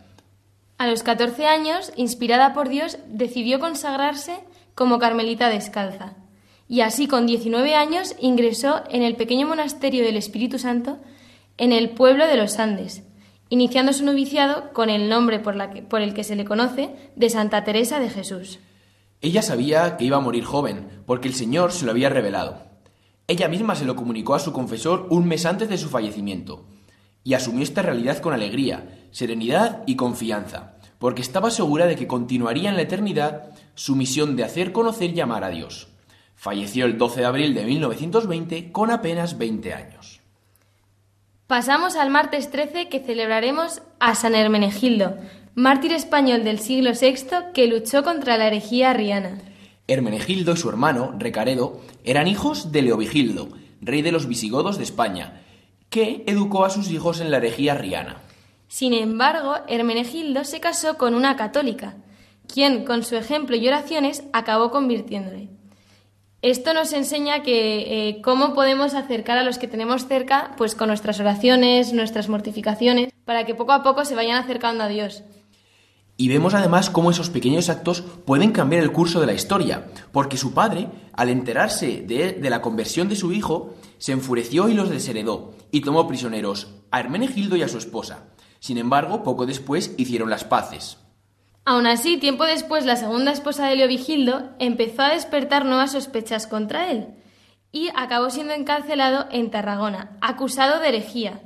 A 0.79 0.87
los 0.87 1.03
14 1.03 1.47
años, 1.47 1.93
inspirada 1.97 2.55
por 2.55 2.69
Dios, 2.69 2.99
decidió 3.09 3.59
consagrarse 3.59 4.39
como 4.77 5.01
carmelita 5.01 5.49
descalza. 5.49 6.15
Y 6.69 6.83
así 6.83 7.09
con 7.09 7.27
19 7.27 7.75
años 7.75 8.15
ingresó 8.21 8.85
en 8.89 9.03
el 9.03 9.17
pequeño 9.17 9.49
monasterio 9.49 10.05
del 10.05 10.17
Espíritu 10.17 10.61
Santo 10.61 10.99
en 11.59 11.73
el 11.73 11.91
pueblo 11.91 12.29
de 12.29 12.37
los 12.37 12.61
Andes, 12.61 13.03
iniciando 13.49 13.93
su 13.93 14.05
noviciado 14.05 14.73
con 14.73 14.89
el 14.89 15.09
nombre 15.09 15.41
por, 15.41 15.57
por 15.89 16.01
el 16.01 16.15
que 16.15 16.23
se 16.23 16.37
le 16.37 16.45
conoce 16.45 16.91
de 17.17 17.29
Santa 17.29 17.65
Teresa 17.65 17.99
de 17.99 18.09
Jesús. 18.09 18.61
Ella 19.23 19.43
sabía 19.43 19.99
que 19.99 20.05
iba 20.05 20.17
a 20.17 20.21
morir 20.21 20.45
joven, 20.45 21.03
porque 21.05 21.29
el 21.29 21.35
Señor 21.35 21.73
se 21.73 21.85
lo 21.85 21.91
había 21.91 22.09
revelado. 22.09 22.63
Ella 23.27 23.49
misma 23.49 23.75
se 23.75 23.85
lo 23.85 23.95
comunicó 23.95 24.35
a 24.35 24.39
su 24.39 24.53
confesor 24.53 25.07
un 25.11 25.29
mes 25.29 25.45
antes 25.45 25.69
de 25.69 25.77
su 25.77 25.89
fallecimiento, 25.91 26.65
y 27.23 27.35
asumió 27.35 27.63
esta 27.63 27.83
realidad 27.83 28.19
con 28.19 28.33
alegría, 28.33 29.07
serenidad 29.11 29.83
y 29.87 29.97
confianza, 29.97 30.77
porque 30.99 31.21
estaba 31.21 31.51
segura 31.51 31.87
de 31.87 31.97
que 31.97 32.07
continuaría 32.07 32.71
en 32.71 32.77
la 32.77 32.83
eternidad 32.83 33.51
su 33.75 33.95
misión 33.95 34.37
de 34.37 34.45
hacer 34.45 34.73
conocer 34.73 35.11
y 35.11 35.21
amar 35.21 35.45
a 35.45 35.51
Dios. 35.51 35.89
Falleció 36.35 36.87
el 36.87 36.97
12 36.97 37.21
de 37.21 37.27
abril 37.27 37.55
de 37.55 37.65
1920 37.65 38.73
con 38.73 38.91
apenas 38.91 39.37
20 39.37 39.75
años. 39.75 40.20
Pasamos 41.51 41.97
al 41.97 42.11
martes 42.11 42.49
13 42.53 42.89
que 42.89 43.01
celebraremos 43.01 43.83
a 43.99 44.15
San 44.15 44.37
Hermenegildo, 44.37 45.17
mártir 45.57 45.93
español 45.93 46.45
del 46.45 46.61
siglo 46.61 46.93
VI 46.93 47.51
que 47.53 47.67
luchó 47.67 48.05
contra 48.05 48.39
la 48.39 48.47
herejía 48.47 48.91
arriana. 48.91 49.37
Hermenegildo 49.89 50.53
y 50.53 50.57
su 50.57 50.69
hermano, 50.69 51.13
Recaredo, 51.19 51.81
eran 52.05 52.29
hijos 52.29 52.71
de 52.71 52.83
Leovigildo, 52.83 53.49
rey 53.81 54.01
de 54.01 54.13
los 54.13 54.29
visigodos 54.29 54.79
de 54.79 54.85
España, 54.85 55.43
que 55.89 56.23
educó 56.29 56.65
a 56.65 56.71
sus 56.71 56.89
hijos 56.89 57.21
en 57.21 57.33
la 57.33 57.39
herejía 57.39 57.73
arriana. 57.73 58.19
Sin 58.69 58.95
embargo, 58.95 59.57
Hermenegildo 59.67 60.45
se 60.45 60.61
casó 60.61 60.99
con 60.99 61.15
una 61.15 61.35
católica, 61.35 61.97
quien, 62.47 62.85
con 62.85 63.03
su 63.03 63.17
ejemplo 63.17 63.57
y 63.57 63.67
oraciones, 63.67 64.23
acabó 64.33 64.71
convirtiéndole. 64.71 65.49
Esto 66.43 66.73
nos 66.73 66.95
enseña 66.95 67.43
que 67.43 68.09
eh, 68.09 68.23
cómo 68.23 68.55
podemos 68.55 68.95
acercar 68.95 69.37
a 69.37 69.45
los 69.45 69.59
que 69.59 69.69
tenemos 69.69 70.07
cerca, 70.07 70.55
pues 70.57 70.75
con 70.75 70.89
nuestras 70.89 71.21
oraciones, 71.21 71.93
nuestras 71.93 72.31
mortificaciones, 72.31 73.13
para 73.27 73.45
que 73.45 73.55
poco 73.55 73.73
a 73.73 73.83
poco 73.83 74.07
se 74.07 74.15
vayan 74.15 74.43
acercando 74.43 74.85
a 74.85 74.89
Dios. 74.89 75.23
Y 76.17 76.29
vemos 76.29 76.55
además 76.55 76.89
cómo 76.89 77.11
esos 77.11 77.29
pequeños 77.29 77.69
actos 77.69 78.03
pueden 78.25 78.53
cambiar 78.53 78.83
el 78.83 78.93
curso 78.93 79.21
de 79.21 79.27
la 79.27 79.35
historia, 79.35 79.89
porque 80.13 80.39
su 80.39 80.55
padre, 80.55 80.89
al 81.13 81.29
enterarse 81.29 82.03
de, 82.07 82.33
de 82.33 82.51
la 82.51 82.63
conversión 82.63 83.11
de 83.11 83.17
su 83.17 83.33
hijo, 83.33 83.75
se 83.99 84.13
enfureció 84.13 84.71
y 84.71 84.75
los 84.75 84.89
desheredó, 84.89 85.53
y 85.71 85.83
tomó 85.83 86.09
prisioneros 86.09 86.69
a 86.91 87.01
Hermenegildo 87.01 87.57
y 87.57 87.63
a 87.63 87.69
su 87.69 87.77
esposa. 87.77 88.25
Sin 88.61 88.79
embargo, 88.79 89.23
poco 89.23 89.45
después 89.45 89.95
hicieron 89.99 90.31
las 90.31 90.45
paces. 90.45 90.97
Aún 91.65 91.87
así, 91.87 92.17
tiempo 92.17 92.45
después, 92.45 92.85
la 92.85 92.97
segunda 92.97 93.33
esposa 93.33 93.67
de 93.67 93.77
Leovigildo 93.77 94.51
empezó 94.59 95.03
a 95.03 95.11
despertar 95.11 95.65
nuevas 95.65 95.93
sospechas 95.93 96.47
contra 96.47 96.91
él 96.91 97.09
y 97.73 97.89
acabó 97.95 98.31
siendo 98.31 98.53
encarcelado 98.53 99.27
en 99.31 99.51
Tarragona, 99.51 100.17
acusado 100.21 100.81
de 100.81 100.89
herejía. 100.89 101.41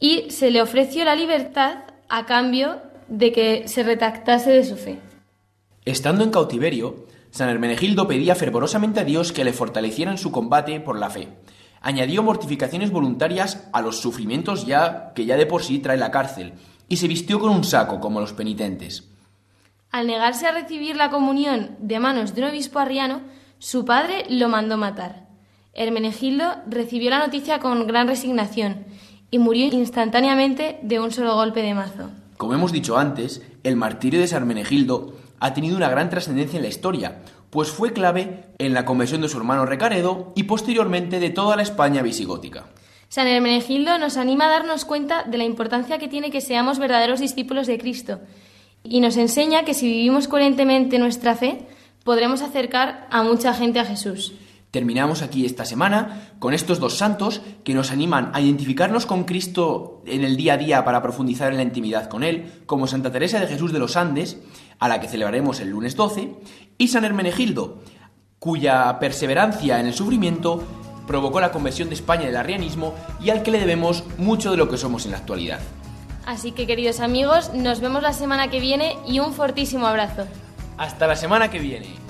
Y 0.00 0.30
se 0.30 0.50
le 0.50 0.62
ofreció 0.62 1.04
la 1.04 1.14
libertad 1.14 1.84
a 2.08 2.26
cambio 2.26 2.80
de 3.08 3.32
que 3.32 3.68
se 3.68 3.82
retractase 3.82 4.50
de 4.50 4.64
su 4.64 4.76
fe. 4.76 4.98
Estando 5.84 6.24
en 6.24 6.30
cautiverio, 6.30 7.06
San 7.30 7.48
Hermenegildo 7.48 8.08
pedía 8.08 8.34
fervorosamente 8.34 9.00
a 9.00 9.04
Dios 9.04 9.30
que 9.32 9.44
le 9.44 9.52
fortaleciera 9.52 10.10
en 10.10 10.18
su 10.18 10.32
combate 10.32 10.80
por 10.80 10.98
la 10.98 11.10
fe. 11.10 11.28
Añadió 11.80 12.22
mortificaciones 12.22 12.90
voluntarias 12.90 13.68
a 13.72 13.82
los 13.82 14.00
sufrimientos 14.00 14.66
ya 14.66 15.12
que 15.14 15.26
ya 15.26 15.36
de 15.36 15.46
por 15.46 15.62
sí 15.62 15.78
trae 15.78 15.96
la 15.96 16.10
cárcel, 16.10 16.54
y 16.88 16.96
se 16.96 17.08
vistió 17.08 17.38
con 17.38 17.50
un 17.50 17.62
saco 17.62 18.00
como 18.00 18.20
los 18.20 18.32
penitentes. 18.32 19.15
Al 19.96 20.06
negarse 20.06 20.46
a 20.46 20.52
recibir 20.52 20.94
la 20.94 21.08
comunión 21.08 21.70
de 21.78 21.98
manos 21.98 22.34
de 22.34 22.42
un 22.42 22.48
obispo 22.48 22.80
arriano, 22.80 23.22
su 23.58 23.86
padre 23.86 24.26
lo 24.28 24.50
mandó 24.50 24.76
matar. 24.76 25.26
Hermenegildo 25.72 26.54
recibió 26.68 27.08
la 27.08 27.18
noticia 27.18 27.60
con 27.60 27.86
gran 27.86 28.06
resignación 28.06 28.84
y 29.30 29.38
murió 29.38 29.64
instantáneamente 29.64 30.78
de 30.82 31.00
un 31.00 31.12
solo 31.12 31.34
golpe 31.34 31.62
de 31.62 31.72
mazo. 31.72 32.10
Como 32.36 32.52
hemos 32.52 32.72
dicho 32.72 32.98
antes, 32.98 33.40
el 33.62 33.76
martirio 33.76 34.20
de 34.20 34.26
San 34.26 34.42
Hermenegildo 34.42 35.14
ha 35.40 35.54
tenido 35.54 35.78
una 35.78 35.88
gran 35.88 36.10
trascendencia 36.10 36.58
en 36.58 36.64
la 36.64 36.68
historia, 36.68 37.22
pues 37.48 37.70
fue 37.70 37.94
clave 37.94 38.44
en 38.58 38.74
la 38.74 38.84
conversión 38.84 39.22
de 39.22 39.30
su 39.30 39.38
hermano 39.38 39.64
Recaredo 39.64 40.34
y 40.36 40.42
posteriormente 40.42 41.20
de 41.20 41.30
toda 41.30 41.56
la 41.56 41.62
España 41.62 42.02
visigótica. 42.02 42.66
San 43.08 43.28
Hermenegildo 43.28 43.96
nos 43.96 44.18
anima 44.18 44.44
a 44.44 44.50
darnos 44.50 44.84
cuenta 44.84 45.22
de 45.22 45.38
la 45.38 45.44
importancia 45.44 45.96
que 45.96 46.08
tiene 46.08 46.30
que 46.30 46.42
seamos 46.42 46.78
verdaderos 46.78 47.18
discípulos 47.18 47.66
de 47.66 47.78
Cristo 47.78 48.20
y 48.90 49.00
nos 49.00 49.16
enseña 49.16 49.64
que 49.64 49.74
si 49.74 49.86
vivimos 49.86 50.28
coherentemente 50.28 50.98
nuestra 50.98 51.34
fe, 51.34 51.66
podremos 52.04 52.42
acercar 52.42 53.06
a 53.10 53.22
mucha 53.22 53.52
gente 53.54 53.80
a 53.80 53.84
Jesús. 53.84 54.32
Terminamos 54.70 55.22
aquí 55.22 55.46
esta 55.46 55.64
semana 55.64 56.32
con 56.38 56.52
estos 56.52 56.80
dos 56.80 56.98
santos 56.98 57.40
que 57.64 57.72
nos 57.72 57.90
animan 57.90 58.30
a 58.34 58.40
identificarnos 58.40 59.06
con 59.06 59.24
Cristo 59.24 60.02
en 60.06 60.22
el 60.22 60.36
día 60.36 60.54
a 60.54 60.58
día 60.58 60.84
para 60.84 61.00
profundizar 61.00 61.50
en 61.50 61.56
la 61.56 61.62
intimidad 61.62 62.08
con 62.08 62.22
Él, 62.22 62.62
como 62.66 62.86
Santa 62.86 63.10
Teresa 63.10 63.40
de 63.40 63.46
Jesús 63.46 63.72
de 63.72 63.78
los 63.78 63.96
Andes, 63.96 64.38
a 64.78 64.88
la 64.88 65.00
que 65.00 65.08
celebraremos 65.08 65.60
el 65.60 65.70
lunes 65.70 65.96
12, 65.96 66.34
y 66.76 66.88
San 66.88 67.04
Hermenegildo, 67.04 67.80
cuya 68.38 68.98
perseverancia 68.98 69.80
en 69.80 69.86
el 69.86 69.94
sufrimiento 69.94 70.62
provocó 71.06 71.40
la 71.40 71.52
conversión 71.52 71.88
de 71.88 71.94
España 71.94 72.26
del 72.26 72.36
arrianismo 72.36 72.94
y 73.20 73.30
al 73.30 73.42
que 73.42 73.52
le 73.52 73.60
debemos 73.60 74.04
mucho 74.18 74.50
de 74.50 74.58
lo 74.58 74.68
que 74.68 74.76
somos 74.76 75.06
en 75.06 75.12
la 75.12 75.18
actualidad. 75.18 75.60
Así 76.26 76.50
que 76.50 76.66
queridos 76.66 76.98
amigos, 76.98 77.54
nos 77.54 77.80
vemos 77.80 78.02
la 78.02 78.12
semana 78.12 78.50
que 78.50 78.58
viene 78.58 78.98
y 79.06 79.20
un 79.20 79.32
fortísimo 79.32 79.86
abrazo. 79.86 80.26
Hasta 80.76 81.06
la 81.06 81.14
semana 81.14 81.50
que 81.50 81.60
viene. 81.60 82.05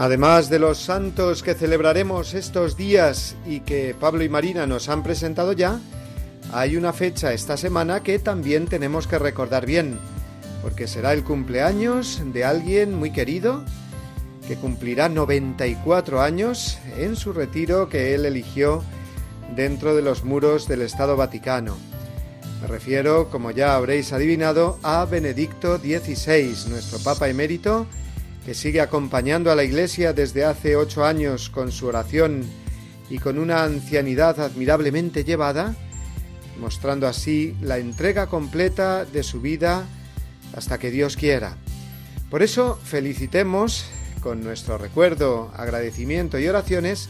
Además 0.00 0.48
de 0.48 0.58
los 0.58 0.78
santos 0.78 1.42
que 1.42 1.52
celebraremos 1.52 2.32
estos 2.32 2.74
días 2.74 3.36
y 3.46 3.60
que 3.60 3.94
Pablo 3.94 4.24
y 4.24 4.30
Marina 4.30 4.66
nos 4.66 4.88
han 4.88 5.02
presentado 5.02 5.52
ya, 5.52 5.78
hay 6.54 6.78
una 6.78 6.94
fecha 6.94 7.34
esta 7.34 7.58
semana 7.58 8.02
que 8.02 8.18
también 8.18 8.64
tenemos 8.64 9.06
que 9.06 9.18
recordar 9.18 9.66
bien, 9.66 9.98
porque 10.62 10.86
será 10.86 11.12
el 11.12 11.22
cumpleaños 11.22 12.22
de 12.32 12.46
alguien 12.46 12.98
muy 12.98 13.12
querido 13.12 13.62
que 14.48 14.56
cumplirá 14.56 15.10
94 15.10 16.22
años 16.22 16.78
en 16.96 17.14
su 17.14 17.34
retiro 17.34 17.90
que 17.90 18.14
él 18.14 18.24
eligió 18.24 18.82
dentro 19.54 19.94
de 19.94 20.00
los 20.00 20.24
muros 20.24 20.66
del 20.66 20.80
Estado 20.80 21.14
Vaticano. 21.14 21.76
Me 22.62 22.68
refiero, 22.68 23.28
como 23.28 23.50
ya 23.50 23.76
habréis 23.76 24.14
adivinado, 24.14 24.78
a 24.82 25.04
Benedicto 25.04 25.76
XVI, 25.76 26.70
nuestro 26.70 27.00
Papa 27.00 27.28
emérito, 27.28 27.86
que 28.50 28.54
sigue 28.54 28.80
acompañando 28.80 29.52
a 29.52 29.54
la 29.54 29.62
Iglesia 29.62 30.12
desde 30.12 30.44
hace 30.44 30.74
ocho 30.74 31.04
años 31.04 31.50
con 31.50 31.70
su 31.70 31.86
oración 31.86 32.42
y 33.08 33.18
con 33.18 33.38
una 33.38 33.62
ancianidad 33.62 34.40
admirablemente 34.40 35.22
llevada, 35.22 35.76
mostrando 36.58 37.06
así 37.06 37.56
la 37.60 37.78
entrega 37.78 38.26
completa 38.26 39.04
de 39.04 39.22
su 39.22 39.40
vida 39.40 39.86
hasta 40.56 40.78
que 40.78 40.90
Dios 40.90 41.16
quiera. 41.16 41.58
Por 42.28 42.42
eso 42.42 42.76
felicitemos 42.82 43.84
con 44.20 44.42
nuestro 44.42 44.78
recuerdo, 44.78 45.52
agradecimiento 45.56 46.36
y 46.40 46.48
oraciones 46.48 47.08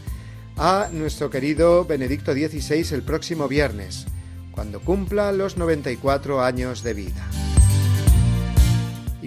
a 0.59 0.91
nuestro 0.93 1.30
querido 1.30 1.86
Benedicto 1.86 2.34
XVI 2.34 2.86
el 2.93 3.03
próximo 3.03 3.49
viernes, 3.49 4.05
cuando 4.51 4.82
cumpla 4.82 5.32
los 5.32 5.57
94 5.57 6.43
años 6.45 6.82
de 6.82 6.93
vida 6.93 7.49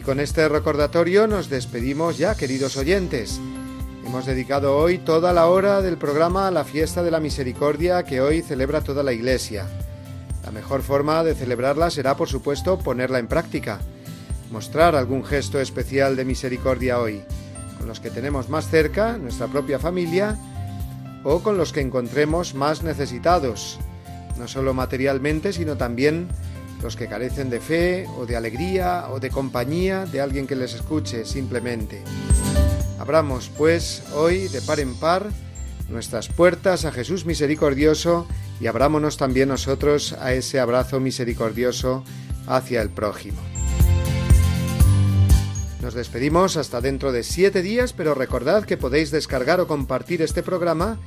con 0.06 0.20
este 0.20 0.50
recordatorio 0.50 1.28
nos 1.28 1.50
despedimos 1.50 2.18
ya, 2.18 2.36
queridos 2.36 2.76
oyentes. 2.76 3.40
Hemos 4.06 4.26
dedicado 4.26 4.78
hoy 4.78 4.98
toda 4.98 5.32
la 5.32 5.48
hora 5.48 5.82
del 5.82 5.98
programa 5.98 6.48
a 6.48 6.52
la 6.52 6.66
fiesta 6.66 7.04
de 7.04 7.12
la 7.12 7.22
misericordia 7.22 8.04
que 8.04 8.20
hoy 8.20 8.42
celebra 8.42 8.82
toda 8.82 9.02
la 9.02 9.14
Iglesia. 9.14 9.66
La 10.44 10.52
mejor 10.52 10.82
forma 10.82 11.24
de 11.24 11.36
celebrarla 11.36 11.90
será, 11.90 12.18
por 12.18 12.28
supuesto, 12.28 12.78
ponerla 12.78 13.20
en 13.20 13.28
práctica, 13.28 13.80
mostrar 14.52 14.96
algún 14.96 15.24
gesto 15.24 15.60
especial 15.62 16.18
de 16.18 16.26
misericordia 16.26 17.00
hoy, 17.00 17.24
con 17.78 17.88
los 17.88 18.02
que 18.02 18.10
tenemos 18.10 18.50
más 18.50 18.70
cerca, 18.70 19.18
nuestra 19.18 19.48
propia 19.48 19.80
familia, 19.80 20.38
o 21.24 21.40
con 21.40 21.58
los 21.58 21.72
que 21.72 21.80
encontremos 21.80 22.56
más 22.56 22.84
necesitados, 22.84 23.80
no 24.38 24.50
solo 24.50 24.74
materialmente, 24.74 25.54
sino 25.54 25.78
también 25.78 26.28
los 26.84 26.96
que 26.98 27.08
carecen 27.08 27.50
de 27.50 27.62
fe 27.62 28.06
o 28.18 28.26
de 28.26 28.36
alegría 28.36 29.08
o 29.10 29.20
de 29.20 29.30
compañía 29.30 30.06
de 30.06 30.20
alguien 30.20 30.46
que 30.46 30.56
les 30.56 30.74
escuche 30.74 31.26
simplemente. 31.26 32.04
Abramos, 33.00 33.50
pues, 33.58 34.04
hoy 34.14 34.50
de 34.50 34.62
par 34.62 34.80
en 34.80 34.94
par 34.96 35.30
nuestras 35.90 36.28
puertas 36.28 36.86
a 36.86 36.92
Jesús 36.92 37.26
misericordioso 37.26 38.28
y 38.60 38.68
abrámonos 38.68 39.18
también 39.18 39.50
nosotros 39.50 40.14
a 40.14 40.34
ese 40.34 40.60
abrazo 40.60 41.00
misericordioso 41.00 42.04
hacia 42.48 42.82
el 42.82 42.90
prójimo. 42.90 43.42
Nos 45.82 45.94
despedimos 45.94 46.56
hasta 46.58 46.82
dentro 46.82 47.12
de 47.12 47.24
siete 47.24 47.62
días, 47.62 47.94
pero 47.94 48.14
recordad 48.14 48.64
que 48.64 48.78
podéis 48.78 49.12
descargar 49.12 49.60
o 49.60 49.68
compartir 49.68 50.22
este 50.22 50.44
programa 50.44 50.98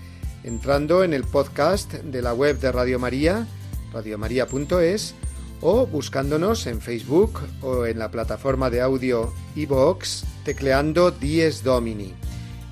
entrando 0.45 1.03
en 1.03 1.13
el 1.13 1.25
podcast 1.25 1.93
de 1.93 2.23
la 2.23 2.35
web 2.35 2.59
de 2.61 2.73
Radio 2.73 2.99
María, 2.99 3.47
radiomaria.es, 3.93 5.15
o 5.61 5.87
buscándonos 5.87 6.67
en 6.67 6.81
Facebook 6.81 7.41
o 7.63 7.87
en 7.87 7.99
la 7.99 8.11
plataforma 8.11 8.71
de 8.71 8.81
audio 8.81 9.33
iVoox 9.55 10.25
tecleando 10.45 11.11
Dies 11.11 11.63
Domini. 11.63 12.15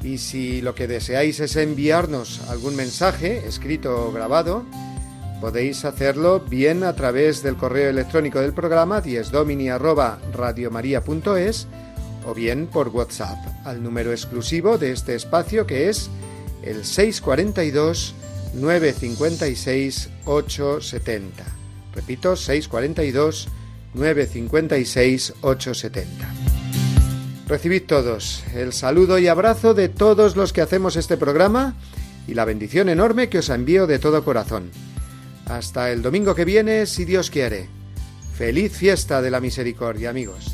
Y 0.03 0.18
si 0.18 0.61
lo 0.61 0.74
que 0.74 0.87
deseáis 0.87 1.41
es 1.41 1.57
enviarnos 1.57 2.43
algún 2.51 2.76
mensaje, 2.76 3.47
escrito 3.47 4.09
o 4.09 4.12
grabado, 4.12 4.64
podéis 5.41 5.85
hacerlo 5.85 6.41
bien 6.41 6.85
a 6.85 6.95
través 6.95 7.43
del 7.43 7.57
correo 7.57 7.91
electrónico 7.91 8.41
del 8.41 8.53
programa 8.53 9.01
diesdomini@radiomaria.es 9.01 11.66
o 12.26 12.35
bien 12.35 12.66
por 12.66 12.89
WhatsApp 12.89 13.39
al 13.64 13.82
número 13.82 14.12
exclusivo 14.12 14.78
de 14.78 14.93
este 14.93 15.14
espacio 15.14 15.66
que 15.66 15.89
es 15.89 16.11
el 16.62 16.85
642 16.85 18.14
956 18.55 20.11
870. 20.24 21.64
Repito, 21.95 22.36
642 22.36 23.49
956 23.95 25.34
870. 25.40 26.26
Recibid 27.47 27.82
todos 27.82 28.42
el 28.55 28.72
saludo 28.72 29.18
y 29.18 29.28
abrazo 29.28 29.74
de 29.74 29.88
todos 29.88 30.34
los 30.34 30.53
que 30.53 30.62
hacemos 30.62 30.97
este 30.97 31.16
programa 31.16 31.74
y 32.26 32.34
la 32.34 32.45
bendición 32.45 32.88
enorme 32.88 33.28
que 33.28 33.38
os 33.38 33.51
envío 33.51 33.86
de 33.86 33.99
todo 33.99 34.24
corazón. 34.24 34.70
Hasta 35.47 35.92
el 35.92 36.01
domingo 36.01 36.34
que 36.34 36.47
viene, 36.47 36.86
si 36.86 37.05
Dios 37.05 37.30
quiere. 37.30 37.68
Feliz 38.34 38.72
fiesta 38.72 39.20
de 39.20 39.30
la 39.30 39.40
misericordia, 39.40 40.11
amigos. 40.11 40.54